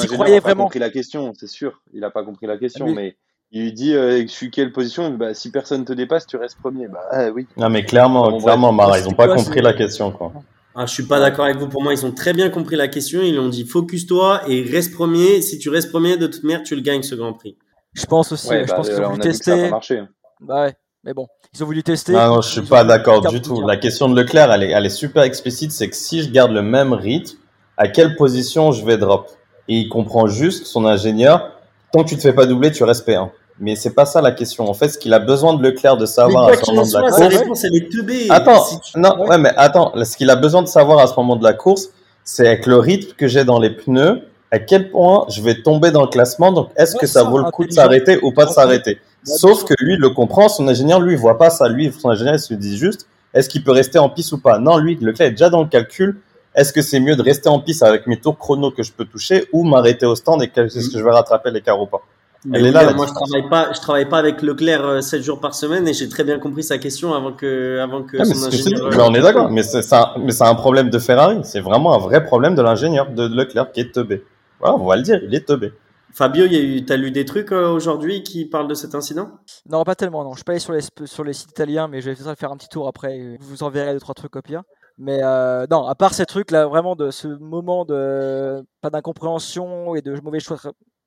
qu'il 0.00 0.08
croyait 0.10 0.40
vraiment. 0.40 0.64
compris 0.64 0.80
la 0.80 0.90
question, 0.90 1.32
c'est 1.34 1.46
sûr. 1.46 1.82
Il 1.92 2.02
a 2.02 2.10
pas 2.10 2.24
compris 2.24 2.46
la 2.46 2.58
question, 2.58 2.92
mais 2.92 3.16
il 3.50 3.62
lui 3.62 3.72
dit 3.72 3.94
euh, 3.94 4.22
je 4.22 4.26
suis 4.26 4.50
quelle 4.50 4.72
position? 4.72 5.10
Bah, 5.10 5.34
Si 5.34 5.50
personne 5.50 5.84
te 5.84 5.92
dépasse, 5.92 6.26
tu 6.26 6.36
restes 6.36 6.58
premier. 6.58 6.88
Bah 6.88 7.00
ah, 7.10 7.30
oui. 7.30 7.46
Non, 7.56 7.70
mais 7.70 7.84
clairement, 7.84 8.38
clairement, 8.38 8.72
Mara, 8.72 8.98
ils 8.98 9.04
n'ont 9.04 9.12
pas 9.12 9.28
compris 9.28 9.60
la 9.60 9.72
question. 9.72 10.10
Quoi. 10.10 10.32
Ah, 10.74 10.84
je 10.84 10.92
suis 10.92 11.04
pas 11.04 11.20
d'accord 11.20 11.46
avec 11.46 11.56
vous. 11.56 11.68
Pour 11.68 11.82
moi, 11.82 11.94
ils 11.94 12.04
ont 12.04 12.12
très 12.12 12.34
bien 12.34 12.50
compris 12.50 12.76
la 12.76 12.88
question. 12.88 13.22
Ils 13.22 13.38
ont 13.38 13.48
dit 13.48 13.64
focus-toi 13.64 14.42
et 14.46 14.62
reste 14.62 14.92
premier. 14.92 15.40
Si 15.40 15.58
tu 15.58 15.70
restes 15.70 15.90
premier, 15.90 16.16
de 16.18 16.26
toute 16.26 16.42
manière, 16.42 16.62
tu 16.62 16.74
le 16.74 16.82
gagnes 16.82 17.02
ce 17.02 17.14
Grand 17.14 17.32
Prix. 17.32 17.56
Je 17.94 18.04
pense 18.04 18.30
aussi. 18.32 18.48
je 18.48 18.66
bah, 18.66 18.74
pense 18.76 18.90
qu'ils 18.90 19.00
ont 19.00 19.08
voulu 19.08 19.20
tester. 19.20 19.68
Hein. 19.68 20.08
Bah 20.40 20.64
ouais, 20.64 20.74
mais 21.02 21.14
bon, 21.14 21.26
ils 21.54 21.62
ont 21.62 21.66
voulu 21.66 21.82
tester. 21.82 22.12
Non, 22.12 22.34
non 22.34 22.40
je 22.42 22.50
suis 22.50 22.60
pas 22.60 22.84
d'accord 22.84 23.26
du 23.26 23.40
tout. 23.40 23.66
La 23.66 23.78
question 23.78 24.08
de 24.10 24.20
Leclerc, 24.20 24.52
elle 24.52 24.64
est, 24.64 24.70
elle 24.70 24.84
est 24.84 24.90
super 24.90 25.22
explicite. 25.22 25.72
C'est 25.72 25.88
que 25.88 25.96
si 25.96 26.22
je 26.22 26.30
garde 26.30 26.52
le 26.52 26.60
même 26.60 26.92
rythme, 26.92 27.38
à 27.78 27.88
quelle 27.88 28.14
position 28.16 28.72
je 28.72 28.84
vais 28.84 28.98
drop? 28.98 29.30
Et 29.68 29.76
il 29.76 29.88
comprend 29.88 30.26
juste 30.26 30.66
son 30.66 30.84
ingénieur. 30.84 31.52
Tant 31.92 32.02
que 32.02 32.08
tu 32.08 32.16
te 32.16 32.22
fais 32.22 32.32
pas 32.32 32.46
doubler, 32.46 32.72
tu 32.72 32.84
restes 32.84 33.06
P1. 33.06 33.30
Mais 33.58 33.74
c'est 33.74 33.94
pas 33.94 34.04
ça 34.04 34.20
la 34.20 34.32
question. 34.32 34.68
En 34.68 34.74
fait, 34.74 34.88
ce 34.88 34.98
qu'il 34.98 35.14
a 35.14 35.18
besoin 35.18 35.54
de 35.54 35.62
Leclerc 35.62 35.96
de 35.96 36.04
savoir 36.04 36.48
à 36.48 36.54
ce 36.54 36.70
moment 36.70 36.86
de 36.86 36.92
la 36.92 37.00
course. 37.10 37.36
Réponse, 37.36 37.64
elle 37.64 37.76
est 37.76 38.30
attends, 38.30 38.64
non, 38.96 39.26
ouais, 39.26 39.38
mais 39.38 39.50
attends. 39.56 39.92
Ce 40.04 40.16
qu'il 40.16 40.28
a 40.28 40.36
besoin 40.36 40.60
de 40.62 40.68
savoir 40.68 40.98
à 40.98 41.06
ce 41.06 41.14
moment 41.16 41.36
de 41.36 41.44
la 41.44 41.54
course, 41.54 41.88
c'est 42.22 42.46
avec 42.46 42.66
le 42.66 42.76
rythme 42.76 43.14
que 43.16 43.28
j'ai 43.28 43.44
dans 43.44 43.58
les 43.58 43.70
pneus, 43.70 44.22
à 44.50 44.58
quel 44.58 44.90
point 44.90 45.24
je 45.30 45.40
vais 45.40 45.62
tomber 45.62 45.90
dans 45.90 46.02
le 46.02 46.08
classement. 46.08 46.52
Donc, 46.52 46.68
est-ce 46.76 46.96
que 46.96 47.06
ça 47.06 47.22
vaut 47.22 47.38
le 47.38 47.50
coup 47.50 47.64
de 47.64 47.72
s'arrêter 47.72 48.18
ou 48.22 48.32
pas 48.32 48.44
de 48.44 48.50
s'arrêter? 48.50 48.98
Sauf 49.24 49.64
que 49.64 49.74
lui, 49.78 49.94
il 49.94 50.00
le 50.00 50.10
comprend. 50.10 50.48
Son 50.48 50.68
ingénieur, 50.68 51.00
lui, 51.00 51.14
il 51.14 51.18
voit 51.18 51.38
pas 51.38 51.48
ça. 51.48 51.68
Lui, 51.68 51.90
son 51.98 52.10
ingénieur, 52.10 52.34
il 52.34 52.40
se 52.40 52.52
dit 52.52 52.76
juste, 52.76 53.08
est-ce 53.32 53.48
qu'il 53.48 53.64
peut 53.64 53.72
rester 53.72 53.98
en 53.98 54.10
piste 54.10 54.32
ou 54.32 54.38
pas? 54.38 54.58
Non, 54.58 54.76
lui, 54.76 54.98
Leclerc 55.00 55.28
est 55.28 55.30
déjà 55.30 55.48
dans 55.48 55.62
le 55.62 55.68
calcul. 55.68 56.20
Est-ce 56.56 56.72
que 56.72 56.82
c'est 56.82 57.00
mieux 57.00 57.16
de 57.16 57.22
rester 57.22 57.48
en 57.48 57.60
piste 57.60 57.82
avec 57.82 58.06
mes 58.06 58.18
tours 58.18 58.38
chrono 58.38 58.70
que 58.70 58.82
je 58.82 58.90
peux 58.90 59.04
toucher 59.04 59.46
ou 59.52 59.62
m'arrêter 59.62 60.06
au 60.06 60.16
stand 60.16 60.42
et 60.42 60.50
est-ce 60.56 60.90
que 60.90 60.98
je 60.98 61.04
vais 61.04 61.12
rattraper 61.12 61.50
l'écart 61.50 61.80
ou 61.80 61.86
pas 61.86 62.02
là, 62.44 62.92
moi, 62.94 63.06
je 63.06 63.12
travaille 63.12 63.48
pas, 63.48 63.72
je 63.72 63.80
travaille 63.80 64.08
pas 64.08 64.18
avec 64.18 64.42
Leclerc 64.42 65.02
7 65.02 65.20
euh, 65.20 65.22
jours 65.22 65.40
par 65.40 65.54
semaine 65.54 65.86
et 65.88 65.92
j'ai 65.92 66.08
très 66.08 66.24
bien 66.24 66.38
compris 66.38 66.62
sa 66.62 66.78
question 66.78 67.14
avant 67.14 67.32
que, 67.32 67.78
avant 67.80 68.02
que 68.02 68.16
ah, 68.20 68.24
son 68.24 68.46
ingénieur. 68.46 68.90
Mais 68.90 69.02
on 69.02 69.14
est 69.14 69.20
d'accord, 69.20 69.50
mais 69.50 69.62
c'est 69.62 69.92
un, 69.92 70.14
mais 70.18 70.32
c'est 70.32 70.44
un 70.44 70.54
problème 70.54 70.90
de 70.90 70.98
Ferrari. 70.98 71.40
C'est 71.42 71.60
vraiment 71.60 71.94
un 71.94 71.98
vrai 71.98 72.24
problème 72.24 72.54
de 72.54 72.62
l'ingénieur 72.62 73.10
de 73.10 73.26
Leclerc 73.26 73.72
qui 73.72 73.80
est 73.80 73.92
teubé. 73.92 74.24
Voilà, 74.60 74.76
on 74.76 74.86
va 74.86 74.96
le 74.96 75.02
dire, 75.02 75.20
il 75.22 75.34
est 75.34 75.46
teubé. 75.46 75.72
Fabio, 76.12 76.48
tu 76.48 76.84
as 76.88 76.96
lu 76.96 77.10
des 77.10 77.26
trucs 77.26 77.52
euh, 77.52 77.68
aujourd'hui 77.68 78.22
qui 78.22 78.46
parlent 78.46 78.68
de 78.68 78.74
cet 78.74 78.94
incident? 78.94 79.32
Non, 79.68 79.84
pas 79.84 79.94
tellement, 79.94 80.24
non. 80.24 80.30
Je 80.32 80.36
suis 80.36 80.44
pas 80.44 80.52
allé 80.52 80.60
sur 80.60 80.72
les, 80.72 80.80
sur 81.04 81.24
les 81.24 81.34
sites 81.34 81.50
italiens, 81.50 81.88
mais 81.88 82.00
je 82.00 82.10
vais 82.10 82.34
faire 82.36 82.52
un 82.52 82.56
petit 82.56 82.70
tour 82.70 82.88
après. 82.88 83.36
Vous 83.40 83.62
enverrez 83.62 83.92
deux, 83.92 84.00
trois 84.00 84.14
trucs 84.14 84.34
au 84.34 84.40
pire. 84.40 84.62
Mais 84.98 85.20
euh, 85.22 85.66
non, 85.70 85.86
à 85.86 85.94
part 85.94 86.14
ces 86.14 86.24
trucs-là, 86.26 86.66
vraiment 86.66 86.96
de 86.96 87.10
ce 87.10 87.28
moment 87.28 87.84
de 87.84 88.64
pas 88.80 88.90
d'incompréhension 88.90 89.94
et 89.94 90.02
de 90.02 90.18
mauvais 90.20 90.40
choix, 90.40 90.56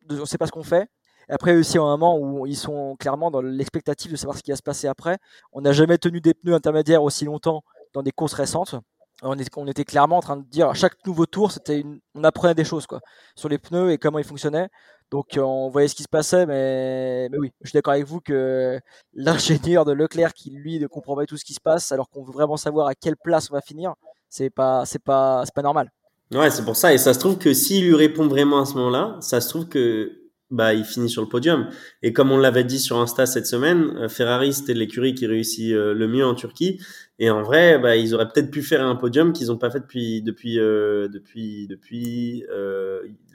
de, 0.06 0.18
on 0.18 0.22
ne 0.22 0.26
sait 0.26 0.38
pas 0.38 0.46
ce 0.46 0.52
qu'on 0.52 0.64
fait. 0.64 0.90
Et 1.28 1.34
après 1.34 1.56
aussi 1.56 1.78
un 1.78 1.82
moment 1.82 2.18
où 2.18 2.46
ils 2.46 2.56
sont 2.58 2.96
clairement 2.98 3.32
dans 3.32 3.42
l'expectative 3.42 4.12
de 4.12 4.18
savoir 4.18 4.38
ce 4.38 4.44
qui 4.44 4.52
va 4.52 4.58
se 4.58 4.64
passer 4.64 4.88
après. 4.88 5.18
On 5.54 5.62
n'a 5.62 5.72
jamais 5.72 5.98
tenu 5.98 6.22
des 6.22 6.34
pneus 6.34 6.54
intermédiaires 6.54 7.04
aussi 7.04 7.26
longtemps 7.26 7.64
dans 7.94 8.04
des 8.04 8.12
courses 8.12 8.34
récentes 8.34 8.76
on, 9.22 9.68
était 9.68 9.86
clairement 9.86 10.18
en 10.18 10.22
train 10.22 10.38
de 10.38 10.44
dire 10.44 10.70
à 10.70 10.74
chaque 10.74 11.06
nouveau 11.06 11.26
tour, 11.26 11.52
c'était 11.52 11.84
on 12.16 12.24
apprenait 12.24 12.56
des 12.56 12.64
choses 12.64 12.88
quoi 12.88 13.02
sur 13.36 13.50
les 13.50 13.58
pneus 13.58 13.92
et 13.92 13.98
comment 13.98 14.20
ils 14.20 14.26
fonctionnaient. 14.26 14.70
Donc 15.12 15.38
euh, 15.38 15.42
on 15.42 15.70
voyait 15.70 15.88
ce 15.88 15.96
qui 15.96 16.04
se 16.04 16.08
passait, 16.08 16.46
mais, 16.46 17.28
mais 17.30 17.38
oui, 17.38 17.52
je 17.62 17.70
suis 17.70 17.78
d'accord 17.78 17.94
avec 17.94 18.06
vous 18.06 18.22
que 18.22 18.80
l'ingénieur 19.14 19.84
de 19.86 19.92
Leclerc 19.92 20.34
qui 20.34 20.52
lui 20.52 20.80
ne 20.80 20.88
comprend 20.88 21.16
pas 21.16 21.26
tout 21.26 21.38
ce 21.38 21.46
qui 21.46 21.54
se 21.54 21.60
passe, 21.60 21.92
alors 21.92 22.10
qu'on 22.10 22.24
veut 22.24 22.32
vraiment 22.32 22.58
savoir 22.58 22.88
à 22.88 22.96
quelle 22.96 23.18
place 23.18 23.50
on 23.50 23.54
va 23.56 23.62
finir, 23.62 23.96
c'est 24.30 24.50
pas 24.50 24.86
c'est 24.86 25.04
pas 25.04 25.44
c'est 25.46 25.54
pas 25.54 25.64
normal. 25.64 25.92
Ouais, 26.32 26.52
c'est 26.52 26.64
pour 26.64 26.76
ça. 26.76 26.94
Et 26.94 27.00
ça 27.00 27.14
se 27.14 27.20
trouve 27.20 27.40
que 27.40 27.54
s'il 27.54 27.86
lui 27.86 27.96
répond 27.96 28.28
vraiment 28.28 28.62
à 28.62 28.66
ce 28.66 28.76
moment-là, 28.76 29.18
ça 29.20 29.42
se 29.42 29.50
trouve 29.50 29.68
que 29.68 30.19
bah, 30.52 30.74
il 30.74 30.84
finit 30.84 31.10
sur 31.10 31.22
le 31.22 31.28
podium. 31.30 31.70
Et 32.02 32.14
comme 32.14 32.32
on 32.32 32.38
l'avait 32.38 32.64
dit 32.64 32.80
sur 32.80 32.98
Insta 32.98 33.26
cette 33.26 33.46
semaine, 33.46 33.94
euh, 33.98 34.10
Ferrari, 34.10 34.54
c'était 34.54 34.74
l'écurie 34.74 35.14
qui 35.14 35.28
réussit 35.28 35.74
euh, 35.74 35.94
le 35.94 36.08
mieux 36.08 36.26
en 36.26 36.36
Turquie. 36.36 36.82
Et 37.20 37.30
en 37.30 37.44
vrai, 37.44 37.78
bah, 37.78 37.96
ils 37.96 38.16
auraient 38.16 38.28
peut-être 38.28 38.50
pu 38.50 38.62
faire 38.62 38.86
un 38.86 38.96
podium 38.96 39.34
qu'ils 39.34 39.48
n'ont 39.48 39.58
pas 39.58 39.70
fait 39.70 39.80
depuis, 39.80 40.22
depuis, 40.22 40.60
euh, 40.60 41.08
depuis, 41.08 41.68
depuis 41.68 42.46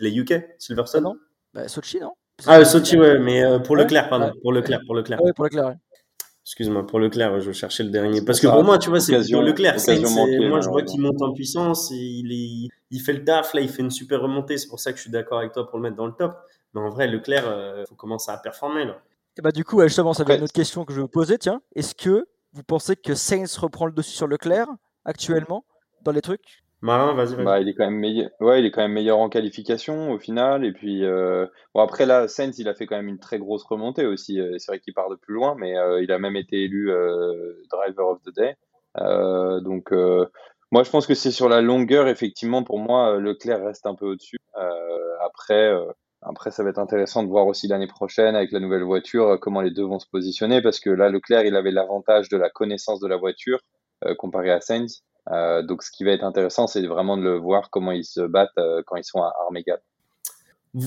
les 0.00 0.16
UK, 0.16 0.34
Silverstone. 0.58 1.04
Non 1.04 1.16
bah, 1.52 1.68
Sochi, 1.68 2.00
non 2.00 2.12
Ah, 2.46 2.64
Sochi, 2.64 2.98
ouais, 2.98 3.18
mais 3.18 3.42
pour 3.64 3.76
Leclerc, 3.76 4.08
pardon. 4.08 4.32
Pour 4.42 4.52
Leclerc, 4.52 4.80
pour 4.86 4.94
Leclerc. 4.94 5.22
Ouais, 5.22 5.32
pour 5.32 5.44
Leclerc, 5.44 5.76
Excuse-moi, 6.46 6.86
pour 6.86 6.98
Leclerc, 6.98 7.40
je 7.40 7.52
cherchais 7.52 7.84
le 7.84 7.88
dernier. 7.88 8.22
Parce 8.22 8.38
que 8.38 8.46
pour 8.46 8.64
moi, 8.64 8.78
tu 8.78 8.90
vois, 8.90 9.00
c'est 9.00 9.14
pour 9.32 9.42
Leclerc. 9.42 9.76
moi, 10.48 10.60
je 10.60 10.68
vois 10.68 10.82
qu'il 10.82 11.00
monte 11.00 11.22
en 11.22 11.32
puissance 11.32 11.90
et 11.90 11.96
il, 11.96 12.32
est, 12.32 12.68
il 12.90 13.00
fait 13.00 13.14
le 13.14 13.24
taf. 13.24 13.54
Là, 13.54 13.62
il 13.62 13.68
fait 13.68 13.80
une 13.80 13.90
super 13.90 14.20
remontée. 14.20 14.58
C'est 14.58 14.68
pour 14.68 14.78
ça 14.78 14.92
que 14.92 14.98
je 14.98 15.02
suis 15.02 15.10
d'accord 15.10 15.38
avec 15.38 15.52
toi 15.52 15.66
pour 15.66 15.78
le 15.78 15.84
mettre 15.84 15.96
dans 15.96 16.06
le 16.06 16.12
top. 16.12 16.36
Mais 16.74 16.80
en 16.80 16.90
vrai, 16.90 17.06
Leclerc, 17.06 17.44
il 17.44 17.52
euh, 17.52 17.86
faut 17.86 17.94
commencer 17.94 18.30
à 18.30 18.36
performer. 18.36 18.84
Là. 18.84 18.98
Et 19.38 19.42
bah, 19.42 19.52
du 19.52 19.64
coup, 19.64 19.80
justement, 19.82 20.12
ça 20.12 20.24
va 20.24 20.34
une 20.34 20.42
autre 20.42 20.52
question 20.52 20.84
que 20.84 20.92
je 20.92 20.98
vais 20.98 21.02
vous 21.02 21.08
poser. 21.08 21.38
Tiens, 21.38 21.62
est-ce 21.74 21.94
que 21.94 22.26
vous 22.52 22.62
pensez 22.62 22.96
que 22.96 23.14
Sainz 23.14 23.56
reprend 23.58 23.86
le 23.86 23.92
dessus 23.92 24.12
sur 24.14 24.26
Leclerc 24.26 24.68
actuellement 25.04 25.64
dans 26.02 26.12
les 26.12 26.20
trucs? 26.20 26.64
Marin, 26.80 27.14
vas-y. 27.14 27.42
bah, 27.42 27.60
il 27.60 27.68
est 27.68 27.74
quand 27.74 27.84
même 27.84 27.98
meilleur. 27.98 28.30
Ouais, 28.40 28.60
il 28.60 28.66
est 28.66 28.70
quand 28.70 28.82
même 28.82 28.92
meilleur 28.92 29.18
en 29.18 29.30
qualification 29.30 30.10
au 30.10 30.18
final. 30.18 30.64
Et 30.64 30.72
puis, 30.72 31.04
euh, 31.04 31.46
bon 31.74 31.80
après 31.80 32.04
là, 32.04 32.28
Sainz, 32.28 32.58
il 32.58 32.68
a 32.68 32.74
fait 32.74 32.86
quand 32.86 32.96
même 32.96 33.08
une 33.08 33.18
très 33.18 33.38
grosse 33.38 33.64
remontée 33.64 34.04
aussi. 34.04 34.38
Euh, 34.38 34.58
c'est 34.58 34.70
vrai 34.70 34.80
qu'il 34.80 34.92
part 34.92 35.08
de 35.08 35.14
plus 35.14 35.34
loin, 35.34 35.54
mais 35.58 35.74
il 36.02 36.12
a 36.12 36.18
même 36.18 36.36
été 36.36 36.62
élu 36.62 36.92
driver 37.70 38.08
of 38.08 38.20
the 38.22 38.34
day. 38.34 38.56
donc, 39.62 39.92
moi, 40.72 40.82
je 40.82 40.90
pense 40.90 41.06
que 41.06 41.14
c'est 41.14 41.30
sur 41.30 41.48
la 41.48 41.62
longueur, 41.62 42.08
effectivement, 42.08 42.64
pour 42.64 42.78
moi, 42.78 43.18
Leclerc 43.18 43.64
reste 43.64 43.86
un 43.86 43.94
peu 43.94 44.06
au-dessus. 44.06 44.38
après. 45.24 45.72
Après, 46.26 46.50
ça 46.50 46.62
va 46.62 46.70
être 46.70 46.78
intéressant 46.78 47.22
de 47.22 47.28
voir 47.28 47.46
aussi 47.46 47.68
l'année 47.68 47.86
prochaine 47.86 48.34
avec 48.34 48.50
la 48.50 48.60
nouvelle 48.60 48.82
voiture 48.82 49.28
euh, 49.28 49.36
comment 49.36 49.60
les 49.60 49.70
deux 49.70 49.84
vont 49.84 49.98
se 49.98 50.06
positionner 50.06 50.62
parce 50.62 50.80
que 50.80 50.88
là, 50.88 51.10
Leclerc, 51.10 51.44
il 51.44 51.54
avait 51.54 51.70
l'avantage 51.70 52.28
de 52.30 52.38
la 52.38 52.48
connaissance 52.48 52.98
de 53.00 53.06
la 53.06 53.16
voiture 53.16 53.58
euh, 54.04 54.14
comparé 54.14 54.50
à 54.50 54.60
Sainz. 54.60 55.02
Euh, 55.30 55.62
donc, 55.62 55.82
ce 55.82 55.90
qui 55.90 56.02
va 56.04 56.12
être 56.12 56.24
intéressant, 56.24 56.66
c'est 56.66 56.86
vraiment 56.86 57.18
de 57.18 57.22
le 57.22 57.36
voir 57.36 57.68
comment 57.70 57.92
ils 57.92 58.04
se 58.04 58.20
battent 58.20 58.58
quand 58.86 58.96
ils 58.96 59.04
sont 59.04 59.22
à 59.22 59.32
armes 59.44 59.56
égales. 59.56 59.82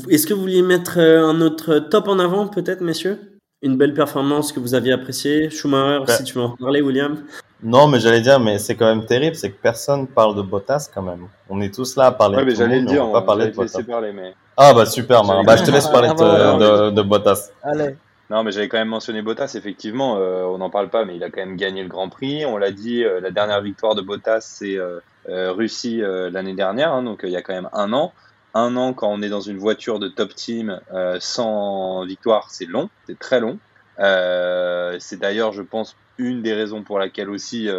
Est-ce 0.10 0.28
que 0.28 0.34
vous 0.34 0.42
vouliez 0.42 0.64
mettre 0.64 1.00
un 1.00 1.40
autre 1.42 1.80
top 1.80 2.08
en 2.08 2.20
avant, 2.20 2.48
peut-être, 2.48 2.82
messieurs? 2.82 3.40
Une 3.62 3.78
belle 3.78 3.94
performance 3.94 4.52
que 4.52 4.60
vous 4.60 4.76
aviez 4.76 4.92
appréciée 4.92 5.50
Schumacher, 5.50 6.12
si 6.12 6.24
tu 6.24 6.34
veux 6.36 6.42
en 6.42 6.56
parler, 6.56 6.82
William 6.82 7.24
non, 7.64 7.88
mais 7.88 8.00
j'allais 8.00 8.22
dire, 8.22 8.40
mais 8.40 8.60
c'est 8.60 8.76
quand 8.76 8.86
même 8.86 9.08
terrible, 9.08 9.36
c'est 9.36 9.50
que 9.50 9.60
personne 9.60 10.06
parle 10.06 10.36
de 10.36 10.44
Bottas 10.44 10.92
quand 10.94 11.02
même. 11.02 11.28
On 11.50 11.60
est 11.60 11.74
tous 11.74 11.96
là 11.96 12.06
à 12.06 12.12
parler 12.12 12.38
ouais, 12.38 12.46
mais 12.46 12.54
j'allais 12.54 12.84
dire, 12.84 13.04
on 13.04 13.12
va 13.12 13.22
pas 13.22 13.26
parler 13.26 13.48
de 13.48 13.56
Bottas. 13.56 13.82
Parler, 13.82 14.14
mais... 14.14 14.36
Ah 14.60 14.74
bah 14.74 14.88
super, 14.88 15.24
Bah, 15.24 15.56
je 15.56 15.64
te 15.64 15.70
laisse 15.70 15.88
parler 15.88 16.10
de, 16.10 16.90
de, 16.90 17.02
Bottas. 17.04 17.52
Allez. 17.62 17.96
Non, 18.32 18.44
mais 18.44 18.52
j'avais 18.52 18.68
quand 18.68 18.80
même 18.80 18.90
mentionné 18.90 19.22
Bottas, 19.22 19.54
effectivement, 19.56 20.18
euh, 20.18 20.44
on 20.44 20.58
n'en 20.58 20.72
parle 20.72 20.90
pas, 20.90 21.06
mais 21.06 21.16
il 21.16 21.24
a 21.24 21.30
quand 21.30 21.40
même 21.40 21.56
gagné 21.56 21.84
le 21.84 21.88
Grand 21.88 22.10
Prix. 22.10 22.44
On 22.46 22.58
l'a 22.58 22.72
dit, 22.72 23.04
euh, 23.04 23.22
la 23.22 23.30
dernière 23.30 23.62
victoire 23.62 23.94
de 23.94 24.02
Bottas, 24.02 24.42
c'est 24.42 24.76
euh, 24.78 25.00
Russie 25.28 26.02
l'année 26.02 26.56
dernière, 26.56 26.92
hein, 26.92 27.04
donc 27.04 27.22
il 27.24 27.30
y 27.30 27.36
a 27.36 27.42
quand 27.44 27.54
même 27.54 27.70
un 27.72 27.94
an. 27.94 28.14
Un 28.56 28.76
an, 28.76 28.94
quand 28.94 29.10
on 29.10 29.22
est 29.22 29.30
dans 29.30 29.42
une 29.42 29.60
voiture 29.60 30.00
de 30.00 30.08
top 30.08 30.34
team 30.34 30.80
sans 31.20 32.04
victoire, 32.06 32.50
c'est 32.50 32.66
long, 32.66 32.90
c'est 33.06 33.20
très 33.20 33.40
long. 33.40 33.60
c'est 34.00 35.20
d'ailleurs, 35.20 35.52
je 35.52 35.62
pense, 35.62 35.96
une 36.18 36.42
des 36.42 36.54
raisons 36.54 36.82
pour 36.82 36.98
laquelle 36.98 37.30
aussi 37.30 37.70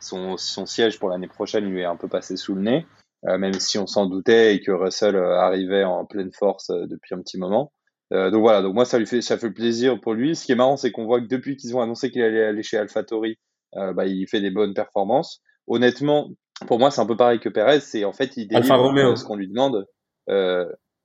son, 0.00 0.36
son, 0.36 0.66
siège 0.66 0.98
pour 0.98 1.10
l'année 1.10 1.28
prochaine 1.28 1.70
lui 1.70 1.82
est 1.82 1.84
un 1.84 1.96
peu 1.96 2.08
passé 2.08 2.36
sous 2.36 2.54
le 2.54 2.62
nez. 2.62 2.86
Euh, 3.28 3.38
même 3.38 3.54
si 3.54 3.78
on 3.78 3.86
s'en 3.86 4.06
doutait 4.06 4.54
et 4.54 4.60
que 4.60 4.70
Russell 4.70 5.16
euh, 5.16 5.38
arrivait 5.38 5.84
en 5.84 6.04
pleine 6.04 6.30
force 6.32 6.70
euh, 6.70 6.86
depuis 6.86 7.14
un 7.14 7.20
petit 7.20 7.38
moment. 7.38 7.72
donc 8.12 8.40
voilà, 8.40 8.62
donc 8.62 8.74
moi 8.74 8.84
ça 8.84 8.98
lui 8.98 9.06
fait 9.06 9.20
ça 9.20 9.36
fait 9.36 9.50
plaisir 9.50 10.00
pour 10.00 10.14
lui. 10.14 10.36
Ce 10.36 10.44
qui 10.44 10.52
est 10.52 10.56
marrant, 10.56 10.76
c'est 10.76 10.92
qu'on 10.92 11.06
voit 11.06 11.20
que 11.20 11.26
depuis 11.26 11.56
qu'ils 11.56 11.74
ont 11.76 11.80
annoncé 11.80 12.10
qu'il 12.10 12.22
allait 12.22 12.44
aller 12.44 12.62
chez 12.62 12.78
AlphaTauri, 12.78 13.36
bah, 13.72 14.06
il 14.06 14.28
fait 14.28 14.40
des 14.40 14.52
bonnes 14.52 14.74
performances. 14.74 15.42
Honnêtement, 15.66 16.30
pour 16.68 16.78
moi 16.78 16.92
c'est 16.92 17.00
un 17.00 17.06
peu 17.06 17.16
pareil 17.16 17.40
que 17.40 17.48
Perez, 17.48 17.80
c'est 17.80 18.04
en 18.04 18.12
fait 18.12 18.36
il 18.36 18.46
délivre 18.46 19.16
ce 19.16 19.24
qu'on 19.24 19.34
lui 19.34 19.48
demande. 19.48 19.86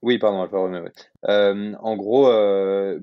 oui, 0.04 0.20
pardon, 0.20 0.44
Alfa 0.44 0.58
Romeo. 0.58 0.86
en 1.28 1.96
gros, 1.96 2.30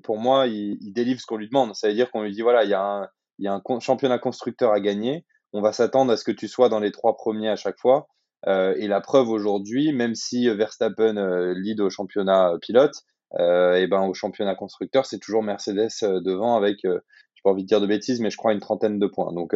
pour 0.05 0.19
moi, 0.19 0.47
il, 0.47 0.79
il 0.81 0.93
délivre 0.93 1.21
ce 1.21 1.27
qu'on 1.27 1.37
lui 1.37 1.49
demande. 1.49 1.75
Ça 1.75 1.89
veut 1.89 1.95
dire 1.95 2.13
qu'on 2.13 2.23
lui 2.23 2.31
dit 2.31 2.43
voilà, 2.43 2.63
il 2.63 2.71
y 2.71 2.75
a 2.75 2.83
un, 2.83 3.09
il 3.41 3.47
y 3.47 3.49
a 3.49 3.53
un 3.55 3.81
championnat 3.81 4.21
constructeur 4.21 4.73
à 4.73 4.79
gagner. 4.79 5.27
On 5.53 5.61
va 5.61 5.73
s'attendre 5.73 6.13
à 6.13 6.17
ce 6.17 6.23
que 6.23 6.31
tu 6.31 6.47
sois 6.47 6.69
dans 6.69 6.79
les 6.79 6.93
trois 6.93 7.17
premiers 7.17 7.49
à 7.49 7.57
chaque 7.57 7.81
fois. 7.81 8.07
Euh, 8.47 8.75
et 8.77 8.87
la 8.87 9.01
preuve 9.01 9.29
aujourd'hui, 9.29 9.93
même 9.93 10.15
si 10.15 10.49
Verstappen 10.49 11.17
euh, 11.17 11.55
lead 11.55 11.81
au 11.81 11.91
championnat 11.91 12.53
euh, 12.53 12.59
pilote, 12.59 13.05
et 13.39 13.87
ben 13.87 14.07
au 14.07 14.15
championnat 14.15 14.55
constructeur, 14.55 15.05
c'est 15.05 15.19
toujours 15.19 15.43
Mercedes 15.43 15.91
devant 16.01 16.57
avec, 16.57 16.79
j'ai 16.83 17.43
pas 17.45 17.51
envie 17.51 17.63
de 17.63 17.69
dire 17.69 17.83
de 17.83 17.87
bêtises, 17.87 18.21
mais 18.21 18.31
je 18.31 18.39
crois 18.39 18.55
une 18.55 18.61
trentaine 18.61 18.99
de 18.99 19.07
points. 19.07 19.35
Donc, 19.35 19.55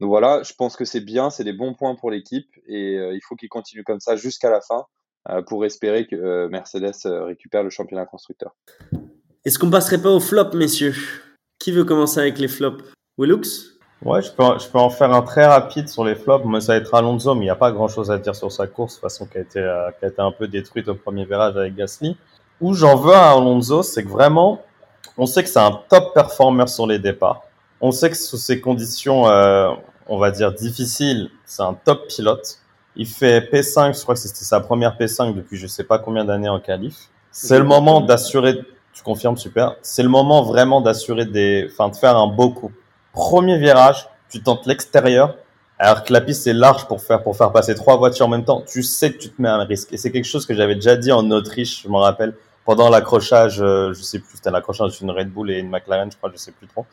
voilà, 0.00 0.42
je 0.42 0.52
pense 0.52 0.74
que 0.74 0.84
c'est 0.84 1.00
bien, 1.00 1.30
c'est 1.30 1.44
des 1.44 1.52
bons 1.52 1.74
points 1.74 1.94
pour 1.94 2.10
l'équipe 2.10 2.48
et 2.66 2.94
il 2.94 3.20
faut 3.22 3.36
qu'il 3.36 3.48
continue 3.48 3.84
comme 3.84 4.00
ça 4.00 4.16
jusqu'à 4.16 4.50
la 4.50 4.60
fin 4.60 4.86
pour 5.46 5.64
espérer 5.64 6.08
que 6.08 6.48
Mercedes 6.48 6.90
récupère 7.04 7.62
le 7.62 7.70
championnat 7.70 8.04
constructeur. 8.04 8.56
Est-ce 9.44 9.60
qu'on 9.60 9.70
passerait 9.70 10.02
pas 10.02 10.10
au 10.10 10.18
flop, 10.18 10.50
messieurs? 10.54 10.96
Qui 11.60 11.70
veut 11.70 11.84
commencer 11.84 12.18
avec 12.18 12.40
les 12.40 12.48
flops? 12.48 12.82
Willux 13.16 13.73
Ouais, 14.02 14.20
je 14.20 14.30
peux, 14.30 14.58
je 14.58 14.68
peux 14.68 14.78
en 14.78 14.90
faire 14.90 15.12
un 15.12 15.22
très 15.22 15.46
rapide 15.46 15.88
sur 15.88 16.04
les 16.04 16.14
flops. 16.14 16.44
Moi, 16.44 16.60
ça 16.60 16.72
va 16.74 16.78
être 16.78 16.94
Alonso, 16.94 17.34
mais 17.34 17.42
il 17.42 17.44
n'y 17.44 17.50
a 17.50 17.56
pas 17.56 17.72
grand 17.72 17.88
chose 17.88 18.10
à 18.10 18.18
dire 18.18 18.36
sur 18.36 18.52
sa 18.52 18.66
course, 18.66 18.96
de 18.96 19.00
toute 19.00 19.02
façon, 19.02 19.26
qui 19.26 19.38
a 19.38 19.40
été, 19.40 19.60
euh, 19.60 19.90
été 20.02 20.20
un 20.20 20.30
peu 20.30 20.46
détruite 20.46 20.88
au 20.88 20.94
premier 20.94 21.24
virage 21.24 21.56
avec 21.56 21.74
Gasly. 21.74 22.16
Où 22.60 22.74
j'en 22.74 22.96
veux 22.96 23.14
à 23.14 23.30
Alonso, 23.30 23.82
c'est 23.82 24.04
que 24.04 24.08
vraiment, 24.08 24.60
on 25.16 25.26
sait 25.26 25.42
que 25.42 25.48
c'est 25.48 25.60
un 25.60 25.80
top 25.88 26.12
performer 26.12 26.66
sur 26.66 26.86
les 26.86 26.98
départs. 26.98 27.42
On 27.80 27.92
sait 27.92 28.10
que 28.10 28.16
sous 28.16 28.36
ces 28.36 28.60
conditions, 28.60 29.28
euh, 29.28 29.70
on 30.06 30.18
va 30.18 30.30
dire 30.30 30.52
difficiles, 30.52 31.30
c'est 31.46 31.62
un 31.62 31.74
top 31.74 32.06
pilote. 32.08 32.58
Il 32.96 33.06
fait 33.06 33.40
P5, 33.40 33.96
je 33.96 34.02
crois 34.02 34.14
que 34.14 34.20
c'était 34.20 34.44
sa 34.44 34.60
première 34.60 34.96
P5 34.96 35.34
depuis 35.34 35.56
je 35.56 35.66
sais 35.66 35.84
pas 35.84 35.98
combien 35.98 36.24
d'années 36.24 36.48
en 36.48 36.60
qualif. 36.60 37.08
C'est 37.32 37.58
le 37.58 37.64
moment 37.64 38.00
d'assurer, 38.00 38.60
tu 38.92 39.02
confirmes, 39.02 39.36
super. 39.36 39.74
C'est 39.82 40.04
le 40.04 40.08
moment 40.08 40.42
vraiment 40.42 40.80
d'assurer 40.80 41.24
des, 41.24 41.68
enfin, 41.72 41.88
de 41.88 41.96
faire 41.96 42.16
un 42.16 42.28
beau 42.28 42.50
coup 42.50 42.70
Premier 43.14 43.58
virage, 43.58 44.08
tu 44.28 44.42
tentes 44.42 44.66
l'extérieur, 44.66 45.36
alors 45.78 46.02
que 46.02 46.12
la 46.12 46.20
piste 46.20 46.48
est 46.48 46.52
large 46.52 46.86
pour 46.86 47.00
faire, 47.00 47.22
pour 47.22 47.36
faire 47.36 47.52
passer 47.52 47.76
trois 47.76 47.96
voitures 47.96 48.26
en 48.26 48.28
même 48.28 48.44
temps. 48.44 48.64
Tu 48.66 48.82
sais 48.82 49.12
que 49.12 49.18
tu 49.18 49.30
te 49.30 49.40
mets 49.40 49.48
un 49.48 49.64
risque. 49.64 49.92
Et 49.92 49.96
c'est 49.96 50.10
quelque 50.10 50.24
chose 50.24 50.46
que 50.46 50.54
j'avais 50.54 50.74
déjà 50.74 50.96
dit 50.96 51.12
en 51.12 51.30
Autriche, 51.30 51.84
je 51.84 51.88
me 51.88 51.96
rappelle, 51.96 52.34
pendant 52.64 52.88
l'accrochage, 52.88 53.62
euh, 53.62 53.92
je 53.94 54.02
sais 54.02 54.18
plus, 54.18 54.36
c'était 54.36 54.50
l'accrochage 54.50 54.98
d'une 54.98 55.12
Red 55.12 55.30
Bull 55.30 55.52
et 55.52 55.60
une 55.60 55.70
McLaren, 55.70 56.10
je 56.10 56.16
crois, 56.16 56.30
je 56.32 56.38
sais 56.38 56.50
plus 56.50 56.66
trop. 56.66 56.86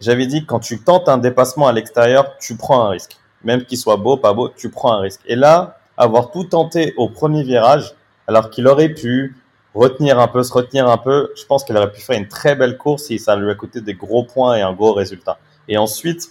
J'avais 0.00 0.26
dit, 0.26 0.44
quand 0.44 0.58
tu 0.58 0.80
tentes 0.80 1.08
un 1.08 1.18
dépassement 1.18 1.68
à 1.68 1.72
l'extérieur, 1.72 2.36
tu 2.40 2.56
prends 2.56 2.84
un 2.86 2.88
risque. 2.88 3.16
Même 3.44 3.64
qu'il 3.64 3.78
soit 3.78 3.98
beau, 3.98 4.16
pas 4.16 4.32
beau, 4.32 4.48
tu 4.48 4.68
prends 4.68 4.92
un 4.94 5.00
risque. 5.00 5.20
Et 5.26 5.36
là, 5.36 5.78
avoir 5.96 6.32
tout 6.32 6.44
tenté 6.44 6.92
au 6.96 7.08
premier 7.08 7.44
virage, 7.44 7.94
alors 8.26 8.50
qu'il 8.50 8.66
aurait 8.66 8.88
pu 8.88 9.36
retenir 9.74 10.18
un 10.18 10.28
peu, 10.28 10.42
se 10.42 10.52
retenir 10.52 10.88
un 10.88 10.98
peu, 10.98 11.30
je 11.36 11.44
pense 11.44 11.64
qu'il 11.64 11.76
aurait 11.76 11.92
pu 11.92 12.00
faire 12.00 12.18
une 12.18 12.28
très 12.28 12.54
belle 12.56 12.76
course 12.76 13.10
et 13.10 13.18
ça 13.18 13.36
lui 13.36 13.50
a 13.50 13.54
coûté 13.54 13.80
des 13.80 13.94
gros 13.94 14.24
points 14.24 14.56
et 14.56 14.62
un 14.62 14.72
gros 14.72 14.92
résultat. 14.92 15.38
Et 15.68 15.76
ensuite, 15.78 16.30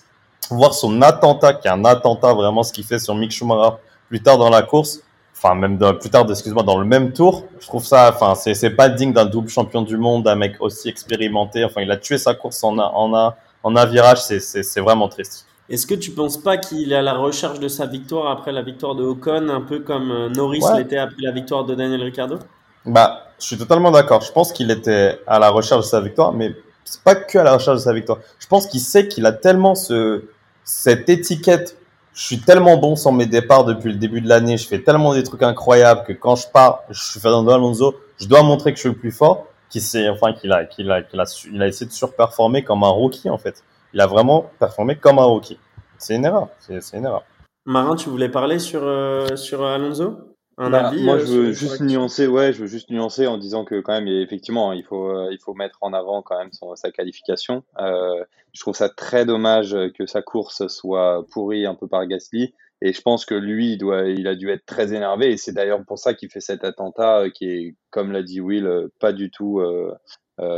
voir 0.49 0.73
son 0.73 1.01
attentat, 1.01 1.53
qui 1.53 1.67
est 1.67 1.71
un 1.71 1.86
attentat 1.86 2.34
vraiment 2.34 2.63
ce 2.63 2.73
qu'il 2.73 2.84
fait 2.84 2.99
sur 2.99 3.15
Mick 3.15 3.32
Schumacher 3.32 3.75
plus 4.09 4.21
tard 4.21 4.38
dans 4.38 4.49
la 4.49 4.61
course, 4.61 5.01
enfin 5.36 5.55
même 5.55 5.79
plus 5.99 6.09
tard, 6.09 6.29
excuse-moi, 6.29 6.63
dans 6.63 6.77
le 6.77 6.86
même 6.86 7.13
tour, 7.13 7.45
je 7.59 7.67
trouve 7.67 7.86
ça, 7.86 8.11
enfin 8.13 8.36
c'est 8.36 8.53
c'est 8.53 8.71
pas 8.71 8.89
digne 8.89 9.13
d'un 9.13 9.25
double 9.25 9.49
champion 9.49 9.82
du 9.82 9.97
monde, 9.97 10.23
d'un 10.23 10.36
mec 10.36 10.55
aussi 10.59 10.89
expérimenté. 10.89 11.63
Enfin, 11.63 11.82
il 11.82 11.91
a 11.91 11.97
tué 11.97 12.17
sa 12.17 12.34
course 12.34 12.63
en 12.63 12.77
un 12.77 12.84
en 12.84 13.15
un 13.15 13.34
en 13.63 13.75
un 13.75 13.86
virage, 13.86 14.21
c'est 14.21 14.39
c'est 14.39 14.82
vraiment 14.82 15.07
triste. 15.07 15.45
Est-ce 15.69 15.88
que 15.88 15.95
tu 15.95 16.11
penses 16.11 16.38
pas 16.38 16.57
qu'il 16.57 16.91
est 16.91 16.97
à 16.97 17.01
la 17.01 17.13
recherche 17.13 17.59
de 17.59 17.69
sa 17.69 17.86
victoire 17.86 18.29
après 18.29 18.51
la 18.51 18.61
victoire 18.61 18.93
de 18.93 19.03
Ocon, 19.03 19.47
un 19.47 19.61
peu 19.61 19.79
comme 19.79 20.11
euh, 20.11 20.29
Norris 20.29 20.63
l'était 20.75 20.97
après 20.97 21.21
la 21.21 21.32
victoire 21.32 21.63
de 21.63 21.75
Daniel 21.75 22.01
Ricciardo? 22.01 22.39
Bah, 22.86 23.27
Je 23.39 23.45
suis 23.45 23.57
totalement 23.57 23.89
d'accord. 23.89 24.21
Je 24.21 24.34
pense 24.34 24.51
qu'il 24.51 24.69
était 24.69 25.19
à 25.27 25.39
la 25.39 25.49
recherche 25.49 25.86
de 25.86 25.89
sa 25.89 26.01
victoire, 26.01 26.34
mais 26.34 26.53
c'est 26.91 27.03
pas 27.03 27.15
que 27.15 27.37
à 27.37 27.43
la 27.43 27.53
recherche 27.53 27.77
de 27.77 27.81
sa 27.83 27.93
victoire. 27.93 28.19
Je 28.37 28.47
pense 28.47 28.67
qu'il 28.67 28.81
sait 28.81 29.07
qu'il 29.07 29.25
a 29.25 29.31
tellement 29.31 29.75
ce, 29.75 30.25
cette 30.65 31.07
étiquette. 31.07 31.77
Je 32.13 32.21
suis 32.21 32.41
tellement 32.41 32.75
bon 32.75 32.97
sur 32.97 33.13
mes 33.13 33.25
départs 33.25 33.63
depuis 33.63 33.93
le 33.93 33.97
début 33.97 34.19
de 34.19 34.27
l'année. 34.27 34.57
Je 34.57 34.67
fais 34.67 34.79
tellement 34.79 35.13
des 35.13 35.23
trucs 35.23 35.41
incroyables 35.41 36.03
que 36.03 36.11
quand 36.11 36.35
je 36.35 36.49
pars, 36.49 36.83
je 36.89 37.01
suis 37.01 37.19
Fernando 37.21 37.49
Alonso. 37.51 37.95
Je 38.17 38.27
dois 38.27 38.43
montrer 38.43 38.71
que 38.71 38.75
je 38.75 38.81
suis 38.81 38.89
le 38.89 38.95
plus 38.95 39.11
fort. 39.11 39.47
Qu'il 39.69 39.81
sait, 39.81 40.09
enfin, 40.09 40.33
qu'il 40.33 40.51
a, 40.51 40.65
qu'il 40.65 40.91
a, 40.91 41.01
qu'il 41.01 41.17
a, 41.21 41.23
il 41.53 41.61
a 41.61 41.67
essayé 41.67 41.85
de 41.85 41.93
surperformer 41.93 42.65
comme 42.65 42.83
un 42.83 42.89
rookie, 42.89 43.29
en 43.29 43.37
fait. 43.37 43.63
Il 43.93 44.01
a 44.01 44.07
vraiment 44.07 44.51
performé 44.59 44.97
comme 44.97 45.17
un 45.17 45.23
rookie. 45.23 45.57
C'est 45.97 46.17
une 46.17 46.25
erreur. 46.25 46.49
C'est 46.59 46.97
une 46.97 47.05
erreur. 47.05 47.23
Marin, 47.65 47.95
tu 47.95 48.09
voulais 48.09 48.27
parler 48.27 48.59
sur, 48.59 48.81
euh, 48.83 49.37
sur 49.37 49.63
Alonso? 49.63 50.30
Bah, 50.58 50.91
moi, 50.97 51.18
je 51.18 51.26
veux 51.26 51.52
juste 51.54 51.82
nuancer, 51.82 52.28
ouais, 52.28 52.54
je 52.54 52.62
veux 52.62 52.68
juste 52.68 52.89
nuancer 52.89 53.28
en 53.28 53.38
disant 53.38 53.66
que 53.66 53.80
quand 53.80 53.93
même, 53.93 54.08
effectivement, 54.08 54.74
il 54.74 54.84
faut, 54.84 55.10
euh, 55.10 55.30
il 55.32 55.39
faut 55.39 55.54
mettre 55.54 55.78
en 55.82 55.93
avant 55.93 56.22
quand 56.22 56.38
même 56.38 56.52
son, 56.52 56.76
sa 56.76 56.91
qualification. 56.91 57.64
Euh, 57.80 58.24
je 58.54 58.62
trouve 58.62 58.76
ça 58.76 58.89
très 58.89 59.26
dommage 59.26 59.76
que 59.97 60.06
sa 60.06 60.22
course 60.22 60.68
soit 60.68 61.26
pourrie 61.32 61.66
un 61.66 61.76
peu 61.76 61.88
par 61.88 62.06
Gasly. 62.06 62.54
Et 62.84 62.93
je 62.93 63.02
pense 63.02 63.26
que 63.26 63.36
lui, 63.36 63.74
il, 63.74 63.78
doit, 63.78 64.08
il 64.08 64.28
a 64.28 64.36
dû 64.36 64.49
être 64.49 64.66
très 64.66 64.93
énervé. 64.93 65.32
Et 65.32 65.38
c'est 65.38 65.54
d'ailleurs 65.54 65.84
pour 65.86 65.99
ça 65.99 66.14
qu'il 66.14 66.30
fait 66.30 66.41
cet 66.41 66.64
attentat 66.64 67.30
qui 67.30 67.45
est, 67.45 67.76
comme 67.91 68.12
l'a 68.12 68.24
dit 68.24 68.41
Will, 68.41 68.88
pas 68.99 69.14
du 69.14 69.30
tout 69.30 69.62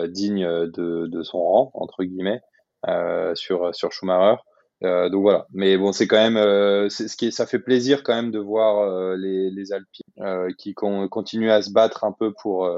digne 0.08 0.46
de, 0.46 1.08
de, 1.08 1.24
son 1.24 1.40
rang, 1.40 1.72
entre 1.74 2.06
guillemets, 2.06 2.42
sur, 3.36 3.76
sur 3.76 3.92
Schumacher. 3.92 4.42
Euh, 4.84 5.10
donc 5.10 5.22
voilà. 5.22 5.48
Mais 5.54 5.78
bon, 5.78 5.92
c'est 5.92 6.08
quand 6.08 6.18
même, 6.18 6.38
euh, 6.38 6.90
ce 6.90 7.16
qui 7.16 7.32
ça 7.32 7.46
fait 7.46 7.60
plaisir 7.60 8.04
quand 8.04 8.14
même 8.14 8.32
de 8.32 8.40
voir 8.40 8.80
euh, 8.80 9.16
les, 9.16 9.50
les 9.50 9.74
Alpines 9.74 10.56
qui 10.58 10.74
continuent 10.74 11.52
à 11.52 11.62
se 11.62 11.72
battre 11.72 12.04
un 12.04 12.12
peu 12.12 12.34
pour 12.34 12.70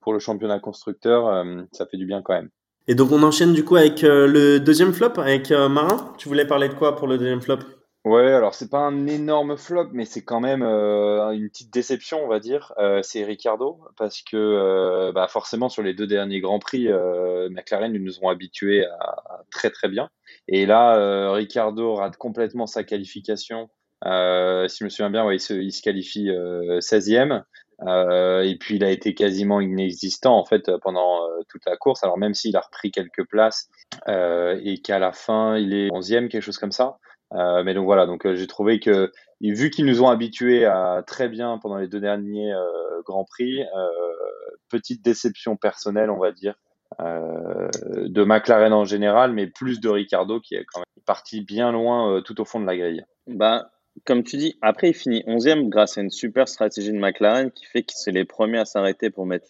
pour 0.00 0.12
le 0.12 0.18
championnat 0.18 0.58
constructeur. 0.58 1.44
ça 1.72 1.86
fait 1.86 1.96
du 1.96 2.06
bien 2.06 2.22
quand 2.22 2.34
même. 2.34 2.48
Et 2.86 2.94
donc 2.94 3.12
on 3.12 3.22
enchaîne 3.22 3.52
du 3.52 3.64
coup 3.64 3.76
avec 3.76 4.02
le 4.02 4.58
deuxième 4.58 4.92
flop 4.92 5.18
avec 5.18 5.50
Marin. 5.50 6.12
Tu 6.16 6.28
voulais 6.28 6.46
parler 6.46 6.68
de 6.68 6.74
quoi 6.74 6.96
pour 6.96 7.06
le 7.06 7.18
deuxième 7.18 7.42
flop? 7.42 7.58
Ouais, 8.04 8.32
alors 8.32 8.54
c'est 8.54 8.70
pas 8.70 8.78
un 8.78 9.06
énorme 9.06 9.58
flop, 9.58 9.88
mais 9.92 10.06
c'est 10.06 10.24
quand 10.24 10.40
même 10.40 10.62
une 10.62 11.48
petite 11.50 11.72
déception, 11.72 12.24
on 12.24 12.28
va 12.28 12.40
dire. 12.40 12.72
c'est 13.02 13.24
Ricardo, 13.24 13.78
parce 13.96 14.22
que 14.22 15.12
bah 15.12 15.28
forcément 15.28 15.68
sur 15.68 15.82
les 15.82 15.94
deux 15.94 16.06
derniers 16.06 16.40
grands 16.40 16.58
prix, 16.58 16.88
McLaren 17.50 17.94
ils 17.94 18.02
nous 18.02 18.18
ont 18.24 18.28
habitués 18.28 18.86
à 18.86 19.44
très 19.50 19.70
très 19.70 19.88
bien. 19.88 20.08
Et 20.48 20.64
là, 20.64 20.96
euh, 20.96 21.30
Ricardo 21.32 21.94
rate 21.94 22.16
complètement 22.16 22.66
sa 22.66 22.82
qualification. 22.82 23.68
Euh, 24.06 24.66
si 24.68 24.78
je 24.78 24.84
me 24.84 24.88
souviens 24.88 25.10
bien, 25.10 25.30
il, 25.30 25.40
se, 25.40 25.82
qualifie 25.82 26.30
16e. 26.30 27.42
Euh, 27.86 28.42
et 28.42 28.56
puis 28.56 28.74
il 28.74 28.82
a 28.82 28.90
été 28.90 29.14
quasiment 29.14 29.60
inexistant 29.60 30.36
en 30.36 30.44
fait 30.44 30.68
pendant 30.82 31.20
toute 31.48 31.64
la 31.66 31.76
course. 31.76 32.02
Alors 32.02 32.18
même 32.18 32.34
s'il 32.34 32.56
a 32.56 32.60
repris 32.60 32.90
quelques 32.90 33.24
places 33.28 33.68
et 34.08 34.80
qu'à 34.82 34.98
la 34.98 35.12
fin 35.12 35.56
il 35.56 35.74
est 35.74 35.88
11e, 35.90 36.28
quelque 36.28 36.42
chose 36.42 36.58
comme 36.58 36.72
ça. 36.72 36.96
mais 37.32 37.74
donc 37.74 37.84
voilà, 37.84 38.06
donc 38.06 38.32
j'ai 38.34 38.46
trouvé 38.48 38.80
que 38.80 39.12
vu 39.40 39.70
qu'ils 39.70 39.84
nous 39.84 40.02
ont 40.02 40.08
habitués 40.08 40.64
à 40.64 41.04
très 41.06 41.28
bien 41.28 41.58
pendant 41.58 41.76
les 41.76 41.86
deux 41.86 42.00
derniers 42.00 42.52
grands 43.04 43.24
prix, 43.24 43.60
petite 44.68 45.04
déception 45.04 45.56
personnelle 45.56 46.10
on 46.10 46.18
va 46.18 46.32
dire 46.32 46.56
de 46.98 48.24
McLaren 48.24 48.72
en 48.72 48.84
général, 48.84 49.32
mais 49.32 49.46
plus 49.46 49.80
de 49.80 49.88
Ricardo 49.88 50.40
qui 50.40 50.54
est 50.54 50.64
quand 50.64 50.80
même 50.80 51.04
parti 51.04 51.40
bien 51.40 51.72
loin 51.72 52.12
euh, 52.12 52.20
tout 52.20 52.40
au 52.40 52.44
fond 52.44 52.60
de 52.60 52.66
la 52.66 52.76
grille. 52.76 53.04
Bah, 53.26 53.70
comme 54.04 54.22
tu 54.22 54.36
dis, 54.36 54.56
après 54.62 54.90
il 54.90 54.94
finit 54.94 55.22
11e 55.26 55.68
grâce 55.68 55.98
à 55.98 56.02
une 56.02 56.10
super 56.10 56.48
stratégie 56.48 56.92
de 56.92 56.98
McLaren 56.98 57.50
qui 57.50 57.64
fait 57.64 57.82
que 57.82 57.92
c'est 57.94 58.12
les 58.12 58.24
premiers 58.24 58.58
à 58.58 58.64
s'arrêter 58.64 59.10
pour 59.10 59.26
mettre 59.26 59.48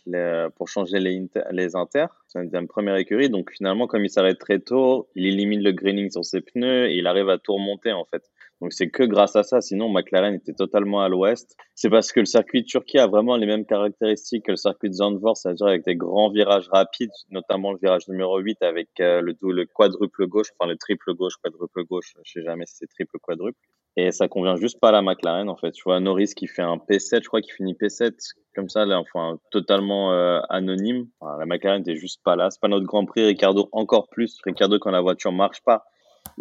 pour 0.57 0.69
changer 0.69 1.01
les, 1.01 1.29
les 1.51 1.77
inters. 1.77 2.09
C'est 2.29 2.39
une 2.39 2.69
première 2.69 2.97
écurie, 2.97 3.29
donc 3.29 3.51
finalement 3.51 3.87
comme 3.87 4.05
il 4.05 4.11
s'arrête 4.11 4.39
très 4.39 4.61
tôt, 4.61 5.09
il 5.15 5.27
élimine 5.27 5.63
le 5.63 5.73
greening 5.73 6.11
sur 6.11 6.25
ses 6.25 6.41
pneus 6.41 6.91
et 6.91 6.97
il 6.97 7.07
arrive 7.07 7.29
à 7.29 7.39
tout 7.39 7.55
remonter 7.55 7.93
en 7.93 8.05
fait. 8.05 8.23
Donc 8.61 8.73
c'est 8.73 8.91
que 8.91 9.05
grâce 9.05 9.37
à 9.37 9.45
ça, 9.45 9.61
sinon 9.61 9.89
McLaren 9.89 10.35
était 10.35 10.53
totalement 10.53 11.01
à 11.01 11.09
l'ouest. 11.09 11.57
C'est 11.75 11.91
parce 11.91 12.11
que 12.11 12.21
le 12.21 12.27
circuit 12.27 12.63
de 12.63 12.67
Turquie 12.67 12.99
a 12.99 13.07
vraiment 13.07 13.37
les 13.37 13.47
mêmes 13.47 13.65
caractéristiques 13.65 14.47
que 14.47 14.53
le 14.53 14.57
circuit 14.57 14.89
de 14.89 14.95
Zandvoort, 14.95 15.37
c'est-à-dire 15.37 15.67
avec 15.69 15.85
des 15.85 15.95
grands 15.95 16.31
virages 16.31 16.69
rapides, 16.69 17.13
notamment 17.31 17.73
le 17.73 17.79
virage 17.81 18.09
numéro 18.09 18.39
8 18.39 18.63
avec 18.63 18.89
euh, 19.01 19.21
le, 19.21 19.37
le 19.43 19.65
quadruple 19.67 20.27
gauche, 20.27 20.49
enfin 20.59 20.69
le 20.69 20.77
triple 20.77 21.15
gauche, 21.15 21.35
quadruple 21.43 21.85
gauche, 21.85 22.15
je 22.25 22.33
sais 22.33 22.43
jamais 22.43 22.67
si 22.67 22.77
c'est 22.77 22.89
triple 22.89 23.19
quadruple. 23.21 23.59
Et 23.97 24.13
ça 24.13 24.29
convient 24.29 24.57
juste 24.57 24.79
pas 24.81 24.91
à 24.91 24.93
la 24.93 25.03
McLaren 25.03 25.49
en 25.49 25.57
fait. 25.57 25.73
Tu 25.73 25.83
vois 25.85 25.99
Norris 26.01 26.33
qui 26.37 26.47
fait 26.47 26.63
un 26.63 26.77
P7, 26.77 27.23
je 27.23 27.29
crois 27.29 27.41
qu'il 27.41 27.53
finit 27.53 27.75
P7 27.75 28.13
comme 28.55 28.69
ça, 28.69 28.85
là, 28.85 28.99
enfin 28.99 29.39
totalement 29.51 30.13
euh, 30.13 30.41
anonyme. 30.49 31.07
la 31.21 31.47
McLaren 31.47 31.81
n'était 31.81 31.97
juste 31.97 32.21
pas 32.25 32.35
là. 32.35 32.51
C'est 32.51 32.61
pas 32.61 32.69
notre 32.69 32.87
Grand 32.87 33.05
Prix. 33.07 33.25
Ricardo 33.25 33.69
encore 33.73 34.09
plus. 34.09 34.39
Ricardo 34.45 34.79
quand 34.79 34.91
la 34.91 35.01
voiture 35.01 35.33
marche 35.33 35.63
pas, 35.63 35.85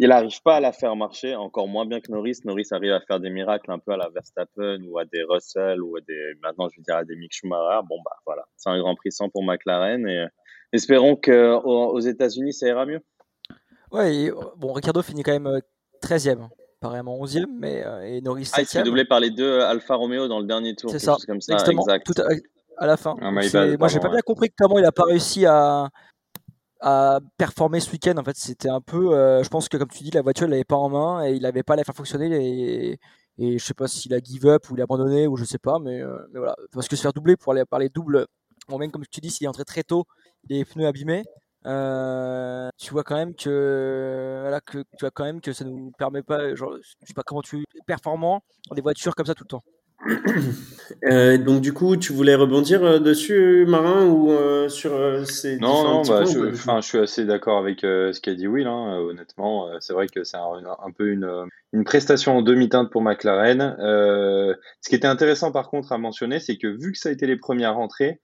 il 0.00 0.08
n'arrive 0.08 0.40
pas 0.42 0.56
à 0.56 0.60
la 0.60 0.72
faire 0.72 0.94
marcher, 0.94 1.34
encore 1.34 1.66
moins 1.66 1.84
bien 1.84 2.00
que 2.00 2.10
Norris. 2.12 2.38
Norris 2.44 2.68
arrive 2.70 2.92
à 2.92 3.00
faire 3.00 3.18
des 3.18 3.30
miracles 3.30 3.70
un 3.70 3.78
peu 3.78 3.92
à 3.92 3.96
la 3.96 4.08
Verstappen 4.08 4.80
ou 4.84 4.98
à 4.98 5.04
des 5.04 5.22
Russell 5.24 5.82
ou 5.82 5.96
à 5.96 6.00
des, 6.00 6.34
maintenant 6.42 6.68
je 6.72 6.78
veux 6.78 6.84
dire 6.84 6.96
à 6.96 7.04
des 7.04 7.16
Mick 7.16 7.34
Schumacher. 7.34 7.80
Bon, 7.88 7.96
bah 8.04 8.16
voilà, 8.24 8.44
c'est 8.56 8.70
un 8.70 8.78
grand 8.78 8.94
prix 8.94 9.10
sans 9.10 9.28
pour 9.28 9.42
McLaren 9.42 10.08
et 10.08 10.18
euh, 10.18 10.26
espérons 10.72 11.16
qu'aux 11.16 11.60
aux 11.64 12.00
États-Unis 12.00 12.52
ça 12.52 12.68
ira 12.68 12.86
mieux. 12.86 13.00
Ouais, 13.90 14.30
bon, 14.56 14.72
Ricardo 14.72 15.02
finit 15.02 15.22
quand 15.22 15.32
même 15.32 15.60
13e, 16.02 16.42
euh, 16.42 16.46
apparemment 16.80 17.18
11e, 17.18 17.46
mais 17.58 17.84
euh, 17.84 18.02
et 18.02 18.20
Norris 18.20 18.44
7e. 18.44 18.52
Ah, 18.54 18.60
il 18.60 18.66
s'est 18.66 18.82
doublé 18.84 19.04
par 19.04 19.18
les 19.18 19.30
deux 19.30 19.60
Alfa 19.60 19.96
Romeo 19.96 20.28
dans 20.28 20.38
le 20.38 20.46
dernier 20.46 20.76
tour. 20.76 20.90
C'est 20.90 21.00
ça, 21.00 21.16
comme 21.26 21.40
ça, 21.40 21.56
exact. 21.56 22.06
Tout 22.06 22.22
à, 22.76 22.86
la 22.86 22.96
fin. 22.96 23.16
Ah, 23.20 23.32
moi, 23.32 23.42
j'ai 23.42 23.98
pas 23.98 24.08
bien 24.10 24.20
compris 24.20 24.50
comment 24.56 24.78
il 24.78 24.84
a 24.84 24.92
pas 24.92 25.04
réussi 25.04 25.44
à 25.44 25.88
à 26.80 27.20
performer 27.36 27.80
ce 27.80 27.90
week-end. 27.92 28.16
En 28.16 28.24
fait, 28.24 28.36
c'était 28.36 28.68
un 28.68 28.80
peu. 28.80 29.14
Euh, 29.14 29.42
je 29.42 29.48
pense 29.48 29.68
que, 29.68 29.76
comme 29.76 29.88
tu 29.88 30.02
dis, 30.04 30.10
la 30.10 30.22
voiture, 30.22 30.46
il 30.46 30.50
l'avait 30.50 30.64
pas 30.64 30.76
en 30.76 30.88
main 30.88 31.26
et 31.26 31.32
il 31.32 31.42
n'avait 31.42 31.62
pas 31.62 31.74
à 31.74 31.76
la 31.76 31.84
faire 31.84 31.94
fonctionner. 31.94 32.98
Et, 33.38 33.58
je 33.58 33.64
sais 33.64 33.74
pas 33.74 33.86
s'il 33.86 34.12
a 34.14 34.18
give 34.18 34.46
up 34.46 34.68
ou 34.70 34.74
il 34.76 34.80
a 34.80 34.84
abandonné 34.84 35.26
ou 35.28 35.36
je 35.36 35.44
sais 35.44 35.58
pas, 35.58 35.78
mais, 35.78 36.00
euh, 36.02 36.18
mais 36.32 36.38
voilà. 36.40 36.56
Parce 36.72 36.88
que 36.88 36.96
se 36.96 37.02
faire 37.02 37.12
doubler 37.12 37.36
pour 37.36 37.52
aller 37.52 37.64
par 37.64 37.78
les 37.78 37.88
doubles, 37.88 38.26
bon, 38.68 38.78
même 38.78 38.90
comme 38.90 39.04
tu 39.10 39.20
dis, 39.20 39.30
s'il 39.30 39.44
est 39.44 39.48
entré 39.48 39.64
très 39.64 39.84
tôt, 39.84 40.04
les 40.48 40.64
pneus 40.64 40.86
abîmés. 40.86 41.24
Euh, 41.66 42.68
tu 42.78 42.92
vois 42.92 43.02
quand 43.02 43.16
même 43.16 43.34
que 43.34 44.38
voilà 44.42 44.60
que 44.60 44.78
tu 44.78 45.00
vois 45.00 45.10
quand 45.10 45.24
même 45.24 45.40
que 45.40 45.52
ça 45.52 45.64
nous 45.64 45.90
permet 45.98 46.22
pas 46.22 46.54
genre 46.54 46.72
je 46.80 47.06
sais 47.06 47.14
pas 47.14 47.24
comment 47.24 47.42
tu 47.42 47.64
performant 47.84 48.42
dans 48.68 48.76
des 48.76 48.80
voitures 48.80 49.16
comme 49.16 49.26
ça 49.26 49.34
tout 49.34 49.42
le 49.42 49.48
temps 49.48 49.64
euh, 51.04 51.38
donc 51.38 51.60
du 51.60 51.72
coup, 51.72 51.96
tu 51.96 52.12
voulais 52.12 52.34
rebondir 52.34 52.84
euh, 52.84 52.98
dessus, 52.98 53.64
Marin, 53.66 54.06
ou 54.06 54.30
euh, 54.30 54.68
sur 54.68 55.26
ces 55.26 55.58
Non, 55.58 55.82
non, 55.82 56.02
bah, 56.02 56.24
je, 56.24 56.52
je, 56.52 56.80
suis 56.82 56.98
assez 56.98 57.24
d'accord 57.24 57.58
avec 57.58 57.80
ce 57.80 58.20
qu'a 58.20 58.34
dit 58.34 58.46
Will. 58.46 58.66
Hein, 58.66 58.98
honnêtement, 58.98 59.68
c'est 59.80 59.92
vrai 59.92 60.06
que 60.06 60.24
c'est 60.24 60.36
un, 60.36 60.90
peu 60.96 61.08
une, 61.08 61.48
une, 61.72 61.84
prestation 61.84 62.38
en 62.38 62.42
demi-teinte 62.42 62.90
pour 62.90 63.02
McLaren. 63.02 63.76
ce 63.78 64.88
qui 64.88 64.94
était 64.94 65.08
intéressant, 65.08 65.52
par 65.52 65.68
contre, 65.68 65.92
à 65.92 65.98
mentionner, 65.98 66.40
c'est 66.40 66.56
que 66.56 66.68
vu 66.68 66.92
que 66.92 66.98
ça 66.98 67.08
a 67.08 67.12
été 67.12 67.26
les 67.26 67.36
premières 67.36 67.74
rentrées, 67.74 68.20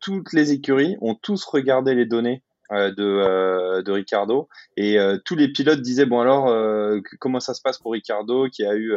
toutes 0.00 0.32
les 0.32 0.52
écuries 0.52 0.96
ont 1.00 1.14
tous 1.14 1.44
regardé 1.44 1.94
les 1.94 2.06
données 2.06 2.42
de, 2.70 3.82
de 3.82 3.92
Ricardo 3.92 4.48
et 4.76 4.98
tous 5.24 5.36
les 5.36 5.48
pilotes 5.48 5.80
disaient 5.80 6.06
bon 6.06 6.20
alors 6.20 7.02
comment 7.20 7.40
ça 7.40 7.54
se 7.54 7.60
passe 7.60 7.78
pour 7.78 7.92
Ricardo 7.92 8.48
qui 8.48 8.64
a 8.64 8.74
eu 8.76 8.92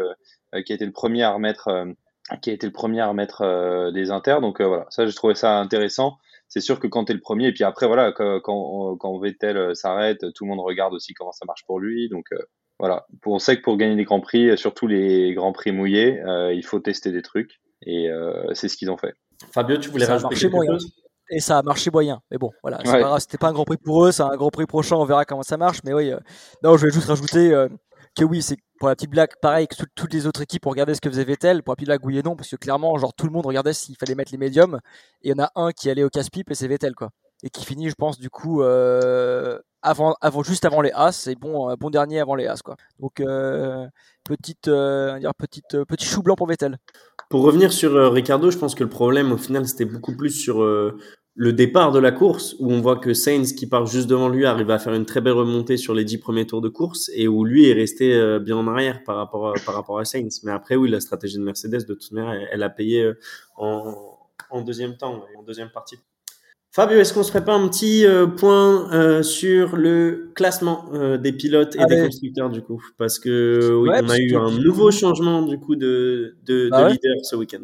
qui 0.65 0.72
a 0.72 0.76
été 0.76 0.86
le 0.86 0.91
premier 0.91 1.24
à 1.24 1.32
remettre 1.32 1.93
qui 2.38 2.49
a 2.49 2.53
été 2.53 2.65
le 2.67 2.73
premier 2.73 3.01
à 3.01 3.07
remettre 3.07 3.41
euh, 3.41 3.91
des 3.91 4.11
inters. 4.11 4.41
Donc 4.41 4.61
euh, 4.61 4.67
voilà, 4.67 4.86
ça 4.89 5.05
j'ai 5.05 5.13
trouvé 5.13 5.36
ça 5.36 5.59
intéressant. 5.59 6.17
C'est 6.47 6.59
sûr 6.59 6.79
que 6.79 6.88
quand 6.88 7.05
tu 7.05 7.11
es 7.11 7.15
le 7.15 7.21
premier, 7.21 7.47
et 7.47 7.53
puis 7.53 7.63
après 7.63 7.88
voilà, 7.88 8.11
quand, 8.11 8.39
quand, 8.41 8.97
quand 8.97 9.19
Vettel 9.19 9.57
euh, 9.57 9.73
s'arrête, 9.73 10.19
tout 10.34 10.43
le 10.45 10.49
monde 10.49 10.59
regarde 10.59 10.93
aussi 10.93 11.13
comment 11.13 11.32
ça 11.32 11.45
marche 11.45 11.65
pour 11.65 11.79
lui. 11.79 12.09
Donc 12.09 12.25
voilà, 12.79 13.05
on 13.25 13.39
sait 13.39 13.57
que 13.57 13.61
pour 13.61 13.77
gagner 13.77 13.95
des 13.95 14.03
grands 14.03 14.21
prix, 14.21 14.57
surtout 14.57 14.88
les 14.88 15.34
grands 15.34 15.53
prix 15.53 15.71
mouillés, 15.71 16.19
il 16.51 16.63
faut 16.63 16.79
tester 16.79 17.11
des 17.11 17.21
trucs. 17.21 17.61
Et 17.86 18.09
c'est 18.53 18.67
ce 18.67 18.75
qu'ils 18.75 18.89
ont 18.89 18.97
fait. 18.97 19.13
Fabio, 19.53 19.77
tu 19.77 19.89
voulais 19.89 20.05
rajouter 20.05 20.36
quelque 20.36 20.65
chose? 20.65 20.91
Et 21.29 21.39
ça 21.39 21.59
a 21.59 21.61
marché 21.61 21.91
moyen. 21.91 22.21
Mais 22.32 22.38
bon, 22.38 22.49
voilà, 22.63 22.79
c'était 23.19 23.38
pas 23.38 23.49
un 23.49 23.53
grand 23.53 23.65
prix 23.65 23.77
pour 23.77 24.05
eux, 24.05 24.11
c'est 24.11 24.23
un 24.23 24.36
grand 24.36 24.49
prix 24.49 24.65
prochain, 24.65 24.95
on 24.95 25.05
verra 25.05 25.25
comment 25.25 25.43
ça 25.43 25.57
marche. 25.57 25.77
Mais 25.86 25.93
oui, 25.93 26.11
non, 26.63 26.75
je 26.75 26.88
vais 26.88 26.91
juste 26.91 27.07
rajouter 27.07 27.67
que 28.16 28.26
oui, 28.26 28.41
c'est 28.41 28.57
pour 28.80 28.89
la 28.89 28.95
petite 28.95 29.12
blague, 29.12 29.30
pareil 29.41 29.68
que 29.68 29.76
toutes 29.95 30.14
les 30.14 30.26
autres 30.26 30.41
équipes, 30.41 30.66
on 30.66 30.72
regardait 30.72 30.95
ce 30.95 31.01
que 31.01 31.09
faisait 31.09 31.24
Vettel. 31.24 31.64
Pour 31.64 31.74
la 31.74 31.76
petite 31.76 31.88
blague, 31.88 32.05
oui 32.05 32.18
et 32.18 32.24
non, 32.24 32.36
parce 32.36 32.49
que 32.49 32.55
clairement, 32.55 32.97
genre 32.97 33.14
tout 33.14 33.26
le 33.26 33.32
monde 33.32 33.45
regardait 33.45 33.74
s'il 33.74 33.95
fallait 33.95 34.16
mettre 34.16 34.32
les 34.32 34.38
médiums. 34.38 34.80
Et 35.22 35.30
il 35.30 35.32
y 35.32 35.39
en 35.39 35.43
a 35.43 35.51
un 35.55 35.72
qui 35.72 35.89
allait 35.89 36.03
au 36.03 36.09
casse-pipe 36.09 36.49
et 36.49 36.55
c'est 36.55 36.68
Vettel, 36.68 36.95
quoi. 36.95 37.12
Et 37.43 37.49
qui 37.49 37.66
finit, 37.66 37.89
je 37.89 37.95
pense, 37.95 38.20
du 38.20 38.30
coup, 38.30 38.62
euh, 38.62 39.57
avant, 39.82 40.16
juste 40.43 40.66
avant 40.66 40.82
les 40.82 40.91
As. 40.93 41.28
Et 41.28 41.36
bon, 41.36 41.74
bon 41.76 41.89
dernier 41.89 42.20
avant 42.20 42.36
les 42.36 42.47
As, 42.47 42.62
quoi. 42.62 42.76
Donc, 42.99 43.20
euh, 43.20 43.86
euh, 44.68 45.32
petite, 45.39 45.78
petit 45.88 46.05
chou 46.05 46.22
blanc 46.22 46.36
pour 46.36 46.47
Vettel. 46.47 46.78
Pour 47.30 47.43
revenir 47.43 47.72
sur 47.72 48.12
Ricardo, 48.12 48.51
je 48.51 48.57
pense 48.57 48.76
que 48.76 48.84
le 48.84 48.89
problème, 48.89 49.32
au 49.32 49.38
final, 49.38 49.68
c'était 49.68 49.86
beaucoup 49.86 50.16
plus 50.16 50.32
sur 50.32 50.57
le 51.36 51.53
départ 51.53 51.91
de 51.91 51.99
la 51.99 52.11
course, 52.11 52.55
où 52.59 52.71
on 52.71 52.82
voit 52.82 52.97
que 52.97 53.13
Sainz, 53.13 53.53
qui 53.53 53.65
part 53.65 53.86
juste 53.86 54.07
devant 54.09 54.27
lui, 54.27 54.45
arrive 54.45 54.69
à 54.69 54.79
faire 54.79 54.93
une 54.93 55.05
très 55.05 55.21
belle 55.21 55.34
remontée 55.34 55.77
sur 55.77 55.93
les 55.93 56.03
dix 56.03 56.17
premiers 56.17 56.45
tours 56.45 56.61
de 56.61 56.69
course, 56.69 57.09
et 57.15 57.27
où 57.27 57.45
lui 57.45 57.69
est 57.69 57.73
resté 57.73 58.13
euh, 58.13 58.39
bien 58.39 58.57
en 58.57 58.67
arrière 58.67 59.03
par 59.03 59.15
rapport 59.15 59.49
à, 59.49 59.53
par 59.65 59.75
rapport 59.75 59.99
à 59.99 60.05
Sainz. 60.05 60.41
Mais 60.43 60.51
après, 60.51 60.75
oui, 60.75 60.89
la 60.89 60.99
stratégie 60.99 61.38
de 61.38 61.43
Mercedes, 61.43 61.86
de 61.88 61.93
toute 61.93 62.11
manière, 62.11 62.47
elle, 62.51 62.63
a 62.63 62.69
payé 62.69 63.03
euh, 63.03 63.13
en, 63.55 63.95
en 64.49 64.61
deuxième 64.61 64.97
temps, 64.97 65.23
en 65.38 65.43
deuxième 65.43 65.69
partie. 65.69 65.97
Fabio, 66.73 66.97
est-ce 66.99 67.13
qu'on 67.13 67.23
se 67.23 67.32
ferait 67.32 67.43
pas 67.43 67.53
un 67.53 67.67
petit 67.67 68.05
euh, 68.05 68.27
point 68.27 69.23
sur 69.23 69.75
le 69.75 70.32
classement 70.36 70.89
des 71.17 71.34
pilotes 71.34 71.75
et 71.75 71.86
des 71.86 72.03
constructeurs 72.03 72.49
du 72.49 72.61
coup? 72.61 72.82
Parce 72.97 73.19
que 73.19 73.73
oui, 73.73 73.89
on 73.89 74.09
a 74.09 74.17
eu 74.17 74.36
un 74.36 74.51
nouveau 74.51 74.89
changement 74.89 75.41
du 75.41 75.59
coup 75.59 75.75
de, 75.75 76.38
de, 76.45 76.69
bah 76.69 76.88
leader 76.88 77.17
ce 77.23 77.36
week-end. 77.36 77.63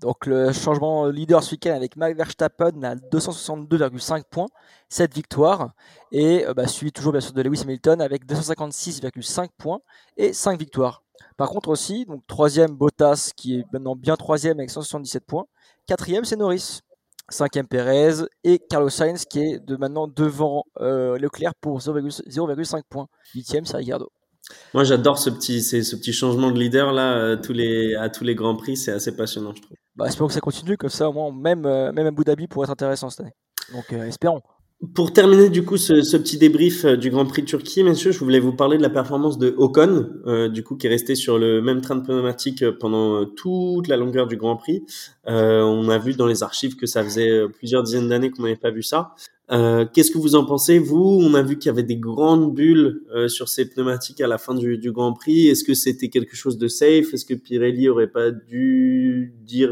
Donc 0.00 0.26
le 0.26 0.52
changement 0.52 1.06
leader 1.06 1.42
ce 1.42 1.52
week-end 1.52 1.74
avec 1.74 1.96
Max 1.96 2.16
Verstappen 2.16 2.82
à 2.82 2.94
262,5 2.94 4.22
points, 4.30 4.46
7 4.88 5.12
victoires, 5.12 5.72
et 6.12 6.44
bah, 6.56 6.68
suivi 6.68 6.92
toujours 6.92 7.12
bien 7.12 7.20
sûr 7.20 7.32
de 7.32 7.42
Lewis 7.42 7.62
Hamilton 7.62 8.00
avec 8.00 8.24
256,5 8.24 9.48
points 9.58 9.80
et 10.16 10.32
5 10.32 10.58
victoires. 10.58 11.02
Par 11.36 11.48
contre 11.48 11.68
aussi, 11.68 12.04
donc 12.04 12.22
troisième 12.28 12.76
Bottas 12.76 13.32
qui 13.36 13.56
est 13.56 13.64
maintenant 13.72 13.96
bien 13.96 14.16
troisième 14.16 14.58
avec 14.58 14.70
177 14.70 15.24
points, 15.26 15.46
quatrième 15.86 16.24
c'est 16.24 16.36
Norris 16.36 16.80
cinquième 17.28 17.66
Perez 17.66 18.24
et 18.44 18.58
Carlos 18.58 18.88
Sainz 18.88 19.24
qui 19.24 19.40
est 19.40 19.58
de 19.58 19.76
maintenant 19.76 20.08
devant 20.08 20.64
euh, 20.80 21.18
Leclerc 21.18 21.54
pour 21.60 21.78
0,5 21.78 22.82
points. 22.88 23.08
Huitième, 23.34 23.64
c'est 23.64 23.76
Ricardo. 23.76 24.10
Moi, 24.72 24.84
j'adore 24.84 25.18
ce 25.18 25.28
petit, 25.30 26.12
changement 26.12 26.50
de 26.50 26.58
leader 26.58 26.92
là, 26.92 27.18
euh, 27.18 27.36
à 28.00 28.08
tous 28.08 28.24
les 28.24 28.34
grands 28.34 28.56
prix, 28.56 28.76
c'est 28.76 28.92
assez 28.92 29.14
passionnant, 29.14 29.54
je 29.54 29.62
trouve. 29.62 29.76
Bah, 29.98 30.06
espérons 30.06 30.28
que 30.28 30.34
ça 30.34 30.40
continue 30.40 30.76
comme 30.76 30.90
ça, 30.90 31.10
au 31.10 31.12
moins, 31.12 31.32
même, 31.32 31.66
euh, 31.66 31.92
même 31.92 32.06
Abu 32.06 32.24
Dhabi 32.24 32.46
pourrait 32.46 32.64
être 32.64 32.70
intéressant 32.70 33.10
cette 33.10 33.20
année. 33.20 33.34
Donc, 33.72 33.92
espérons. 33.92 34.40
Pour 34.94 35.12
terminer 35.12 35.50
du 35.50 35.64
coup 35.64 35.76
ce, 35.76 36.16
petit 36.16 36.38
débrief 36.38 36.84
euh, 36.84 36.96
du 36.96 37.10
Grand 37.10 37.26
Prix 37.26 37.42
de 37.42 37.48
Turquie, 37.48 37.82
messieurs, 37.82 38.12
je 38.12 38.20
voulais 38.20 38.38
vous 38.38 38.52
parler 38.52 38.76
de 38.76 38.82
la 38.82 38.90
performance 38.90 39.36
de 39.36 39.52
Ocon, 39.58 40.08
euh, 40.26 40.48
du 40.48 40.62
coup 40.62 40.76
qui 40.76 40.86
est 40.86 40.90
resté 40.90 41.16
sur 41.16 41.36
le 41.36 41.60
même 41.60 41.80
train 41.80 41.96
de 41.96 42.02
pneumatique 42.02 42.62
euh, 42.62 42.70
pendant 42.78 43.26
toute 43.26 43.88
la 43.88 43.96
longueur 43.96 44.28
du 44.28 44.36
Grand 44.36 44.54
Prix. 44.54 44.84
Euh, 45.26 45.62
on 45.62 45.88
a 45.88 45.98
vu 45.98 46.14
dans 46.14 46.28
les 46.28 46.44
archives 46.44 46.76
que 46.76 46.86
ça 46.86 47.02
faisait 47.02 47.48
plusieurs 47.48 47.82
dizaines 47.82 48.08
d'années 48.08 48.30
qu'on 48.30 48.44
n'avait 48.44 48.54
pas 48.54 48.70
vu 48.70 48.84
ça. 48.84 49.16
Euh, 49.50 49.86
Qu'est-ce 49.92 50.10
que 50.10 50.18
vous 50.18 50.34
en 50.34 50.44
pensez, 50.44 50.78
vous? 50.78 51.18
On 51.22 51.34
a 51.34 51.42
vu 51.42 51.58
qu'il 51.58 51.70
y 51.70 51.72
avait 51.72 51.82
des 51.82 51.96
grandes 51.96 52.54
bulles 52.54 53.02
sur 53.28 53.48
ces 53.48 53.68
pneumatiques 53.68 54.20
à 54.20 54.26
la 54.26 54.38
fin 54.38 54.54
du, 54.54 54.78
du 54.78 54.92
Grand 54.92 55.14
Prix. 55.14 55.48
Est-ce 55.48 55.64
que 55.64 55.74
c'était 55.74 56.10
quelque 56.10 56.36
chose 56.36 56.58
de 56.58 56.68
safe? 56.68 57.14
Est-ce 57.14 57.24
que 57.24 57.34
Pirelli 57.34 57.88
aurait 57.88 58.08
pas 58.10 58.30
dû 58.30 59.34
dire 59.40 59.70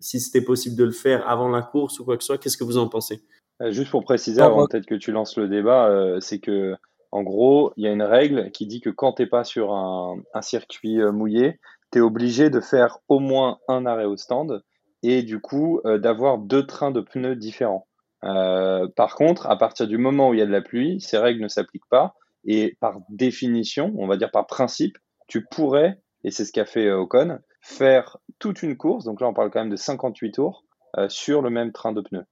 si 0.00 0.20
c'était 0.20 0.40
possible 0.40 0.76
de 0.76 0.84
le 0.84 0.92
faire 0.92 1.28
avant 1.28 1.48
la 1.48 1.62
course 1.62 2.00
ou 2.00 2.04
quoi 2.04 2.16
que 2.16 2.22
ce 2.22 2.28
soit? 2.28 2.38
Qu'est-ce 2.38 2.56
que 2.56 2.64
vous 2.64 2.78
en 2.78 2.88
pensez? 2.88 3.22
Euh, 3.60 3.72
juste 3.72 3.90
pour 3.90 4.04
préciser, 4.04 4.40
avant 4.40 4.66
peut-être 4.66 4.86
que 4.86 4.94
tu 4.94 5.10
lances 5.10 5.36
le 5.36 5.48
débat, 5.48 5.88
euh, 5.88 6.20
c'est 6.20 6.38
que 6.38 6.74
en 7.10 7.22
gros, 7.22 7.72
il 7.76 7.84
y 7.84 7.88
a 7.88 7.92
une 7.92 8.02
règle 8.02 8.50
qui 8.50 8.66
dit 8.66 8.80
que 8.80 8.90
quand 8.90 9.14
tu 9.14 9.22
n'es 9.22 9.28
pas 9.28 9.42
sur 9.42 9.72
un, 9.72 10.20
circuit 10.42 11.00
euh, 11.00 11.10
mouillé, 11.10 11.58
tu 11.90 11.98
es 11.98 12.00
obligé 12.02 12.50
de 12.50 12.60
faire 12.60 12.98
au 13.08 13.18
moins 13.18 13.58
un 13.66 13.86
arrêt 13.86 14.04
au 14.04 14.16
stand 14.16 14.62
et 15.02 15.22
du 15.22 15.40
coup 15.40 15.80
d'avoir 15.84 16.38
deux 16.38 16.66
trains 16.66 16.90
de 16.90 17.00
pneus 17.00 17.36
différents. 17.36 17.86
Par 18.22 19.14
contre, 19.14 19.46
à 19.46 19.56
partir 19.56 19.86
du 19.86 19.98
moment 19.98 20.30
où 20.30 20.34
il 20.34 20.40
y 20.40 20.42
a 20.42 20.46
de 20.46 20.52
la 20.52 20.62
pluie, 20.62 21.00
ces 21.00 21.18
règles 21.18 21.42
ne 21.42 21.48
s'appliquent 21.48 21.88
pas 21.90 22.14
et 22.44 22.76
par 22.80 22.98
définition, 23.08 23.92
on 23.98 24.06
va 24.06 24.16
dire 24.16 24.30
par 24.30 24.46
principe, 24.46 24.96
tu 25.26 25.44
pourrais, 25.44 26.00
et 26.24 26.30
c'est 26.30 26.44
ce 26.44 26.52
qu'a 26.52 26.64
fait 26.64 26.90
Ocon, 26.90 27.38
faire 27.60 28.16
toute 28.38 28.62
une 28.62 28.76
course, 28.76 29.04
donc 29.04 29.20
là 29.20 29.28
on 29.28 29.34
parle 29.34 29.50
quand 29.50 29.60
même 29.60 29.70
de 29.70 29.76
58 29.76 30.32
tours, 30.32 30.64
sur 31.08 31.42
le 31.42 31.50
même 31.50 31.72
train 31.72 31.92
de 31.92 32.00
pneus. 32.00 32.24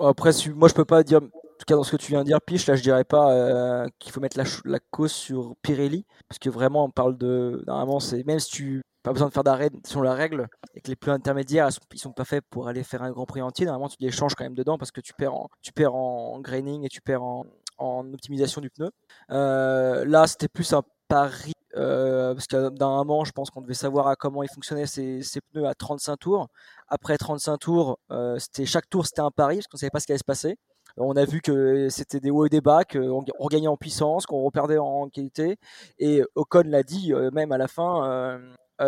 Après, 0.00 0.30
moi, 0.54 0.68
je 0.68 0.74
peux 0.74 0.84
pas 0.84 1.02
dire, 1.02 1.18
en 1.18 1.28
tout 1.28 1.64
cas 1.66 1.74
dans 1.74 1.82
ce 1.82 1.92
que 1.92 1.96
tu 1.96 2.12
viens 2.12 2.20
de 2.20 2.26
dire, 2.26 2.40
Piche, 2.40 2.66
là, 2.66 2.76
je 2.76 2.82
dirais 2.82 3.04
pas 3.04 3.32
euh, 3.32 3.86
qu'il 3.98 4.12
faut 4.12 4.20
mettre 4.20 4.38
la, 4.64 4.78
cause 4.90 5.12
sur 5.12 5.54
Pirelli, 5.62 6.06
parce 6.28 6.38
que 6.38 6.50
vraiment, 6.50 6.84
on 6.84 6.90
parle 6.90 7.16
de. 7.16 7.62
Normalement, 7.66 7.98
même 8.26 8.38
si 8.38 8.50
tu 8.50 8.82
pas 9.02 9.12
besoin 9.12 9.28
de 9.28 9.32
faire 9.32 9.44
d'arrêt 9.44 9.70
sur 9.84 10.02
la 10.02 10.14
règle 10.14 10.48
et 10.74 10.80
que 10.80 10.88
les 10.88 10.96
plus 10.96 11.10
intermédiaires 11.10 11.68
ils 11.92 11.98
sont, 11.98 12.12
pas 12.12 12.24
faits 12.24 12.44
pour 12.50 12.68
aller 12.68 12.82
faire 12.84 13.02
un 13.02 13.10
grand 13.10 13.26
prix 13.26 13.42
entier 13.42 13.66
normalement 13.66 13.88
tu 13.88 13.96
les 14.00 14.10
changes 14.10 14.34
quand 14.34 14.44
même 14.44 14.54
dedans 14.54 14.78
parce 14.78 14.90
que 14.90 15.00
tu 15.00 15.12
perds 15.14 15.34
en 15.34 15.48
tu 15.60 15.72
perds 15.72 15.94
en 15.94 16.40
graining 16.40 16.84
et 16.84 16.88
tu 16.88 17.00
perds 17.00 17.22
en, 17.22 17.44
optimisation 17.78 18.60
du 18.60 18.70
pneu 18.70 18.90
euh, 19.30 20.04
là 20.04 20.26
c'était 20.28 20.48
plus 20.48 20.72
un 20.72 20.82
pari 21.08 21.52
euh, 21.76 22.34
parce 22.34 22.46
que 22.46 22.68
d'un 22.68 22.90
moment, 22.90 23.24
je 23.24 23.32
pense 23.32 23.50
qu'on 23.50 23.62
devait 23.62 23.74
savoir 23.74 24.06
à 24.06 24.14
comment 24.14 24.42
ils 24.42 24.48
fonctionnaient 24.48 24.86
ces, 24.86 25.22
ces, 25.22 25.40
pneus 25.40 25.66
à 25.66 25.74
35 25.74 26.16
tours. 26.18 26.48
Après 26.88 27.16
35 27.16 27.56
tours, 27.56 27.98
euh, 28.10 28.38
c'était 28.38 28.66
chaque 28.66 28.88
tour 28.90 29.06
c'était 29.06 29.22
un 29.22 29.30
pari 29.30 29.56
parce 29.56 29.68
qu'on 29.68 29.78
savait 29.78 29.90
pas 29.90 29.98
ce 29.98 30.06
qui 30.06 30.12
allait 30.12 30.18
se 30.18 30.24
passer. 30.24 30.58
On 30.96 31.16
a 31.16 31.24
vu 31.24 31.40
que 31.40 31.88
c'était 31.88 32.20
des 32.20 32.30
hauts 32.30 32.44
et 32.46 32.48
des 32.50 32.60
bas, 32.60 32.84
qu'on 32.84 33.24
regagnait 33.38 33.68
en 33.68 33.76
puissance, 33.76 34.26
qu'on 34.26 34.42
reperdait 34.42 34.78
en 34.78 35.08
qualité. 35.08 35.56
Et 35.98 36.22
Ocon 36.34 36.64
l'a 36.66 36.82
dit, 36.82 37.12
euh, 37.12 37.30
même 37.30 37.52
à 37.52 37.58
la 37.58 37.68
fin, 37.68 38.06
euh, 38.06 38.38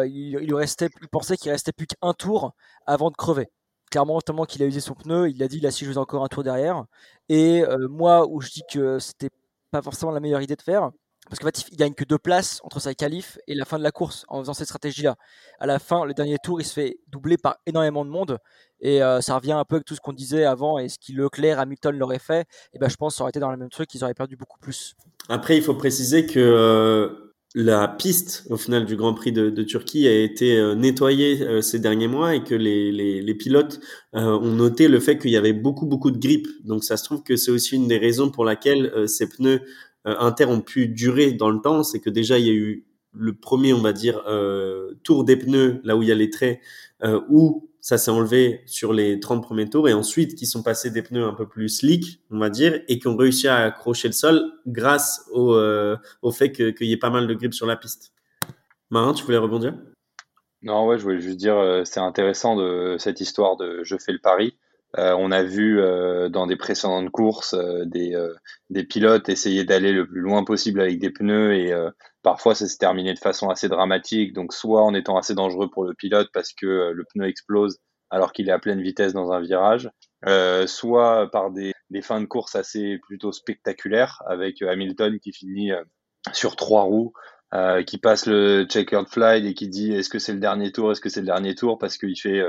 il, 0.07 0.39
il, 0.43 1.09
pensait 1.11 1.37
qu'il 1.37 1.51
restait 1.51 1.73
plus 1.73 1.87
qu'un 1.87 2.13
tour 2.13 2.53
avant 2.87 3.11
de 3.11 3.17
crever. 3.17 3.49
Clairement, 3.91 4.21
tellement 4.21 4.45
qu'il 4.45 4.63
a 4.63 4.67
usé 4.67 4.81
son 4.81 4.95
pneu, 4.95 5.31
il 5.31 5.43
a 5.43 5.49
dit 5.49 5.61
là 5.61 5.71
si 5.71 5.85
je 5.85 5.91
faisais 5.91 5.99
encore 5.99 6.25
un 6.25 6.29
tour 6.29 6.43
derrière. 6.43 6.85
Et 7.29 7.63
moi, 7.89 8.27
où 8.29 8.41
je 8.41 8.51
dis 8.51 8.63
que 8.71 8.99
c'était 8.99 9.31
pas 9.71 9.83
forcément 9.83 10.13
la 10.13 10.21
meilleure 10.21 10.43
idée 10.43 10.57
de 10.57 10.63
faire, 10.63 10.91
parce 11.29 11.39
qu'en 11.39 11.47
fait, 11.47 11.65
il 11.73 11.77
gagne 11.77 11.95
que 11.95 12.05
deux 12.05 12.19
places 12.19 12.61
entre 12.65 12.81
sa 12.81 12.95
qualif 12.95 13.39
et 13.47 13.55
la 13.55 13.65
fin 13.65 13.79
de 13.79 13.83
la 13.83 13.91
course 13.91 14.27
en 14.29 14.41
faisant 14.41 14.53
cette 14.53 14.67
stratégie-là. 14.67 15.17
À 15.59 15.67
la 15.67 15.79
fin, 15.79 16.05
le 16.05 16.13
dernier 16.13 16.37
tour, 16.43 16.61
il 16.61 16.65
se 16.65 16.75
fait 16.75 16.99
doubler 17.09 17.39
par 17.39 17.57
énormément 17.67 18.05
de 18.05 18.11
monde. 18.11 18.39
Et 18.81 19.03
euh, 19.03 19.23
ça 19.23 19.37
revient 19.37 19.53
un 19.53 19.65
peu 19.65 19.77
avec 19.77 19.87
tout 19.87 19.95
ce 19.95 20.01
qu'on 20.01 20.13
disait 20.13 20.45
avant 20.45 20.79
et 20.79 20.89
ce 20.89 20.99
qui 20.99 21.15
Leclerc, 21.15 21.59
Hamilton 21.59 21.97
l'aurait 21.97 22.19
fait. 22.19 22.47
Et 22.75 22.79
ben, 22.79 22.91
je 22.91 22.97
pense 22.97 23.15
que 23.15 23.19
ça 23.19 23.25
aurait 23.25 23.31
été 23.31 23.41
dans 23.41 23.51
le 23.51 23.57
même 23.57 23.71
truc, 23.71 23.95
ils 23.95 24.05
auraient 24.05 24.15
perdu 24.15 24.37
beaucoup 24.37 24.59
plus. 24.59 24.95
Après, 25.31 25.57
il 25.57 25.63
faut 25.63 25.75
préciser 25.75 26.27
que 26.27 26.39
euh, 26.39 27.34
la 27.55 27.87
piste, 27.87 28.47
au 28.51 28.57
final, 28.57 28.85
du 28.85 28.97
Grand 28.97 29.15
Prix 29.15 29.33
de, 29.33 29.63
Turquie 29.63 30.09
a 30.09 30.23
été 30.23 30.59
euh, 30.59 30.75
nettoyée 30.75 31.63
ces 31.63 31.79
derniers 31.79 32.09
mois 32.09 32.35
et 32.35 32.43
que 32.43 32.55
les, 32.55 32.91
les, 32.91 33.35
pilotes 33.35 33.81
ont 34.13 34.51
noté 34.51 34.89
le 34.89 35.01
fait 35.01 35.19
qu'il 35.19 35.31
y 35.31 35.37
avait 35.37 35.53
beaucoup, 35.53 35.87
beaucoup 35.87 36.11
de 36.11 36.19
grippe. 36.19 36.49
Donc, 36.65 36.85
ça 36.85 36.97
se 36.97 37.05
trouve 37.05 37.23
que 37.23 37.37
c'est 37.37 37.51
aussi 37.51 37.77
une 37.77 37.87
des 37.89 37.99
raisons 37.99 38.31
pour 38.31 38.45
laquelle 38.45 39.09
ces 39.09 39.29
pneus 39.29 39.61
euh, 40.07 40.15
Inter 40.19 40.47
ont 40.47 40.61
pu 40.61 40.89
durer 40.89 41.33
dans 41.33 41.51
le 41.51 41.61
temps, 41.61 41.83
c'est 41.83 42.01
que 42.01 42.11
déjà 42.11 42.39
il 42.39 42.47
y 42.47 42.51
a 42.51 42.55
eu 42.55 42.87
le 43.15 43.35
premier, 43.35 43.73
on 43.73 43.81
va 43.81 43.93
dire, 43.93 44.23
euh, 44.27 44.95
tour 45.03 45.25
des 45.25 45.37
pneus, 45.37 45.81
là 45.85 45.97
où 45.97 46.03
il 46.03 46.09
y 46.09 46.12
a 46.12 46.15
les 46.15 46.31
traits, 46.31 46.61
euh, 47.03 47.21
où 47.29 47.71
ça 47.81 47.99
s'est 47.99 48.11
enlevé 48.11 48.62
sur 48.67 48.93
les 48.93 49.21
30 49.21 49.43
premiers 49.43 49.69
tours, 49.69 49.89
et 49.89 49.93
ensuite 49.93 50.35
qui 50.35 50.47
sont 50.47 50.62
passés 50.62 50.91
des 50.91 51.03
pneus 51.03 51.25
un 51.25 51.35
peu 51.35 51.47
plus 51.47 51.69
slick, 51.69 52.21
on 52.31 52.39
va 52.39 52.51
dire, 52.51 52.81
et 52.89 52.99
qui 52.99 53.09
ont 53.09 53.17
réussi 53.17 53.47
à 53.47 53.57
accrocher 53.57 54.09
le 54.09 54.12
sol 54.12 54.53
grâce 54.67 55.29
au, 55.33 55.55
euh, 55.55 55.97
au 56.23 56.33
fait 56.33 56.53
qu'il 56.53 56.87
y 56.87 56.93
ait 56.93 56.99
pas 56.99 57.11
mal 57.11 57.27
de 57.27 57.35
grippe 57.35 57.55
sur 57.55 57.67
la 57.67 57.77
piste. 57.77 58.12
Marin, 58.91 59.12
tu 59.12 59.25
voulais 59.25 59.39
rebondir? 59.39 59.75
Non, 60.62 60.87
ouais, 60.87 60.99
je 60.99 61.03
voulais 61.03 61.21
juste 61.21 61.37
dire, 61.37 61.83
c'est 61.85 62.01
intéressant 62.01 62.57
de 62.57 62.97
cette 62.99 63.21
histoire 63.21 63.57
de 63.57 63.83
je 63.83 63.97
fais 63.99 64.12
le 64.12 64.19
pari. 64.19 64.55
Euh, 64.99 65.15
on 65.19 65.33
a 65.33 65.43
vu 65.43 65.81
euh, 65.81 66.29
dans 66.29 66.47
des 66.47 66.57
précédentes 66.57 67.11
courses 67.11 67.55
euh, 67.55 67.85
des, 67.85 68.17
des, 68.71 68.85
pilotes 68.85 69.29
essayer 69.29 69.65
d'aller 69.65 69.93
le 69.93 70.07
plus 70.07 70.21
loin 70.21 70.45
possible 70.45 70.81
avec 70.81 71.01
des 71.01 71.11
pneus 71.11 71.55
et 71.55 71.75
parfois 72.23 72.55
ça 72.55 72.67
s'est 72.69 72.79
terminé 72.79 73.13
de 73.13 73.19
façon 73.19 73.51
assez 73.51 73.69
dramatique. 73.69 74.33
Donc 74.33 74.53
soit 74.53 74.83
en 74.83 74.95
étant 74.95 75.17
assez 75.17 75.35
dangereux 75.35 75.69
pour 75.71 75.85
le 75.85 75.95
pilote 75.95 76.29
parce 76.33 76.53
que 76.53 76.93
le 76.93 77.05
pneu 77.13 77.27
explose 77.27 77.79
alors 78.11 78.33
qu'il 78.33 78.49
est 78.49 78.53
à 78.53 78.59
pleine 78.59 78.83
vitesse 78.83 79.13
dans 79.13 79.33
un 79.33 79.41
virage, 79.41 79.91
soit 80.67 81.29
par 81.33 81.51
des, 81.51 81.73
des, 81.91 82.03
fins 82.03 82.21
de 82.21 82.27
course 82.27 82.55
assez 82.55 82.99
plutôt 83.07 83.33
spectaculaires 83.33 84.23
avec 84.27 84.63
Hamilton 84.63 85.19
qui 85.19 85.33
finit 85.33 85.73
sur 86.33 86.55
trois 86.55 86.83
roues. 86.83 87.13
qui 87.87 87.99
passe 87.99 88.27
le 88.27 88.65
checkered 88.69 89.09
fly 89.09 89.47
et 89.47 89.55
qui 89.55 89.69
dit 89.69 89.93
est-ce 89.93 90.11
que 90.11 90.21
c'est 90.21 90.33
le 90.33 90.41
dernier 90.41 90.71
tour, 90.71 90.93
est-ce 90.93 91.01
que 91.01 91.09
c'est 91.09 91.21
le 91.21 91.27
dernier 91.27 91.57
tour? 91.57 91.79
Parce 91.79 91.99
qu'il 91.99 92.19
fait 92.19 92.43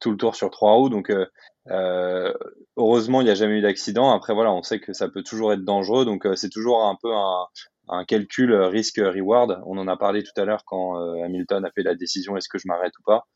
tout 0.00 0.10
le 0.10 0.16
tour 0.16 0.34
sur 0.34 0.50
trois 0.50 0.72
roues. 0.72 0.88
Donc, 0.88 1.10
euh, 1.10 1.26
euh, 1.70 2.32
heureusement, 2.76 3.20
il 3.20 3.24
n'y 3.24 3.30
a 3.30 3.34
jamais 3.34 3.58
eu 3.58 3.62
d'accident. 3.62 4.10
Après, 4.12 4.34
voilà, 4.34 4.52
on 4.52 4.62
sait 4.62 4.80
que 4.80 4.92
ça 4.92 5.08
peut 5.08 5.22
toujours 5.22 5.52
être 5.52 5.64
dangereux. 5.64 6.04
Donc, 6.04 6.26
euh, 6.26 6.36
c'est 6.36 6.48
toujours 6.48 6.84
un 6.84 6.96
peu 7.00 7.12
un, 7.12 7.46
un 7.88 8.04
calcul 8.04 8.54
risque-reward. 8.54 9.62
On 9.66 9.78
en 9.78 9.88
a 9.88 9.96
parlé 9.96 10.22
tout 10.22 10.38
à 10.40 10.44
l'heure 10.44 10.64
quand 10.64 10.96
Hamilton 11.22 11.64
a 11.64 11.70
fait 11.70 11.82
la 11.82 11.94
décision 11.94 12.36
est-ce 12.36 12.48
que 12.48 12.58
je 12.58 12.66
m'arrête 12.66 12.92
ou 12.98 13.02
pas. 13.04 13.26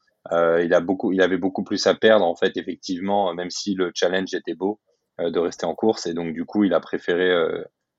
il 0.62 0.72
a 0.74 0.80
beaucoup, 0.80 1.12
il 1.12 1.20
avait 1.20 1.38
beaucoup 1.38 1.64
plus 1.64 1.86
à 1.86 1.94
perdre 1.94 2.24
en 2.24 2.36
fait, 2.36 2.56
effectivement, 2.56 3.34
même 3.34 3.50
si 3.50 3.74
le 3.74 3.90
challenge 3.94 4.34
était 4.34 4.54
beau 4.54 4.80
de 5.18 5.38
rester 5.38 5.66
en 5.66 5.74
course. 5.74 6.06
Et 6.06 6.14
donc, 6.14 6.34
du 6.34 6.44
coup, 6.44 6.64
il 6.64 6.74
a 6.74 6.80
préféré 6.80 7.34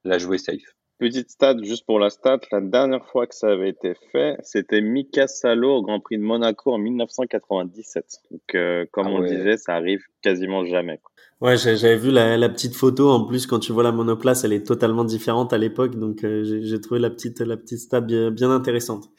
la 0.05 0.17
jouer 0.17 0.37
safe. 0.37 0.75
Petite 0.97 1.29
stat, 1.29 1.57
juste 1.61 1.85
pour 1.85 1.99
la 1.99 2.09
stat, 2.09 2.39
la 2.53 2.61
dernière 2.61 3.05
fois 3.05 3.27
que 3.27 3.35
ça 3.35 3.49
avait 3.49 3.69
été 3.69 3.95
fait, 4.13 4.37
c'était 4.43 4.79
Mika 4.79 5.27
Salo 5.27 5.77
au 5.77 5.81
Grand 5.81 5.99
Prix 5.99 6.17
de 6.17 6.23
Monaco 6.23 6.73
en 6.73 6.77
1997. 6.77 8.21
Donc, 8.31 8.41
euh, 8.55 8.85
comme 8.91 9.07
ah 9.07 9.11
on 9.11 9.21
disait, 9.21 9.57
ça 9.57 9.73
arrive 9.73 10.01
quasiment 10.21 10.63
jamais. 10.65 11.01
Ouais, 11.41 11.57
j'avais 11.57 11.97
vu 11.97 12.11
la, 12.11 12.37
la, 12.37 12.47
petite 12.47 12.75
photo. 12.75 13.09
En 13.09 13.25
plus, 13.25 13.45
quand 13.45 13.59
tu 13.59 13.73
vois 13.73 13.83
la 13.83 13.91
monoplace, 13.91 14.45
elle 14.45 14.53
est 14.53 14.65
totalement 14.65 15.03
différente 15.03 15.51
à 15.51 15.57
l'époque. 15.57 15.97
Donc, 15.97 16.23
euh, 16.23 16.61
j'ai 16.63 16.79
trouvé 16.79 17.01
la 17.01 17.09
petite, 17.09 17.41
la 17.41 17.57
petite 17.57 17.79
stat 17.79 17.99
bien, 17.99 18.31
bien 18.31 18.49
intéressante. 18.49 19.09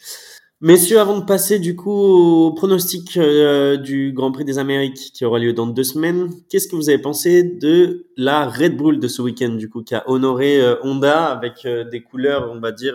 Messieurs, 0.62 1.00
avant 1.00 1.18
de 1.18 1.24
passer 1.26 1.58
du 1.58 1.76
coup 1.76 1.90
au 1.90 2.50
pronostic 2.50 3.18
euh, 3.18 3.76
du 3.76 4.12
Grand 4.14 4.32
Prix 4.32 4.46
des 4.46 4.58
Amériques 4.58 5.12
qui 5.12 5.26
aura 5.26 5.38
lieu 5.38 5.52
dans 5.52 5.66
deux 5.66 5.84
semaines, 5.84 6.30
qu'est-ce 6.48 6.66
que 6.66 6.74
vous 6.74 6.88
avez 6.88 6.96
pensé 6.96 7.42
de 7.42 8.06
la 8.16 8.48
Red 8.48 8.74
Bull 8.74 8.98
de 8.98 9.06
ce 9.06 9.20
week-end 9.20 9.50
du 9.50 9.68
coup 9.68 9.82
qui 9.82 9.94
a 9.94 10.08
honoré 10.08 10.58
euh, 10.62 10.76
Honda 10.82 11.26
avec 11.26 11.66
euh, 11.66 11.84
des 11.84 12.02
couleurs, 12.02 12.50
on 12.50 12.58
va 12.58 12.72
dire 12.72 12.94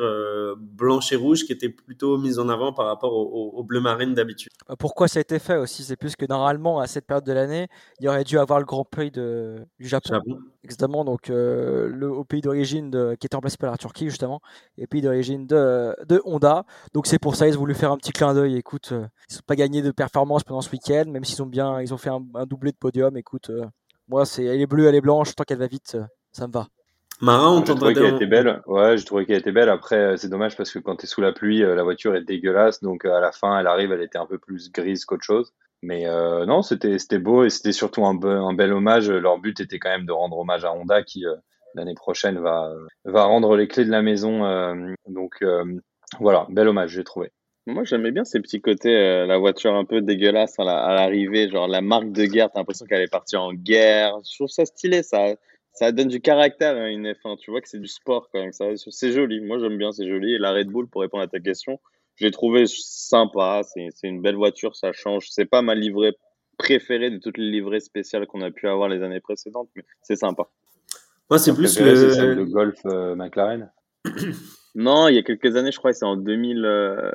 blanches 0.57 1.11
et 1.11 1.15
rouges 1.15 1.45
qui 1.45 1.51
étaient 1.51 1.69
plutôt 1.69 2.17
mises 2.17 2.39
en 2.39 2.49
avant 2.49 2.73
par 2.73 2.87
rapport 2.87 3.13
au, 3.13 3.63
bleu 3.63 3.79
marine 3.79 4.15
d'habitude? 4.15 4.51
Bah, 4.67 4.75
pourquoi 4.75 5.07
ça 5.07 5.19
a 5.19 5.21
été 5.21 5.37
fait 5.37 5.57
aussi? 5.57 5.83
C'est 5.83 5.97
plus 5.97 6.15
que 6.15 6.25
normalement 6.25 6.79
à 6.79 6.87
cette 6.87 7.05
période 7.05 7.25
de 7.25 7.31
l'année, 7.31 7.67
il 7.99 8.07
aurait 8.07 8.23
dû 8.23 8.39
avoir 8.39 8.57
le 8.57 8.65
Grand 8.65 8.85
Prix 8.85 9.11
de, 9.11 9.57
du 9.79 9.87
Japon. 9.87 10.39
Exactement, 10.63 11.03
donc 11.03 11.29
le, 11.29 12.09
au 12.11 12.23
pays 12.23 12.41
d'origine 12.41 12.91
qui 13.19 13.25
était 13.25 13.35
remplacé 13.35 13.57
par 13.57 13.71
la 13.71 13.77
Turquie 13.77 14.09
justement, 14.09 14.41
et 14.77 14.85
pays 14.85 15.01
d'origine 15.01 15.47
de, 15.47 15.95
de 16.07 16.21
Honda. 16.23 16.65
Donc 16.93 17.07
c'est 17.07 17.19
pour 17.19 17.35
ça 17.35 17.49
voulu 17.57 17.73
faire 17.73 17.91
un 17.91 17.97
petit 17.97 18.11
clin 18.11 18.33
d'œil. 18.33 18.57
Écoute, 18.57 18.89
euh, 18.91 19.07
ils 19.29 19.35
n'ont 19.35 19.41
pas 19.45 19.55
gagné 19.55 19.81
de 19.81 19.91
performance 19.91 20.43
pendant 20.43 20.61
ce 20.61 20.71
week-end, 20.71 21.05
même 21.07 21.23
s'ils 21.23 21.41
ont 21.41 21.47
bien, 21.47 21.81
ils 21.81 21.93
ont 21.93 21.97
fait 21.97 22.09
un, 22.09 22.45
doublé 22.45 22.71
de 22.71 22.77
podium. 22.77 23.15
Écoute, 23.17 23.49
euh, 23.49 23.65
moi, 24.07 24.25
c'est 24.25 24.43
elle 24.43 24.61
est 24.61 24.67
bleue, 24.67 24.87
elle 24.87 24.95
est 24.95 25.01
blanche, 25.01 25.35
tant 25.35 25.43
qu'elle 25.43 25.59
va 25.59 25.67
vite, 25.67 25.93
euh, 25.95 26.03
ça 26.31 26.47
me 26.47 26.53
va. 26.53 26.67
Marin, 27.21 27.51
on 27.51 27.61
trouvé 27.61 27.93
qu'elle 27.93 28.15
était 28.15 28.25
belle. 28.25 28.61
Ouais, 28.65 28.97
j'ai 28.97 29.05
trouvé 29.05 29.25
qu'elle 29.25 29.37
était 29.37 29.51
belle. 29.51 29.69
Après, 29.69 30.17
c'est 30.17 30.29
dommage 30.29 30.57
parce 30.57 30.71
que 30.71 30.79
quand 30.79 30.95
tu 30.95 31.05
es 31.05 31.07
sous 31.07 31.21
la 31.21 31.31
pluie, 31.31 31.59
la 31.59 31.83
voiture 31.83 32.15
est 32.15 32.23
dégueulasse. 32.23 32.81
Donc 32.81 33.05
à 33.05 33.19
la 33.19 33.31
fin, 33.31 33.59
elle 33.59 33.67
arrive, 33.67 33.91
elle 33.91 34.01
était 34.01 34.17
un 34.17 34.25
peu 34.25 34.39
plus 34.39 34.71
grise 34.71 35.05
qu'autre 35.05 35.23
chose. 35.23 35.53
Mais 35.81 36.05
non, 36.45 36.61
c'était 36.61 37.19
beau 37.19 37.43
et 37.43 37.49
c'était 37.49 37.71
surtout 37.71 38.05
un, 38.05 38.21
un, 38.23 38.53
bel 38.53 38.71
hommage. 38.71 39.09
Leur 39.09 39.39
but 39.39 39.59
était 39.59 39.79
quand 39.79 39.89
même 39.89 40.05
de 40.05 40.11
rendre 40.11 40.37
hommage 40.37 40.63
à 40.63 40.73
Honda 40.73 41.01
qui 41.01 41.25
l'année 41.73 41.95
prochaine 41.95 42.37
va 42.39 42.71
va 43.05 43.23
rendre 43.23 43.55
les 43.55 43.67
clés 43.67 43.85
de 43.85 43.91
la 43.91 44.01
maison. 44.01 44.41
donc 45.07 45.43
voilà, 46.19 46.45
bel 46.49 46.67
hommage, 46.67 46.91
j'ai 46.91 47.03
trouvé. 47.03 47.31
Moi, 47.67 47.83
j'aimais 47.83 48.11
bien 48.11 48.23
ces 48.23 48.39
petits 48.39 48.59
côtés, 48.59 48.95
euh, 48.95 49.27
la 49.27 49.37
voiture 49.37 49.75
un 49.75 49.85
peu 49.85 50.01
dégueulasse 50.01 50.57
à 50.59 50.63
l'arrivée, 50.63 51.47
genre 51.49 51.67
la 51.67 51.81
marque 51.81 52.11
de 52.11 52.25
guerre, 52.25 52.49
t'as 52.51 52.59
l'impression 52.59 52.87
qu'elle 52.87 53.03
est 53.03 53.11
partie 53.11 53.37
en 53.37 53.53
guerre. 53.53 54.17
Je 54.27 54.35
trouve 54.35 54.49
ça 54.49 54.65
stylé, 54.65 55.03
ça, 55.03 55.35
ça 55.71 55.91
donne 55.91 56.07
du 56.07 56.21
caractère 56.21 56.75
à 56.75 56.89
une 56.89 57.11
F1. 57.11 57.37
Tu 57.37 57.51
vois 57.51 57.61
que 57.61 57.69
c'est 57.69 57.79
du 57.79 57.87
sport 57.87 58.29
quand 58.33 58.39
même. 58.39 58.51
C'est 58.51 59.11
joli. 59.11 59.41
Moi, 59.41 59.59
j'aime 59.59 59.77
bien, 59.77 59.91
c'est 59.91 60.07
joli. 60.07 60.33
Et 60.33 60.37
la 60.39 60.51
Red 60.53 60.69
Bull, 60.69 60.87
pour 60.87 61.01
répondre 61.01 61.23
à 61.23 61.27
ta 61.27 61.39
question, 61.39 61.79
je 62.15 62.25
l'ai 62.25 62.31
trouvé 62.31 62.65
sympa. 62.67 63.61
C'est 63.63 64.07
une 64.07 64.21
belle 64.21 64.35
voiture, 64.35 64.75
ça 64.75 64.91
change. 64.93 65.27
C'est 65.29 65.45
pas 65.45 65.61
ma 65.61 65.75
livrée 65.75 66.13
préférée 66.57 67.09
de 67.09 67.17
toutes 67.17 67.37
les 67.37 67.49
livrées 67.49 67.79
spéciales 67.79 68.27
qu'on 68.27 68.41
a 68.41 68.51
pu 68.51 68.67
avoir 68.67 68.89
les 68.89 69.01
années 69.01 69.19
précédentes, 69.19 69.69
mais 69.75 69.83
c'est 70.01 70.15
sympa. 70.15 70.47
Moi, 71.29 71.39
c'est 71.39 71.53
plus 71.53 71.79
le... 71.79 72.33
le 72.33 72.45
Golf 72.45 72.79
euh, 72.85 73.15
McLaren. 73.15 73.71
Non, 74.73 75.09
il 75.09 75.15
y 75.15 75.17
a 75.17 75.21
quelques 75.21 75.57
années, 75.57 75.71
je 75.71 75.77
crois 75.77 75.91
que 75.91 75.97
c'est 75.97 76.05
en 76.05 76.15
2000. 76.15 76.63
Euh... 76.63 77.11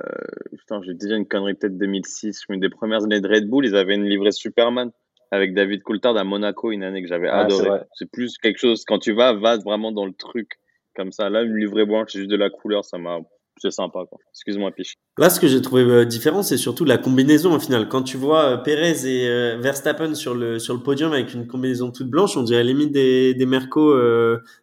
Putain, 0.59 0.83
j'ai 0.83 0.93
déjà 0.93 1.17
une 1.17 1.27
connerie, 1.27 1.55
peut-être 1.55 1.79
2006. 1.79 2.43
Une 2.51 2.61
des 2.61 2.69
premières 2.69 3.05
années 3.05 3.21
de 3.21 3.29
Red 3.29 3.49
Bull, 3.49 3.65
ils 3.65 3.77
avaient 3.77 3.95
une 3.95 4.05
livrée 4.05 4.33
Superman 4.33 4.91
avec 5.31 5.55
David 5.55 5.83
Coulthard 5.83 6.17
à 6.17 6.25
Monaco, 6.25 6.71
une 6.71 6.83
année 6.83 7.03
que 7.03 7.09
j'avais 7.09 7.29
ah, 7.29 7.41
adoré. 7.41 7.81
C'est 7.95 8.11
plus 8.11 8.37
quelque 8.39 8.59
chose, 8.59 8.85
quand 8.85 8.99
tu 8.99 9.13
vas, 9.13 9.33
va 9.33 9.57
vraiment 9.57 9.91
dans 9.91 10.05
le 10.07 10.13
truc 10.13 10.61
comme 10.95 11.13
ça. 11.13 11.31
Là, 11.31 11.43
une 11.43 11.57
livrée 11.57 11.87
blanche, 11.87 12.11
c'est 12.13 12.19
juste 12.19 12.31
de 12.31 12.37
la 12.37 12.51
couleur, 12.51 12.85
ça 12.85 12.99
m'a 12.99 13.21
c'est 13.59 13.71
sympa. 13.71 14.01
Excuse-moi, 14.33 14.71
Piche. 14.71 14.95
Là, 15.19 15.31
ce 15.31 15.41
que 15.41 15.49
j'ai 15.49 15.63
trouvé 15.63 15.83
euh, 15.83 16.05
différent, 16.05 16.43
c'est 16.43 16.59
surtout 16.59 16.85
la 16.85 16.99
combinaison 16.99 17.55
au 17.55 17.59
final. 17.59 17.89
Quand 17.89 18.03
tu 18.03 18.19
vois 18.19 18.45
euh, 18.45 18.57
Perez 18.59 19.07
et 19.07 19.27
euh, 19.29 19.57
Verstappen 19.59 20.15
sur 20.15 20.35
le, 20.35 20.59
sur 20.59 20.75
le 20.75 20.81
podium 20.81 21.13
avec 21.13 21.33
une 21.33 21.47
combinaison 21.47 21.91
toute 21.91 22.11
blanche, 22.11 22.37
on 22.37 22.43
dirait 22.43 22.65
limite 22.65 22.93
des, 22.93 23.33
des 23.33 23.47
Mercos 23.47 23.97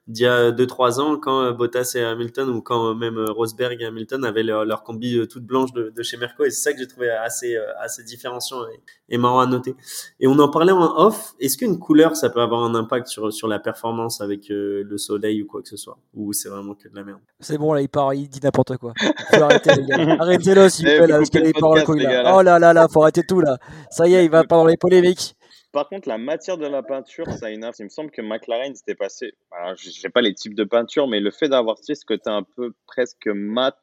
d'il 0.07 0.23
y 0.23 0.27
a 0.27 0.51
2-3 0.51 0.99
ans 0.99 1.17
quand 1.17 1.51
Bottas 1.53 1.93
et 1.95 2.03
Hamilton 2.03 2.49
ou 2.49 2.61
quand 2.61 2.93
même 2.93 3.17
Rosberg 3.29 3.81
et 3.81 3.85
Hamilton 3.85 4.25
avaient 4.25 4.43
leur, 4.43 4.63
leur 4.65 4.83
combi 4.83 5.27
toute 5.27 5.43
blanche 5.43 5.73
de, 5.73 5.91
de, 5.95 6.03
chez 6.03 6.17
Merco. 6.17 6.43
Et 6.43 6.51
c'est 6.51 6.61
ça 6.61 6.73
que 6.73 6.79
j'ai 6.79 6.87
trouvé 6.87 7.09
assez, 7.09 7.57
assez 7.79 8.03
différenciant 8.03 8.63
et, 8.67 9.15
et, 9.15 9.17
marrant 9.17 9.39
à 9.39 9.47
noter. 9.47 9.75
Et 10.19 10.27
on 10.27 10.37
en 10.37 10.49
parlait 10.49 10.71
en 10.71 10.97
off. 10.97 11.33
Est-ce 11.39 11.57
qu'une 11.57 11.79
couleur, 11.79 12.15
ça 12.15 12.29
peut 12.29 12.41
avoir 12.41 12.63
un 12.63 12.75
impact 12.75 13.07
sur, 13.07 13.33
sur 13.33 13.47
la 13.47 13.57
performance 13.57 14.21
avec 14.21 14.49
le 14.49 14.97
soleil 14.97 15.41
ou 15.41 15.47
quoi 15.47 15.63
que 15.63 15.69
ce 15.69 15.77
soit? 15.77 15.97
Ou 16.13 16.31
c'est 16.33 16.49
vraiment 16.49 16.75
que 16.75 16.87
de 16.87 16.95
la 16.95 17.03
merde? 17.03 17.21
C'est 17.39 17.57
bon, 17.57 17.73
là, 17.73 17.81
il 17.81 17.89
part, 17.89 18.13
il 18.13 18.27
dit 18.27 18.39
n'importe 18.43 18.77
quoi 18.77 18.82
quoi. 18.83 18.93
Faut 19.31 19.43
arrêter, 19.43 19.71
les 19.75 19.85
gars. 19.85 19.97
Arrêtez-le, 20.19 20.69
s'il 20.69 20.87
vous 20.87 20.95
plaît, 20.95 21.07
là, 21.07 21.17
parce 21.17 21.29
qu'il 21.29 21.53
couilles, 21.85 22.03
là. 22.03 22.35
Oh 22.35 22.41
là 22.41 22.59
là 22.59 22.73
là, 22.73 22.87
faut 22.91 23.01
arrêter 23.01 23.23
tout, 23.23 23.39
là. 23.39 23.57
Ça 23.89 24.07
y 24.07 24.13
est, 24.13 24.25
il 24.25 24.29
va 24.29 24.43
pas 24.43 24.57
dans 24.57 24.65
les 24.65 24.77
polémiques. 24.77 25.35
Par 25.71 25.89
contre, 25.89 26.07
la 26.07 26.19
matière 26.19 26.59
de 26.59 26.67
la 26.67 26.83
peinture, 26.83 27.25
ça 27.31 27.49
Il 27.49 27.59
me 27.59 27.89
semble 27.89 28.11
que 28.11 28.21
McLaren 28.21 28.75
s'était 28.75 28.93
passé. 28.93 29.33
Alors, 29.51 29.75
je 29.75 29.89
sais 29.89 30.09
pas 30.09 30.21
les 30.21 30.35
types 30.35 30.53
de 30.53 30.63
peinture, 30.63 31.07
mais 31.07 31.19
le 31.19 31.31
fait 31.31 31.49
d'avoir 31.49 31.77
ce 31.79 31.93
côté 32.05 32.29
un 32.29 32.43
peu 32.43 32.73
presque 32.85 33.27
mat, 33.27 33.75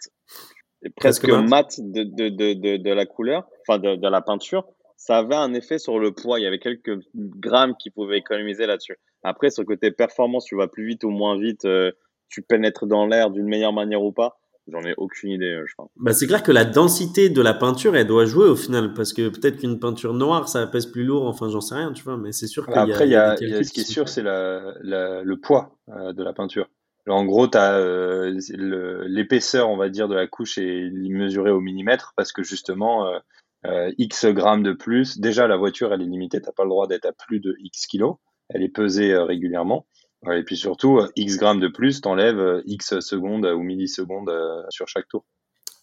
presque, 0.96 1.28
mat, 1.28 1.80
de, 1.80 2.04
de, 2.04 2.28
de, 2.28 2.76
de, 2.76 2.90
la 2.92 3.06
couleur, 3.06 3.48
enfin 3.66 3.80
de, 3.80 3.96
de 3.96 4.08
la 4.08 4.20
peinture, 4.20 4.66
ça 4.96 5.18
avait 5.18 5.34
un 5.34 5.54
effet 5.54 5.78
sur 5.78 5.98
le 5.98 6.12
poids. 6.12 6.38
Il 6.38 6.44
y 6.44 6.46
avait 6.46 6.58
quelques 6.58 7.00
grammes 7.14 7.74
qui 7.76 7.90
pouvaient 7.90 8.18
économiser 8.18 8.66
là-dessus. 8.66 8.96
Après, 9.24 9.50
sur 9.50 9.62
le 9.62 9.66
côté 9.66 9.90
performance, 9.90 10.44
tu 10.44 10.56
vas 10.56 10.68
plus 10.68 10.86
vite 10.86 11.04
ou 11.04 11.10
moins 11.10 11.38
vite, 11.38 11.64
euh, 11.64 11.90
tu 12.28 12.42
pénètres 12.42 12.86
dans 12.86 13.06
l'air 13.06 13.30
d'une 13.30 13.48
meilleure 13.48 13.72
manière 13.72 14.02
ou 14.02 14.12
pas. 14.12 14.39
J'en 14.70 14.82
ai 14.82 14.94
aucune 14.96 15.30
idée, 15.30 15.54
euh, 15.54 15.64
je 15.66 15.74
pense. 15.74 15.90
Bah, 15.96 16.12
c'est 16.12 16.26
clair 16.26 16.42
que 16.42 16.52
la 16.52 16.64
densité 16.64 17.28
de 17.28 17.42
la 17.42 17.54
peinture, 17.54 17.96
elle 17.96 18.06
doit 18.06 18.24
jouer 18.24 18.46
au 18.46 18.56
final, 18.56 18.94
parce 18.94 19.12
que 19.12 19.28
peut-être 19.28 19.58
qu'une 19.58 19.80
peinture 19.80 20.14
noire, 20.14 20.48
ça 20.48 20.66
pèse 20.66 20.86
plus 20.86 21.04
lourd, 21.04 21.26
enfin, 21.26 21.48
j'en 21.48 21.60
sais 21.60 21.74
rien, 21.74 21.92
tu 21.92 22.02
vois, 22.04 22.16
mais 22.16 22.32
c'est 22.32 22.46
sûr 22.46 22.66
qu'il 22.66 22.74
y 22.74 22.78
a. 22.78 22.82
Après, 22.82 23.06
il 23.06 23.12
y 23.12 23.16
a, 23.16 23.36
ce 23.36 23.72
qui 23.72 23.80
est 23.80 23.90
sûr, 23.90 24.08
c'est 24.08 24.22
la, 24.22 24.74
le 24.82 25.36
poids 25.40 25.76
euh, 25.88 26.12
de 26.12 26.22
la 26.22 26.32
peinture. 26.32 26.68
en 27.08 27.24
gros, 27.24 27.48
tu 27.48 27.58
as 27.58 27.78
euh, 27.78 28.38
l'épaisseur, 29.08 29.68
on 29.68 29.76
va 29.76 29.88
dire, 29.88 30.08
de 30.08 30.14
la 30.14 30.26
couche 30.26 30.58
est 30.58 30.90
mesurée 30.92 31.50
au 31.50 31.60
millimètre, 31.60 32.12
parce 32.16 32.32
que 32.32 32.42
justement, 32.42 33.10
X 33.64 34.26
grammes 34.26 34.62
de 34.62 34.72
plus, 34.72 35.18
déjà, 35.18 35.46
la 35.48 35.56
voiture, 35.56 35.92
elle 35.92 36.02
est 36.02 36.06
limitée, 36.06 36.40
t'as 36.40 36.52
pas 36.52 36.64
le 36.64 36.70
droit 36.70 36.86
d'être 36.86 37.06
à 37.06 37.12
plus 37.12 37.40
de 37.40 37.54
X 37.58 37.86
kilos, 37.86 38.16
elle 38.48 38.62
est 38.62 38.68
pesée 38.68 39.16
régulièrement 39.16 39.86
et 40.28 40.42
puis 40.42 40.56
surtout, 40.56 40.98
euh, 40.98 41.08
X 41.16 41.36
grammes 41.38 41.60
de 41.60 41.68
plus 41.68 42.00
t'enlève 42.00 42.38
euh, 42.38 42.62
X 42.66 43.00
secondes 43.00 43.46
ou 43.46 43.62
millisecondes 43.62 44.28
euh, 44.28 44.62
sur 44.68 44.86
chaque 44.86 45.08
tour. 45.08 45.24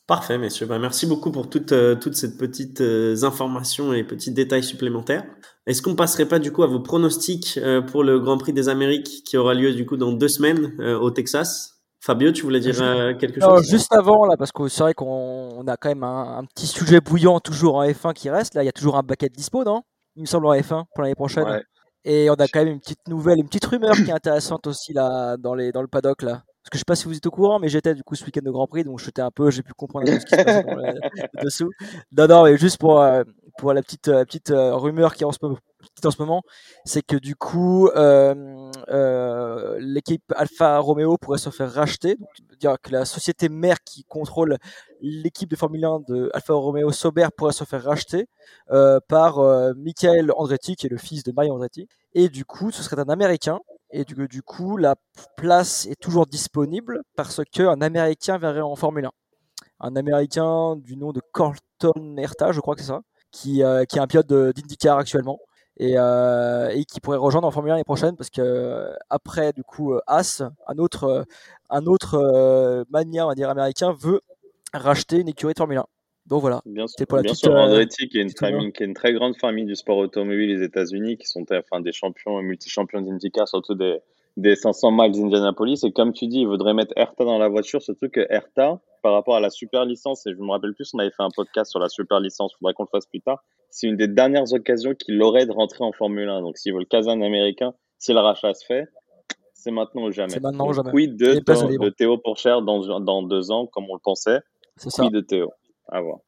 Parfait, 0.05 0.37
messieurs. 0.37 0.67
Bah, 0.67 0.79
merci 0.79 1.05
beaucoup 1.05 1.31
pour 1.31 1.49
toutes, 1.49 1.73
toutes 1.99 2.15
ces 2.15 2.37
petites 2.37 2.81
informations 3.23 3.91
et 3.91 4.05
petits 4.05 4.31
détails 4.31 4.63
supplémentaires. 4.63 5.25
Est-ce 5.65 5.81
qu'on 5.81 5.95
passerait 5.95 6.27
pas 6.29 6.39
du 6.39 6.53
coup 6.53 6.63
à 6.63 6.67
vos 6.67 6.79
pronostics 6.79 7.59
pour 7.91 8.05
le 8.05 8.17
Grand 8.17 8.37
Prix 8.37 8.53
des 8.53 8.69
Amériques 8.69 9.23
qui 9.25 9.35
aura 9.35 9.53
lieu 9.53 9.73
du 9.73 9.85
coup 9.85 9.97
dans 9.97 10.13
deux 10.13 10.29
semaines 10.29 10.79
au 11.01 11.11
Texas? 11.11 11.81
Fabio, 11.99 12.31
tu 12.31 12.43
voulais 12.43 12.61
dire 12.61 12.73
quelque 13.19 13.41
chose? 13.41 13.69
Juste 13.69 13.91
avant, 13.91 14.25
là, 14.25 14.37
parce 14.37 14.53
que 14.53 14.69
c'est 14.69 14.81
vrai 14.81 14.93
qu'on 14.93 15.67
a 15.67 15.75
quand 15.75 15.89
même 15.89 16.03
un, 16.03 16.45
petit 16.55 16.67
sujet 16.67 17.01
bouillant 17.01 17.41
toujours 17.41 17.75
en 17.75 17.83
F1 17.85 18.13
qui 18.13 18.29
reste. 18.29 18.53
Là, 18.53 18.63
il 18.63 18.67
y 18.67 18.69
a 18.69 18.71
toujours 18.71 18.95
un 18.95 19.03
bucket 19.03 19.33
dispo, 19.33 19.65
non? 19.65 19.81
Il 20.15 20.21
me 20.21 20.25
semble 20.25 20.45
en 20.45 20.53
F1 20.53 20.85
pour 20.95 21.01
l'année 21.01 21.15
prochaine. 21.15 21.43
Ouais. 21.43 21.63
Et 22.09 22.29
on 22.29 22.35
a 22.35 22.47
quand 22.47 22.63
même 22.63 22.69
une 22.69 22.79
petite 22.79 23.05
nouvelle, 23.09 23.37
une 23.37 23.47
petite 23.47 23.65
rumeur 23.65 23.93
qui 23.93 24.09
est 24.09 24.13
intéressante 24.13 24.65
aussi 24.65 24.93
là 24.93 25.35
dans, 25.35 25.53
les, 25.53 25.73
dans 25.73 25.81
le 25.81 25.89
paddock 25.89 26.21
là. 26.21 26.41
Parce 26.63 26.69
que 26.71 26.77
je 26.77 26.79
sais 26.79 26.85
pas 26.85 26.95
si 26.95 27.03
vous 27.03 27.17
êtes 27.17 27.25
au 27.25 27.31
courant, 27.31 27.59
mais 27.59 27.67
j'étais 27.67 27.93
du 27.93 28.03
coup 28.03 28.15
ce 28.15 28.23
week-end 28.23 28.41
de 28.45 28.49
Grand 28.49 28.65
Prix, 28.65 28.85
donc 28.85 28.99
j'étais 28.99 29.21
un 29.21 29.29
peu, 29.29 29.51
j'ai 29.51 29.61
pu 29.61 29.73
comprendre 29.73 30.07
ce 30.07 30.25
qui 30.25 30.35
se 30.35 30.43
passe 30.43 30.63
dessous. 31.43 31.69
Non, 32.13 32.27
non, 32.27 32.43
mais 32.45 32.57
juste 32.57 32.77
pour, 32.77 33.01
euh, 33.01 33.23
pour 33.57 33.73
la 33.73 33.81
petite, 33.81 34.07
euh, 34.07 34.23
petite 34.23 34.51
euh, 34.51 34.73
rumeur 34.75 35.15
qui 35.15 35.25
en 35.25 35.33
ce 35.33 35.39
moment, 35.41 35.57
en 36.05 36.11
ce 36.11 36.21
moment, 36.21 36.43
c'est 36.85 37.01
que 37.01 37.15
du 37.17 37.35
coup, 37.35 37.87
euh, 37.89 38.69
euh, 38.89 39.77
l'équipe 39.79 40.33
Alfa 40.35 40.77
Romeo 40.79 41.17
pourrait 41.17 41.37
se 41.37 41.49
faire 41.49 41.71
racheter. 41.71 42.15
Donc, 42.15 42.29
dire 42.59 42.75
que 42.81 42.91
la 42.91 43.05
société 43.05 43.49
mère 43.49 43.83
qui 43.83 44.03
contrôle 44.03 44.57
l'équipe 45.01 45.49
de 45.49 45.55
Formule 45.55 45.85
1 45.85 45.99
de 46.07 46.29
Alfa 46.33 46.53
Romeo 46.53 46.91
Sauber 46.91 47.27
pourrait 47.35 47.53
se 47.53 47.63
faire 47.63 47.83
racheter 47.83 48.27
euh, 48.71 48.99
par 49.07 49.39
Michael 49.75 50.31
Andretti, 50.35 50.75
qui 50.75 50.87
est 50.87 50.89
le 50.89 50.97
fils 50.97 51.23
de 51.23 51.31
Mario 51.31 51.53
Andretti. 51.53 51.87
Et 52.13 52.29
du 52.29 52.45
coup, 52.45 52.71
ce 52.71 52.83
serait 52.83 52.99
un 52.99 53.09
Américain. 53.09 53.59
Et 53.89 54.03
du, 54.03 54.41
coup, 54.41 54.75
la 54.75 54.95
place 55.37 55.85
est 55.85 55.99
toujours 55.99 56.25
disponible 56.25 57.03
parce 57.15 57.41
qu'un 57.51 57.79
Américain 57.81 58.37
verrait 58.37 58.61
en 58.61 58.75
Formule 58.75 59.05
1. 59.05 59.11
Un 59.79 59.95
Américain 59.95 60.75
du 60.75 60.97
nom 60.97 61.13
de 61.13 61.21
Colton 61.31 62.17
Herta, 62.17 62.51
je 62.51 62.59
crois 62.59 62.75
que 62.75 62.81
c'est 62.81 62.87
ça, 62.87 63.01
qui, 63.31 63.61
qui 63.87 63.97
est 63.97 63.99
un 63.99 64.07
pilote 64.07 64.27
d'IndyCar 64.27 64.97
actuellement 64.97 65.39
et, 65.79 65.93
euh, 65.97 66.69
et 66.69 66.85
qui 66.85 66.99
pourrait 66.99 67.17
rejoindre 67.17 67.47
en 67.47 67.51
Formule 67.51 67.71
1 67.71 67.73
l'année 67.75 67.83
prochaine 67.83 68.15
parce 68.15 68.29
que 68.29 68.41
euh, 68.41 68.93
après 69.09 69.53
du 69.53 69.63
coup 69.63 69.93
euh, 69.93 70.01
As, 70.07 70.41
un 70.67 70.77
autre 70.77 71.25
un 71.69 71.85
autre 71.85 72.85
mania 72.89 73.25
on 73.25 73.29
va 73.29 73.35
dire 73.35 73.49
américain 73.49 73.95
veut 73.99 74.21
racheter 74.73 75.19
une 75.19 75.29
écurie 75.29 75.53
de 75.53 75.59
Formule 75.59 75.77
1. 75.77 75.85
Donc 76.25 76.41
voilà. 76.41 76.61
Bien 76.65 76.87
sûr, 76.87 77.07
pour 77.07 77.17
la 77.17 77.23
bien 77.23 77.33
sûr 77.33 77.53
Andretti 77.53 78.09
qui 78.09 78.19
est 78.19 78.21
une 78.21 78.31
famille, 78.31 78.73
qui 78.73 78.83
est 78.83 78.85
une 78.85 78.93
très 78.93 79.13
grande 79.13 79.37
famille 79.37 79.65
du 79.65 79.75
sport 79.75 79.97
automobile 79.97 80.57
des 80.57 80.63
États-Unis, 80.65 81.17
qui 81.17 81.25
sont 81.25 81.45
enfin 81.51 81.79
des 81.79 81.93
champions, 81.93 82.41
multi-champions 82.41 83.01
d'IndyCar, 83.01 83.47
surtout 83.47 83.75
des, 83.75 83.99
des 84.37 84.55
500 84.55 84.91
miles 84.91 85.11
d'Indianapolis. 85.11 85.83
Et 85.83 85.91
comme 85.91 86.13
tu 86.13 86.27
dis, 86.27 86.41
il 86.41 86.47
voudrait 86.47 86.73
mettre 86.73 86.93
Hertha 86.95 87.25
dans 87.25 87.39
la 87.39 87.49
voiture, 87.49 87.81
surtout 87.81 88.07
que 88.07 88.25
Hertha, 88.29 88.79
par 89.01 89.13
rapport 89.13 89.35
à 89.35 89.39
la 89.39 89.49
super 89.49 89.83
licence, 89.83 90.25
et 90.27 90.31
je 90.31 90.37
me 90.37 90.51
rappelle 90.51 90.73
plus, 90.75 90.89
on 90.93 90.99
avait 90.99 91.09
fait 91.09 91.23
un 91.23 91.29
podcast 91.35 91.71
sur 91.71 91.79
la 91.79 91.89
super 91.89 92.19
licence, 92.19 92.53
il 92.53 92.57
faudrait 92.59 92.73
qu'on 92.73 92.83
le 92.83 92.89
fasse 92.89 93.07
plus 93.07 93.19
tard. 93.19 93.43
C'est 93.71 93.87
une 93.87 93.97
des 93.97 94.07
dernières 94.07 94.53
occasions 94.53 94.93
qu'il 94.93 95.21
aurait 95.21 95.45
de 95.45 95.51
rentrer 95.51 95.83
en 95.83 95.91
Formule 95.91 96.29
1. 96.29 96.41
Donc 96.41 96.57
s'il 96.57 96.73
veut 96.73 96.79
le 96.79 96.85
caser 96.85 97.09
américain, 97.09 97.73
si 97.97 98.13
le 98.13 98.19
rachat 98.19 98.53
se 98.53 98.65
fait, 98.65 98.87
c'est 99.53 99.71
maintenant 99.71 100.03
ou 100.03 100.11
jamais. 100.11 100.29
C'est 100.29 100.39
maintenant 100.39 100.67
ou 100.69 100.73
jamais. 100.73 100.91
Oui, 100.93 101.07
de, 101.07 101.33
de, 101.33 101.89
Théo 101.89 102.17
Pourchère 102.19 102.61
dans, 102.61 102.99
dans 102.99 103.23
deux 103.23 103.51
ans, 103.51 103.65
comme 103.65 103.85
on 103.89 103.95
le 103.95 104.01
pensait? 104.01 104.39
C'est 104.77 104.91
ça. 104.91 105.09
de 105.09 105.19
Théo? 105.19 105.51
à 105.89 106.01
voir. 106.01 106.19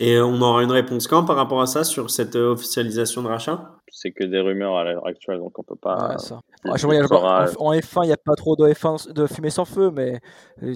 Et 0.00 0.18
on 0.18 0.40
aura 0.40 0.62
une 0.62 0.72
réponse 0.72 1.06
quand 1.06 1.24
par 1.24 1.36
rapport 1.36 1.60
à 1.60 1.66
ça 1.66 1.84
sur 1.84 2.10
cette 2.10 2.34
officialisation 2.34 3.22
de 3.22 3.28
rachat? 3.28 3.81
C'est 3.94 4.10
que 4.10 4.24
des 4.24 4.40
rumeurs 4.40 4.76
à 4.76 4.84
l'heure 4.84 5.06
actuelle, 5.06 5.38
donc 5.38 5.58
on 5.58 5.62
peut 5.62 5.76
pas. 5.76 6.16
ça. 6.18 6.40
en, 6.64 6.74
F1, 6.74 8.04
il 8.04 8.06
n'y 8.06 8.12
a 8.12 8.16
pas 8.16 8.34
trop 8.34 8.56
de, 8.56 8.66
F1, 8.66 9.12
de 9.12 9.26
fumée 9.26 9.50
sans 9.50 9.66
feu, 9.66 9.90
mais 9.92 10.20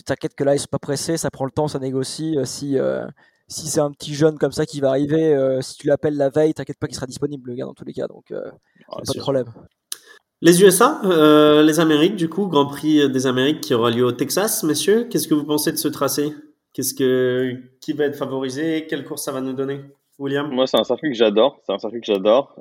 t'inquiète 0.04 0.34
que 0.34 0.44
là, 0.44 0.54
ils 0.54 0.58
sont 0.58 0.66
pas 0.70 0.78
pressés, 0.78 1.16
ça 1.16 1.30
prend 1.30 1.46
le 1.46 1.50
temps, 1.50 1.66
ça 1.66 1.78
négocie. 1.78 2.36
Si, 2.44 2.78
si 3.48 3.68
c'est 3.68 3.80
un 3.80 3.92
petit 3.92 4.14
jeune 4.14 4.38
comme 4.38 4.52
ça 4.52 4.66
qui 4.66 4.80
va 4.80 4.90
arriver, 4.90 5.34
euh, 5.34 5.60
si 5.60 5.76
tu 5.76 5.86
l'appelles 5.86 6.16
la 6.16 6.30
veille, 6.30 6.54
t'inquiète 6.54 6.78
pas 6.78 6.86
qu'il 6.86 6.96
sera 6.96 7.06
disponible, 7.06 7.50
le 7.50 7.56
gars, 7.56 7.64
dans 7.64 7.74
tous 7.74 7.84
les 7.84 7.92
cas. 7.92 8.08
Donc, 8.08 8.30
euh, 8.30 8.42
ah, 8.90 8.96
pas 8.96 9.12
de 9.12 9.20
problème. 9.20 9.46
Les 10.42 10.62
USA, 10.62 11.00
euh, 11.04 11.62
les 11.62 11.80
Amériques, 11.80 12.16
du 12.16 12.28
coup, 12.28 12.46
Grand 12.46 12.66
Prix 12.66 13.08
des 13.08 13.26
Amériques 13.26 13.60
qui 13.60 13.74
aura 13.74 13.90
lieu 13.90 14.04
au 14.04 14.12
Texas, 14.12 14.64
messieurs. 14.64 15.04
Qu'est-ce 15.04 15.28
que 15.28 15.34
vous 15.34 15.44
pensez 15.44 15.72
de 15.72 15.76
ce 15.76 15.88
tracé? 15.88 16.34
Qu'est-ce 16.72 16.94
que 16.94 17.54
qui 17.80 17.92
va 17.92 18.04
être 18.04 18.16
favorisé? 18.16 18.86
Quelle 18.86 19.04
course 19.04 19.22
ça 19.24 19.32
va 19.32 19.40
nous 19.40 19.54
donner? 19.54 19.80
William? 20.18 20.50
Moi, 20.50 20.66
c'est 20.66 20.78
un 20.78 20.84
circuit 20.84 21.10
que 21.10 21.16
j'adore. 21.16 21.60
C'est 21.64 21.72
un 21.72 21.78
circuit 21.78 22.00
que 22.00 22.06
j'adore. 22.06 22.56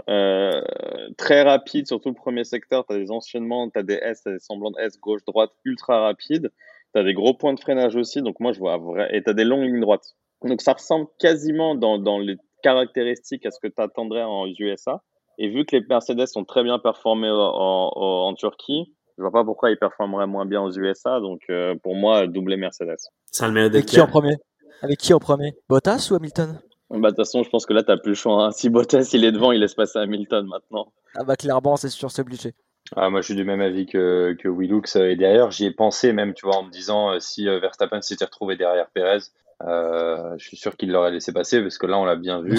très 1.18 1.42
rapide, 1.44 1.88
surtout 1.88 2.10
le 2.10 2.16
premier 2.16 2.44
secteur. 2.44 2.86
Tu 2.86 2.96
as 2.96 3.00
des 3.00 3.12
enchaînements, 3.12 3.70
tu 3.70 3.80
as 3.80 3.84
des 3.84 4.00
S, 4.02 4.22
tu 4.24 4.30
as 4.30 4.34
des 4.34 4.40
semblants 4.40 4.72
de 4.72 4.80
S, 4.80 5.00
gauche, 5.00 5.24
droite, 5.26 5.52
ultra 5.64 6.02
rapide. 6.02 6.52
Tu 6.94 7.00
as 7.00 7.04
des 7.04 7.14
gros 7.14 7.34
points 7.34 7.54
de 7.54 7.60
freinage 7.60 7.96
aussi. 7.96 8.22
Donc, 8.22 8.40
moi, 8.40 8.52
je 8.52 8.60
vois 8.60 8.78
vrai. 8.78 9.10
Et 9.14 9.24
tu 9.24 9.30
as 9.30 9.34
des 9.34 9.44
longues 9.44 9.64
lignes 9.64 9.82
droites. 9.82 10.16
Donc 10.44 10.62
ça 10.62 10.74
ressemble 10.74 11.08
quasiment 11.20 11.76
dans, 11.76 11.98
dans 11.98 12.20
les 12.20 12.38
caractéristiques 12.62 13.46
à 13.46 13.52
ce 13.52 13.60
que 13.60 13.68
tu 13.68 13.82
attendrais 13.82 14.24
en 14.24 14.46
USA. 14.60 15.02
Et 15.38 15.50
vu 15.50 15.66
que 15.66 15.76
les 15.76 15.86
Mercedes 15.88 16.28
ont 16.36 16.46
très 16.46 16.64
bien 16.64 16.80
performé 16.80 17.30
en, 17.30 17.92
en, 17.96 18.34
Turquie, 18.36 18.94
je 19.18 19.24
vois 19.24 19.32
pas 19.32 19.44
pourquoi 19.44 19.70
ils 19.72 19.78
performeraient 19.78 20.28
moins 20.28 20.46
bien 20.46 20.62
aux 20.62 20.72
USA. 20.72 21.20
Donc 21.20 21.42
euh, 21.50 21.76
pour 21.84 21.96
moi, 21.96 22.28
doublé 22.28 22.58
Mercedes. 22.58 22.98
Ça 23.32 23.48
le 23.48 23.54
mérite 23.54 23.74
Avec 23.74 23.86
qui 23.86 24.00
en 24.00 24.08
premier? 24.08 24.36
Avec 24.82 25.00
qui 25.00 25.14
en 25.14 25.20
premier? 25.20 25.54
Bottas 25.68 26.10
ou 26.12 26.16
Hamilton? 26.16 26.60
Bah, 26.90 26.98
de 26.98 27.08
toute 27.08 27.18
façon, 27.18 27.44
je 27.44 27.50
pense 27.50 27.66
que 27.66 27.74
là, 27.74 27.84
tu 27.84 27.92
plus 28.02 28.10
le 28.10 28.16
choix. 28.16 28.46
Hein. 28.46 28.52
Si 28.56 28.70
Bottas 28.70 29.12
il 29.14 29.26
est 29.26 29.32
devant, 29.32 29.52
il 29.52 29.60
laisse 29.60 29.74
passer 29.76 30.00
Hamilton 30.00 30.46
maintenant. 30.48 30.92
Ah 31.16 31.24
bah 31.24 31.36
clairement, 31.36 31.76
c'est 31.76 31.90
sûr, 31.90 32.12
c'est 32.12 32.22
obligé. 32.22 32.54
Ah, 32.96 33.10
moi, 33.10 33.22
je 33.22 33.26
suis 33.26 33.36
du 33.36 33.44
même 33.44 33.62
avis 33.62 33.88
que, 33.88 34.36
que 34.40 34.48
Willux. 34.48 34.96
Et 34.96 35.16
derrière, 35.16 35.50
j'y 35.50 35.66
ai 35.66 35.72
pensé 35.72 36.14
même, 36.14 36.34
tu 36.34 36.46
vois, 36.46 36.58
en 36.58 36.64
me 36.64 36.72
disant 36.72 37.12
euh, 37.12 37.20
si 37.20 37.48
euh, 37.48 37.60
Verstappen 37.60 38.02
s'était 38.02 38.26
retrouvé 38.26 38.56
derrière 38.56 38.90
Perez, 38.92 39.32
euh, 39.64 40.36
je 40.38 40.48
suis 40.48 40.58
sûr 40.58 40.76
qu'il 40.76 40.92
l'aurait 40.92 41.12
laissé 41.12 41.32
passer 41.34 41.62
parce 41.62 41.78
que 41.78 41.88
là, 41.88 41.98
on 41.98 42.06
l'a 42.06 42.16
bien 42.16 42.42
vu. 42.42 42.58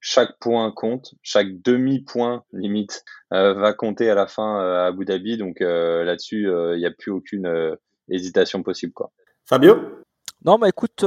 chaque 0.00 0.38
point 0.38 0.70
compte, 0.70 1.14
chaque 1.22 1.60
demi-point 1.62 2.44
limite 2.52 3.04
euh, 3.32 3.54
va 3.54 3.72
compter 3.72 4.08
à 4.08 4.14
la 4.14 4.26
fin 4.26 4.60
euh, 4.60 4.84
à 4.84 4.86
Abu 4.86 5.04
Dhabi. 5.04 5.36
Donc 5.36 5.60
là-dessus, 5.60 6.48
il 6.48 6.78
n'y 6.78 6.86
a 6.86 6.90
plus 6.90 7.10
aucune 7.10 7.76
hésitation 8.08 8.62
possible. 8.62 8.92
Quoi. 8.92 9.10
Fabio? 9.44 9.76
Non, 10.44 10.58
bah 10.58 10.68
écoute, 10.68 11.04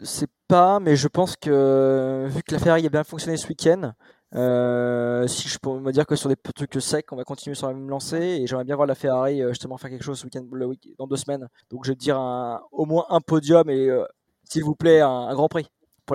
sais 0.00 0.26
pas, 0.52 0.80
mais 0.80 0.96
je 0.96 1.08
pense 1.08 1.34
que 1.34 2.26
vu 2.28 2.42
que 2.42 2.52
la 2.52 2.58
Ferrari 2.58 2.84
a 2.84 2.90
bien 2.90 3.04
fonctionné 3.04 3.38
ce 3.38 3.48
week-end, 3.48 3.92
euh, 4.34 5.26
si 5.26 5.48
je 5.48 5.58
peux 5.58 5.70
me 5.78 5.92
dire 5.92 6.04
que 6.04 6.14
sur 6.14 6.28
des 6.28 6.36
trucs 6.54 6.74
secs, 6.74 7.10
on 7.10 7.16
va 7.16 7.24
continuer 7.24 7.54
sur 7.54 7.68
la 7.68 7.72
même 7.72 7.88
lancée 7.88 8.38
et 8.42 8.46
j'aimerais 8.46 8.64
bien 8.64 8.76
voir 8.76 8.86
la 8.86 8.94
Ferrari 8.94 9.40
euh, 9.40 9.48
justement 9.48 9.78
faire 9.78 9.88
quelque 9.88 10.04
chose 10.04 10.18
ce 10.18 10.26
week-end, 10.26 10.44
le 10.52 10.66
week 10.66 10.90
dans 10.98 11.06
deux 11.06 11.16
semaines. 11.16 11.48
Donc 11.70 11.86
je 11.86 11.92
vais 11.92 11.96
dire 11.96 12.18
un, 12.18 12.60
au 12.70 12.84
moins 12.84 13.06
un 13.08 13.20
podium 13.20 13.70
et 13.70 13.88
euh, 13.88 14.04
s'il 14.44 14.62
vous 14.62 14.74
plaît 14.74 15.00
un, 15.00 15.32
Grand 15.32 15.48
Prix. 15.48 15.68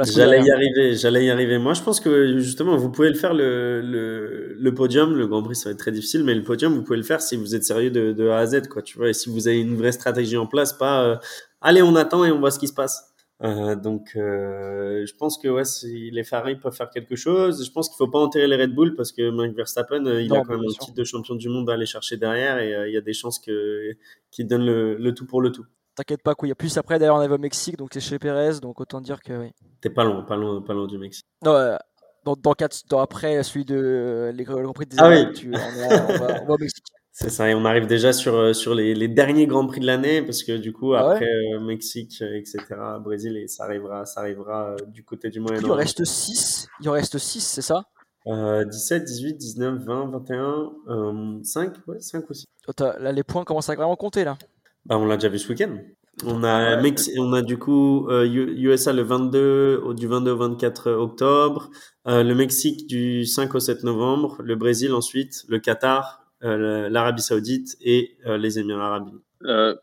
J'allais 0.05 0.43
y 0.43 0.51
arriver, 0.51 0.93
j'allais 0.93 1.25
y 1.25 1.31
arriver. 1.31 1.57
Moi, 1.57 1.73
je 1.73 1.81
pense 1.81 1.99
que 1.99 2.37
justement, 2.37 2.77
vous 2.77 2.91
pouvez 2.91 3.09
le 3.09 3.15
faire 3.15 3.33
le, 3.33 3.81
le, 3.81 4.53
le, 4.53 4.73
podium. 4.75 5.15
Le 5.15 5.25
Grand 5.25 5.41
Prix, 5.41 5.55
ça 5.55 5.69
va 5.69 5.71
être 5.71 5.79
très 5.79 5.91
difficile, 5.91 6.23
mais 6.23 6.35
le 6.35 6.43
podium, 6.43 6.75
vous 6.75 6.83
pouvez 6.83 6.97
le 6.97 7.03
faire 7.03 7.21
si 7.21 7.37
vous 7.37 7.55
êtes 7.55 7.63
sérieux 7.63 7.89
de, 7.89 8.11
de 8.11 8.29
A 8.29 8.37
à 8.37 8.45
Z, 8.45 8.67
quoi. 8.67 8.83
Tu 8.83 8.99
vois, 8.99 9.09
et 9.09 9.13
si 9.13 9.31
vous 9.31 9.47
avez 9.47 9.59
une 9.59 9.75
vraie 9.75 9.93
stratégie 9.93 10.37
en 10.37 10.45
place, 10.45 10.73
pas 10.73 11.19
allez, 11.61 11.81
on 11.81 11.95
attend 11.95 12.23
et 12.25 12.31
on 12.31 12.39
voit 12.39 12.51
ce 12.51 12.59
qui 12.59 12.67
se 12.67 12.73
passe. 12.73 13.16
Euh, 13.43 13.75
donc, 13.75 14.13
euh, 14.15 15.05
je 15.05 15.13
pense 15.13 15.37
que 15.37 15.47
ouais, 15.47 15.63
les 16.11 16.23
Ferrari 16.23 16.55
peuvent 16.55 16.73
faire 16.75 16.89
quelque 16.89 17.15
chose. 17.15 17.63
Je 17.63 17.71
pense 17.71 17.87
qu'il 17.87 17.97
faut 17.97 18.07
pas 18.07 18.19
enterrer 18.19 18.47
les 18.47 18.55
Red 18.55 18.73
Bull 18.73 18.95
parce 18.95 19.11
que 19.11 19.29
Max 19.29 19.53
Verstappen, 19.53 20.05
euh, 20.05 20.21
il 20.21 20.33
a 20.33 20.41
quand 20.41 20.57
même 20.57 20.65
un 20.67 20.73
titre 20.73 20.95
de 20.95 21.03
champion 21.03 21.35
du 21.35 21.49
monde 21.49 21.69
à 21.69 21.73
aller 21.73 21.85
chercher 21.85 22.17
derrière 22.17 22.57
et 22.57 22.87
il 22.87 22.93
y 22.93 22.97
a 22.97 23.01
des 23.01 23.13
chances 23.13 23.39
que 23.39 23.95
qu'il 24.31 24.47
donne 24.47 24.65
le, 24.65 24.95
le, 24.95 25.13
tout 25.13 25.25
pour 25.25 25.41
le 25.41 25.51
tout. 25.51 25.65
T'inquiète 25.95 26.23
pas, 26.23 26.35
quoi. 26.35 26.47
Il 26.47 26.49
y 26.49 26.51
a 26.51 26.55
plus 26.55 26.77
après, 26.77 26.99
d'ailleurs, 26.99 27.15
on 27.15 27.21
est 27.21 27.29
au 27.29 27.37
Mexique, 27.37 27.77
donc 27.77 27.89
c'est 27.91 27.99
chez 27.99 28.19
Perez, 28.19 28.59
donc 28.59 28.79
autant 28.79 29.01
dire 29.01 29.21
que 29.21 29.33
oui. 29.33 29.51
T'es 29.81 29.89
pas 29.89 30.03
loin, 30.03 30.21
pas 30.23 30.35
loin, 30.35 30.61
pas 30.61 30.73
loin 30.73 30.87
du 30.87 30.97
Mexique. 30.97 31.25
Non, 31.43 31.77
dans, 32.23 32.35
dans, 32.35 32.53
quatre, 32.53 32.83
dans 32.89 32.99
après 32.99 33.41
celui 33.43 33.65
de 33.65 34.31
les 34.33 34.43
Grand 34.43 34.73
Prix 34.73 34.85
des 34.87 34.97
ah 34.99 35.09
oui. 35.09 35.31
tu, 35.33 35.51
on, 35.53 35.57
on, 35.57 36.17
va, 36.17 36.41
on 36.43 36.45
va 36.45 36.53
au 36.53 36.57
Mexique. 36.57 36.85
C'est 37.19 37.31
ça, 37.31 37.49
et 37.49 37.55
on 37.55 37.65
arrive 37.65 37.87
déjà 37.87 38.13
sur, 38.13 38.35
euh, 38.35 38.53
sur 38.53 38.75
les, 38.75 38.93
les 38.93 39.07
derniers 39.07 39.47
grands 39.47 39.65
prix 39.65 39.79
de 39.79 39.87
l'année, 39.87 40.21
parce 40.21 40.43
que 40.43 40.55
du 40.55 40.71
coup, 40.71 40.93
ah 40.93 41.13
après 41.13 41.25
euh, 41.25 41.59
Mexique, 41.59 42.13
euh, 42.21 42.37
etc., 42.37 42.59
Brésil, 43.03 43.37
et 43.37 43.47
ça 43.47 43.63
arrivera, 43.63 44.05
ça 44.05 44.19
arrivera 44.19 44.75
du 44.89 45.03
côté 45.03 45.31
du 45.31 45.39
Moyen-Orient. 45.39 45.67
Il 45.67 45.71
en 45.71 45.77
reste 45.77 46.05
6, 46.05 46.67
il 46.79 46.87
en 46.87 46.91
reste 46.91 47.17
6, 47.17 47.39
c'est 47.41 47.63
ça? 47.63 47.85
Euh, 48.27 48.63
17, 48.65 49.03
18, 49.03 49.33
19, 49.33 49.83
20, 49.83 50.11
21, 50.11 50.71
euh, 50.89 51.39
5, 51.41 51.73
ouais, 51.87 51.99
5 51.99 52.29
aussi. 52.29 52.45
là, 52.79 53.11
les 53.11 53.23
points 53.23 53.43
commencent 53.43 53.69
à 53.71 53.75
vraiment 53.75 53.95
compter, 53.95 54.23
là. 54.23 54.37
Bah, 54.85 54.99
on 54.99 55.07
l'a 55.07 55.17
déjà 55.17 55.29
vu 55.29 55.39
ce 55.39 55.49
week-end. 55.49 55.75
On 56.23 56.43
a, 56.43 56.79
ouais, 56.79 56.93
on 57.17 57.33
a 57.33 57.41
du 57.41 57.57
coup 57.57 58.07
USA 58.11 58.93
le 58.93 59.01
22, 59.01 59.95
du 59.95 60.05
22 60.05 60.31
au 60.31 60.37
24 60.37 60.91
octobre, 60.91 61.71
le 62.05 62.33
Mexique 62.33 62.85
du 62.85 63.25
5 63.25 63.55
au 63.55 63.59
7 63.59 63.83
novembre, 63.83 64.37
le 64.43 64.55
Brésil 64.55 64.93
ensuite, 64.93 65.45
le 65.47 65.59
Qatar, 65.59 66.26
l'Arabie 66.41 67.21
Saoudite 67.21 67.75
et 67.81 68.17
euh, 68.25 68.37
les 68.37 68.59
Émirats 68.59 68.87
Arabes. 68.87 69.09
Euh, 69.43 69.75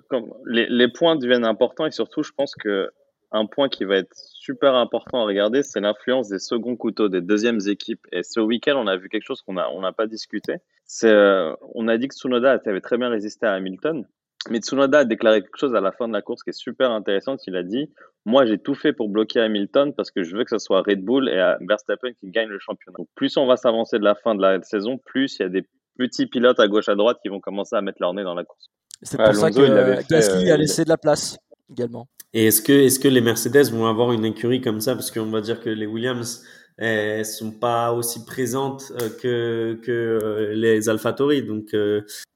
les, 0.46 0.88
points 0.88 1.16
deviennent 1.16 1.44
importants 1.44 1.86
et 1.86 1.90
surtout, 1.90 2.22
je 2.22 2.32
pense 2.32 2.54
que 2.54 2.90
un 3.32 3.46
point 3.46 3.68
qui 3.68 3.84
va 3.84 3.96
être 3.96 4.14
super 4.14 4.74
important 4.74 5.22
à 5.22 5.24
regarder, 5.24 5.62
c'est 5.64 5.80
l'influence 5.80 6.28
des 6.28 6.38
seconds 6.38 6.76
couteaux, 6.76 7.08
des 7.08 7.20
deuxièmes 7.20 7.58
équipes. 7.66 8.06
Et 8.12 8.22
ce 8.22 8.38
week-end, 8.38 8.76
on 8.76 8.86
a 8.86 8.96
vu 8.96 9.08
quelque 9.08 9.26
chose 9.26 9.42
qu'on 9.42 9.56
a, 9.56 9.68
on 9.70 9.80
n'a 9.80 9.92
pas 9.92 10.06
discuté. 10.06 10.56
Euh, 11.02 11.54
on 11.74 11.88
a 11.88 11.98
dit 11.98 12.06
que 12.06 12.14
Tsunoda 12.14 12.60
avait 12.64 12.80
très 12.80 12.96
bien 12.96 13.08
résisté 13.08 13.46
à 13.46 13.54
Hamilton. 13.54 14.06
Mais 14.50 14.58
Tsunoda 14.58 15.00
a 15.00 15.04
déclaré 15.04 15.42
quelque 15.42 15.58
chose 15.58 15.74
à 15.74 15.80
la 15.80 15.90
fin 15.90 16.06
de 16.06 16.12
la 16.12 16.22
course 16.22 16.44
qui 16.44 16.50
est 16.50 16.58
super 16.58 16.92
intéressant. 16.92 17.36
Il 17.48 17.56
a 17.56 17.64
dit, 17.64 17.90
moi, 18.24 18.44
j'ai 18.44 18.58
tout 18.58 18.74
fait 18.74 18.92
pour 18.92 19.08
bloquer 19.08 19.40
Hamilton 19.40 19.94
parce 19.94 20.12
que 20.12 20.22
je 20.22 20.36
veux 20.36 20.44
que 20.44 20.50
ce 20.50 20.58
soit 20.58 20.82
Red 20.82 21.02
Bull 21.02 21.28
et 21.28 21.56
Verstappen 21.66 22.12
qui 22.12 22.30
gagnent 22.30 22.50
le 22.50 22.60
championnat. 22.60 22.98
Plus 23.16 23.36
on 23.36 23.46
va 23.46 23.56
s'avancer 23.56 23.98
de 23.98 24.04
la 24.04 24.14
fin 24.14 24.36
de 24.36 24.42
la 24.42 24.62
saison, 24.62 24.98
plus 24.98 25.38
il 25.38 25.42
y 25.42 25.46
a 25.46 25.48
des 25.48 25.66
petits 25.96 26.26
pilotes 26.26 26.60
à 26.60 26.68
gauche 26.68 26.88
à 26.88 26.94
droite 26.94 27.18
qui 27.22 27.28
vont 27.28 27.40
commencer 27.40 27.76
à 27.76 27.80
mettre 27.80 27.98
leur 28.00 28.14
nez 28.14 28.24
dans 28.24 28.34
la 28.34 28.44
course. 28.44 28.70
C'est 29.02 29.16
pour 29.16 29.34
ça 29.34 29.50
que 29.50 30.08
Gasly 30.08 30.50
a 30.50 30.54
euh, 30.54 30.56
laissé 30.56 30.84
de 30.84 30.88
la 30.88 30.96
place 30.96 31.36
également. 31.70 32.08
Et 32.32 32.46
est-ce 32.46 32.62
que, 32.62 32.72
est 32.72 33.02
que 33.02 33.08
les 33.08 33.20
Mercedes 33.20 33.70
vont 33.70 33.86
avoir 33.86 34.12
une 34.12 34.24
écurie 34.24 34.60
comme 34.60 34.80
ça? 34.80 34.94
Parce 34.94 35.10
qu'on 35.10 35.30
va 35.30 35.40
dire 35.40 35.60
que 35.60 35.70
les 35.70 35.86
Williams 35.86 36.44
elles 36.76 37.24
sont 37.24 37.52
pas 37.52 37.92
aussi 37.92 38.24
présentes 38.24 38.92
euh, 39.00 39.08
que, 39.20 39.80
que 39.84 39.92
euh, 39.92 40.54
les 40.54 40.88
AlphaTauri. 40.88 41.44
Donc 41.44 41.74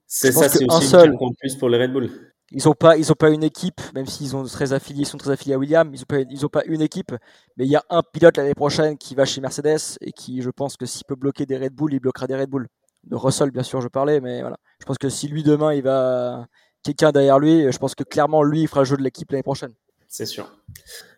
c'est 0.06 0.32
ça, 0.32 0.48
c'est 0.48 0.64
aussi 0.70 0.86
seul. 0.86 1.14
en 1.18 1.32
plus 1.32 1.56
pour 1.56 1.68
les 1.68 1.78
Red 1.78 1.92
Bull. 1.92 2.10
Ils 2.50 2.62
n'ont 2.64 2.72
pas, 2.72 2.96
ils 2.96 3.12
ont 3.12 3.16
pas 3.16 3.28
une 3.28 3.42
équipe, 3.42 3.80
même 3.94 4.06
s'ils 4.06 4.34
ont 4.34 4.42
très 4.44 4.72
affiliés, 4.72 5.04
sont 5.04 5.18
très 5.18 5.32
affiliés 5.32 5.54
à 5.54 5.58
Williams. 5.58 5.90
Ils 5.92 5.98
n'ont 5.98 6.06
pas, 6.06 6.30
ils 6.30 6.46
ont 6.46 6.48
pas 6.48 6.64
une 6.64 6.80
équipe, 6.80 7.12
mais 7.56 7.66
il 7.66 7.70
y 7.70 7.76
a 7.76 7.84
un 7.90 8.02
pilote 8.02 8.38
l'année 8.38 8.54
prochaine 8.54 8.96
qui 8.96 9.14
va 9.14 9.26
chez 9.26 9.42
Mercedes 9.42 9.98
et 10.00 10.12
qui, 10.12 10.40
je 10.40 10.48
pense 10.48 10.78
que 10.78 10.86
s'il 10.86 11.04
peut 11.04 11.14
bloquer 11.14 11.44
des 11.44 11.58
Red 11.58 11.74
Bull, 11.74 11.92
il 11.92 12.00
bloquera 12.00 12.26
des 12.26 12.36
Red 12.36 12.48
Bull 12.48 12.68
de 13.04 13.16
Russell, 13.16 13.50
bien 13.50 13.62
sûr, 13.62 13.80
je 13.80 13.88
parlais, 13.88 14.20
mais 14.20 14.40
voilà. 14.40 14.58
Je 14.80 14.84
pense 14.84 14.98
que 14.98 15.08
si 15.08 15.28
lui 15.28 15.42
demain 15.42 15.72
il 15.74 15.82
va 15.82 16.46
quelqu'un 16.82 17.10
derrière 17.10 17.38
lui, 17.38 17.70
je 17.70 17.78
pense 17.78 17.94
que 17.94 18.04
clairement 18.04 18.42
lui 18.42 18.62
il 18.62 18.68
fera 18.68 18.80
le 18.80 18.86
jeu 18.86 18.96
de 18.96 19.02
l'équipe 19.02 19.30
l'année 19.30 19.42
prochaine. 19.42 19.72
C'est 20.08 20.26
sûr. 20.26 20.50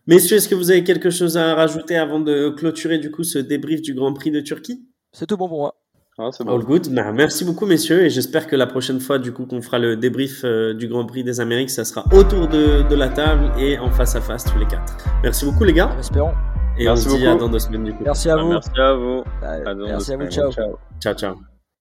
Messieurs, 0.06 0.38
est-ce 0.38 0.48
que 0.48 0.54
vous 0.54 0.70
avez 0.70 0.82
quelque 0.82 1.10
chose 1.10 1.36
à 1.36 1.54
rajouter 1.54 1.96
avant 1.96 2.20
de 2.20 2.48
clôturer 2.50 2.98
du 2.98 3.10
coup 3.10 3.22
ce 3.22 3.38
débrief 3.38 3.82
du 3.82 3.94
Grand 3.94 4.12
Prix 4.12 4.30
de 4.30 4.40
Turquie? 4.40 4.84
C'est 5.12 5.26
tout 5.26 5.36
bon 5.36 5.48
pour 5.48 5.58
moi. 5.58 5.76
Ah, 6.18 6.30
bon. 6.40 6.54
All 6.54 6.64
good. 6.64 6.92
Bah, 6.92 7.12
merci 7.12 7.44
beaucoup, 7.44 7.66
messieurs, 7.66 8.04
et 8.04 8.10
j'espère 8.10 8.46
que 8.46 8.56
la 8.56 8.66
prochaine 8.66 9.00
fois, 9.00 9.18
du 9.18 9.32
coup, 9.32 9.46
qu'on 9.46 9.62
fera 9.62 9.78
le 9.78 9.96
débrief 9.96 10.42
euh, 10.44 10.74
du 10.74 10.86
Grand 10.86 11.06
Prix 11.06 11.24
des 11.24 11.40
Amériques, 11.40 11.70
ça 11.70 11.84
sera 11.84 12.04
autour 12.12 12.48
de, 12.48 12.86
de, 12.88 12.94
la 12.94 13.08
table 13.08 13.52
et 13.58 13.78
en 13.78 13.90
face 13.90 14.16
à 14.16 14.20
face 14.20 14.44
tous 14.44 14.58
les 14.58 14.66
quatre. 14.66 14.96
Merci 15.22 15.46
beaucoup, 15.46 15.64
les 15.64 15.72
gars. 15.72 15.96
Espérons. 15.98 16.34
Et 16.78 16.84
merci 16.84 17.06
on 17.08 17.10
se 17.10 17.16
dit 17.16 17.26
à 17.26 17.34
dans 17.36 17.48
deux 17.48 17.58
semaines 17.58 17.84
du 17.84 17.92
coup. 17.92 18.04
Merci 18.04 18.28
à 18.30 18.36
vous. 18.36 18.50
Merci 18.50 18.70
à 18.76 18.94
vous. 18.94 19.22
À 19.42 19.74
merci 19.74 20.12
à 20.12 20.16
vous. 20.16 20.26
Ciao. 20.30 20.50
Ciao, 21.00 21.14
ciao. 21.14 21.49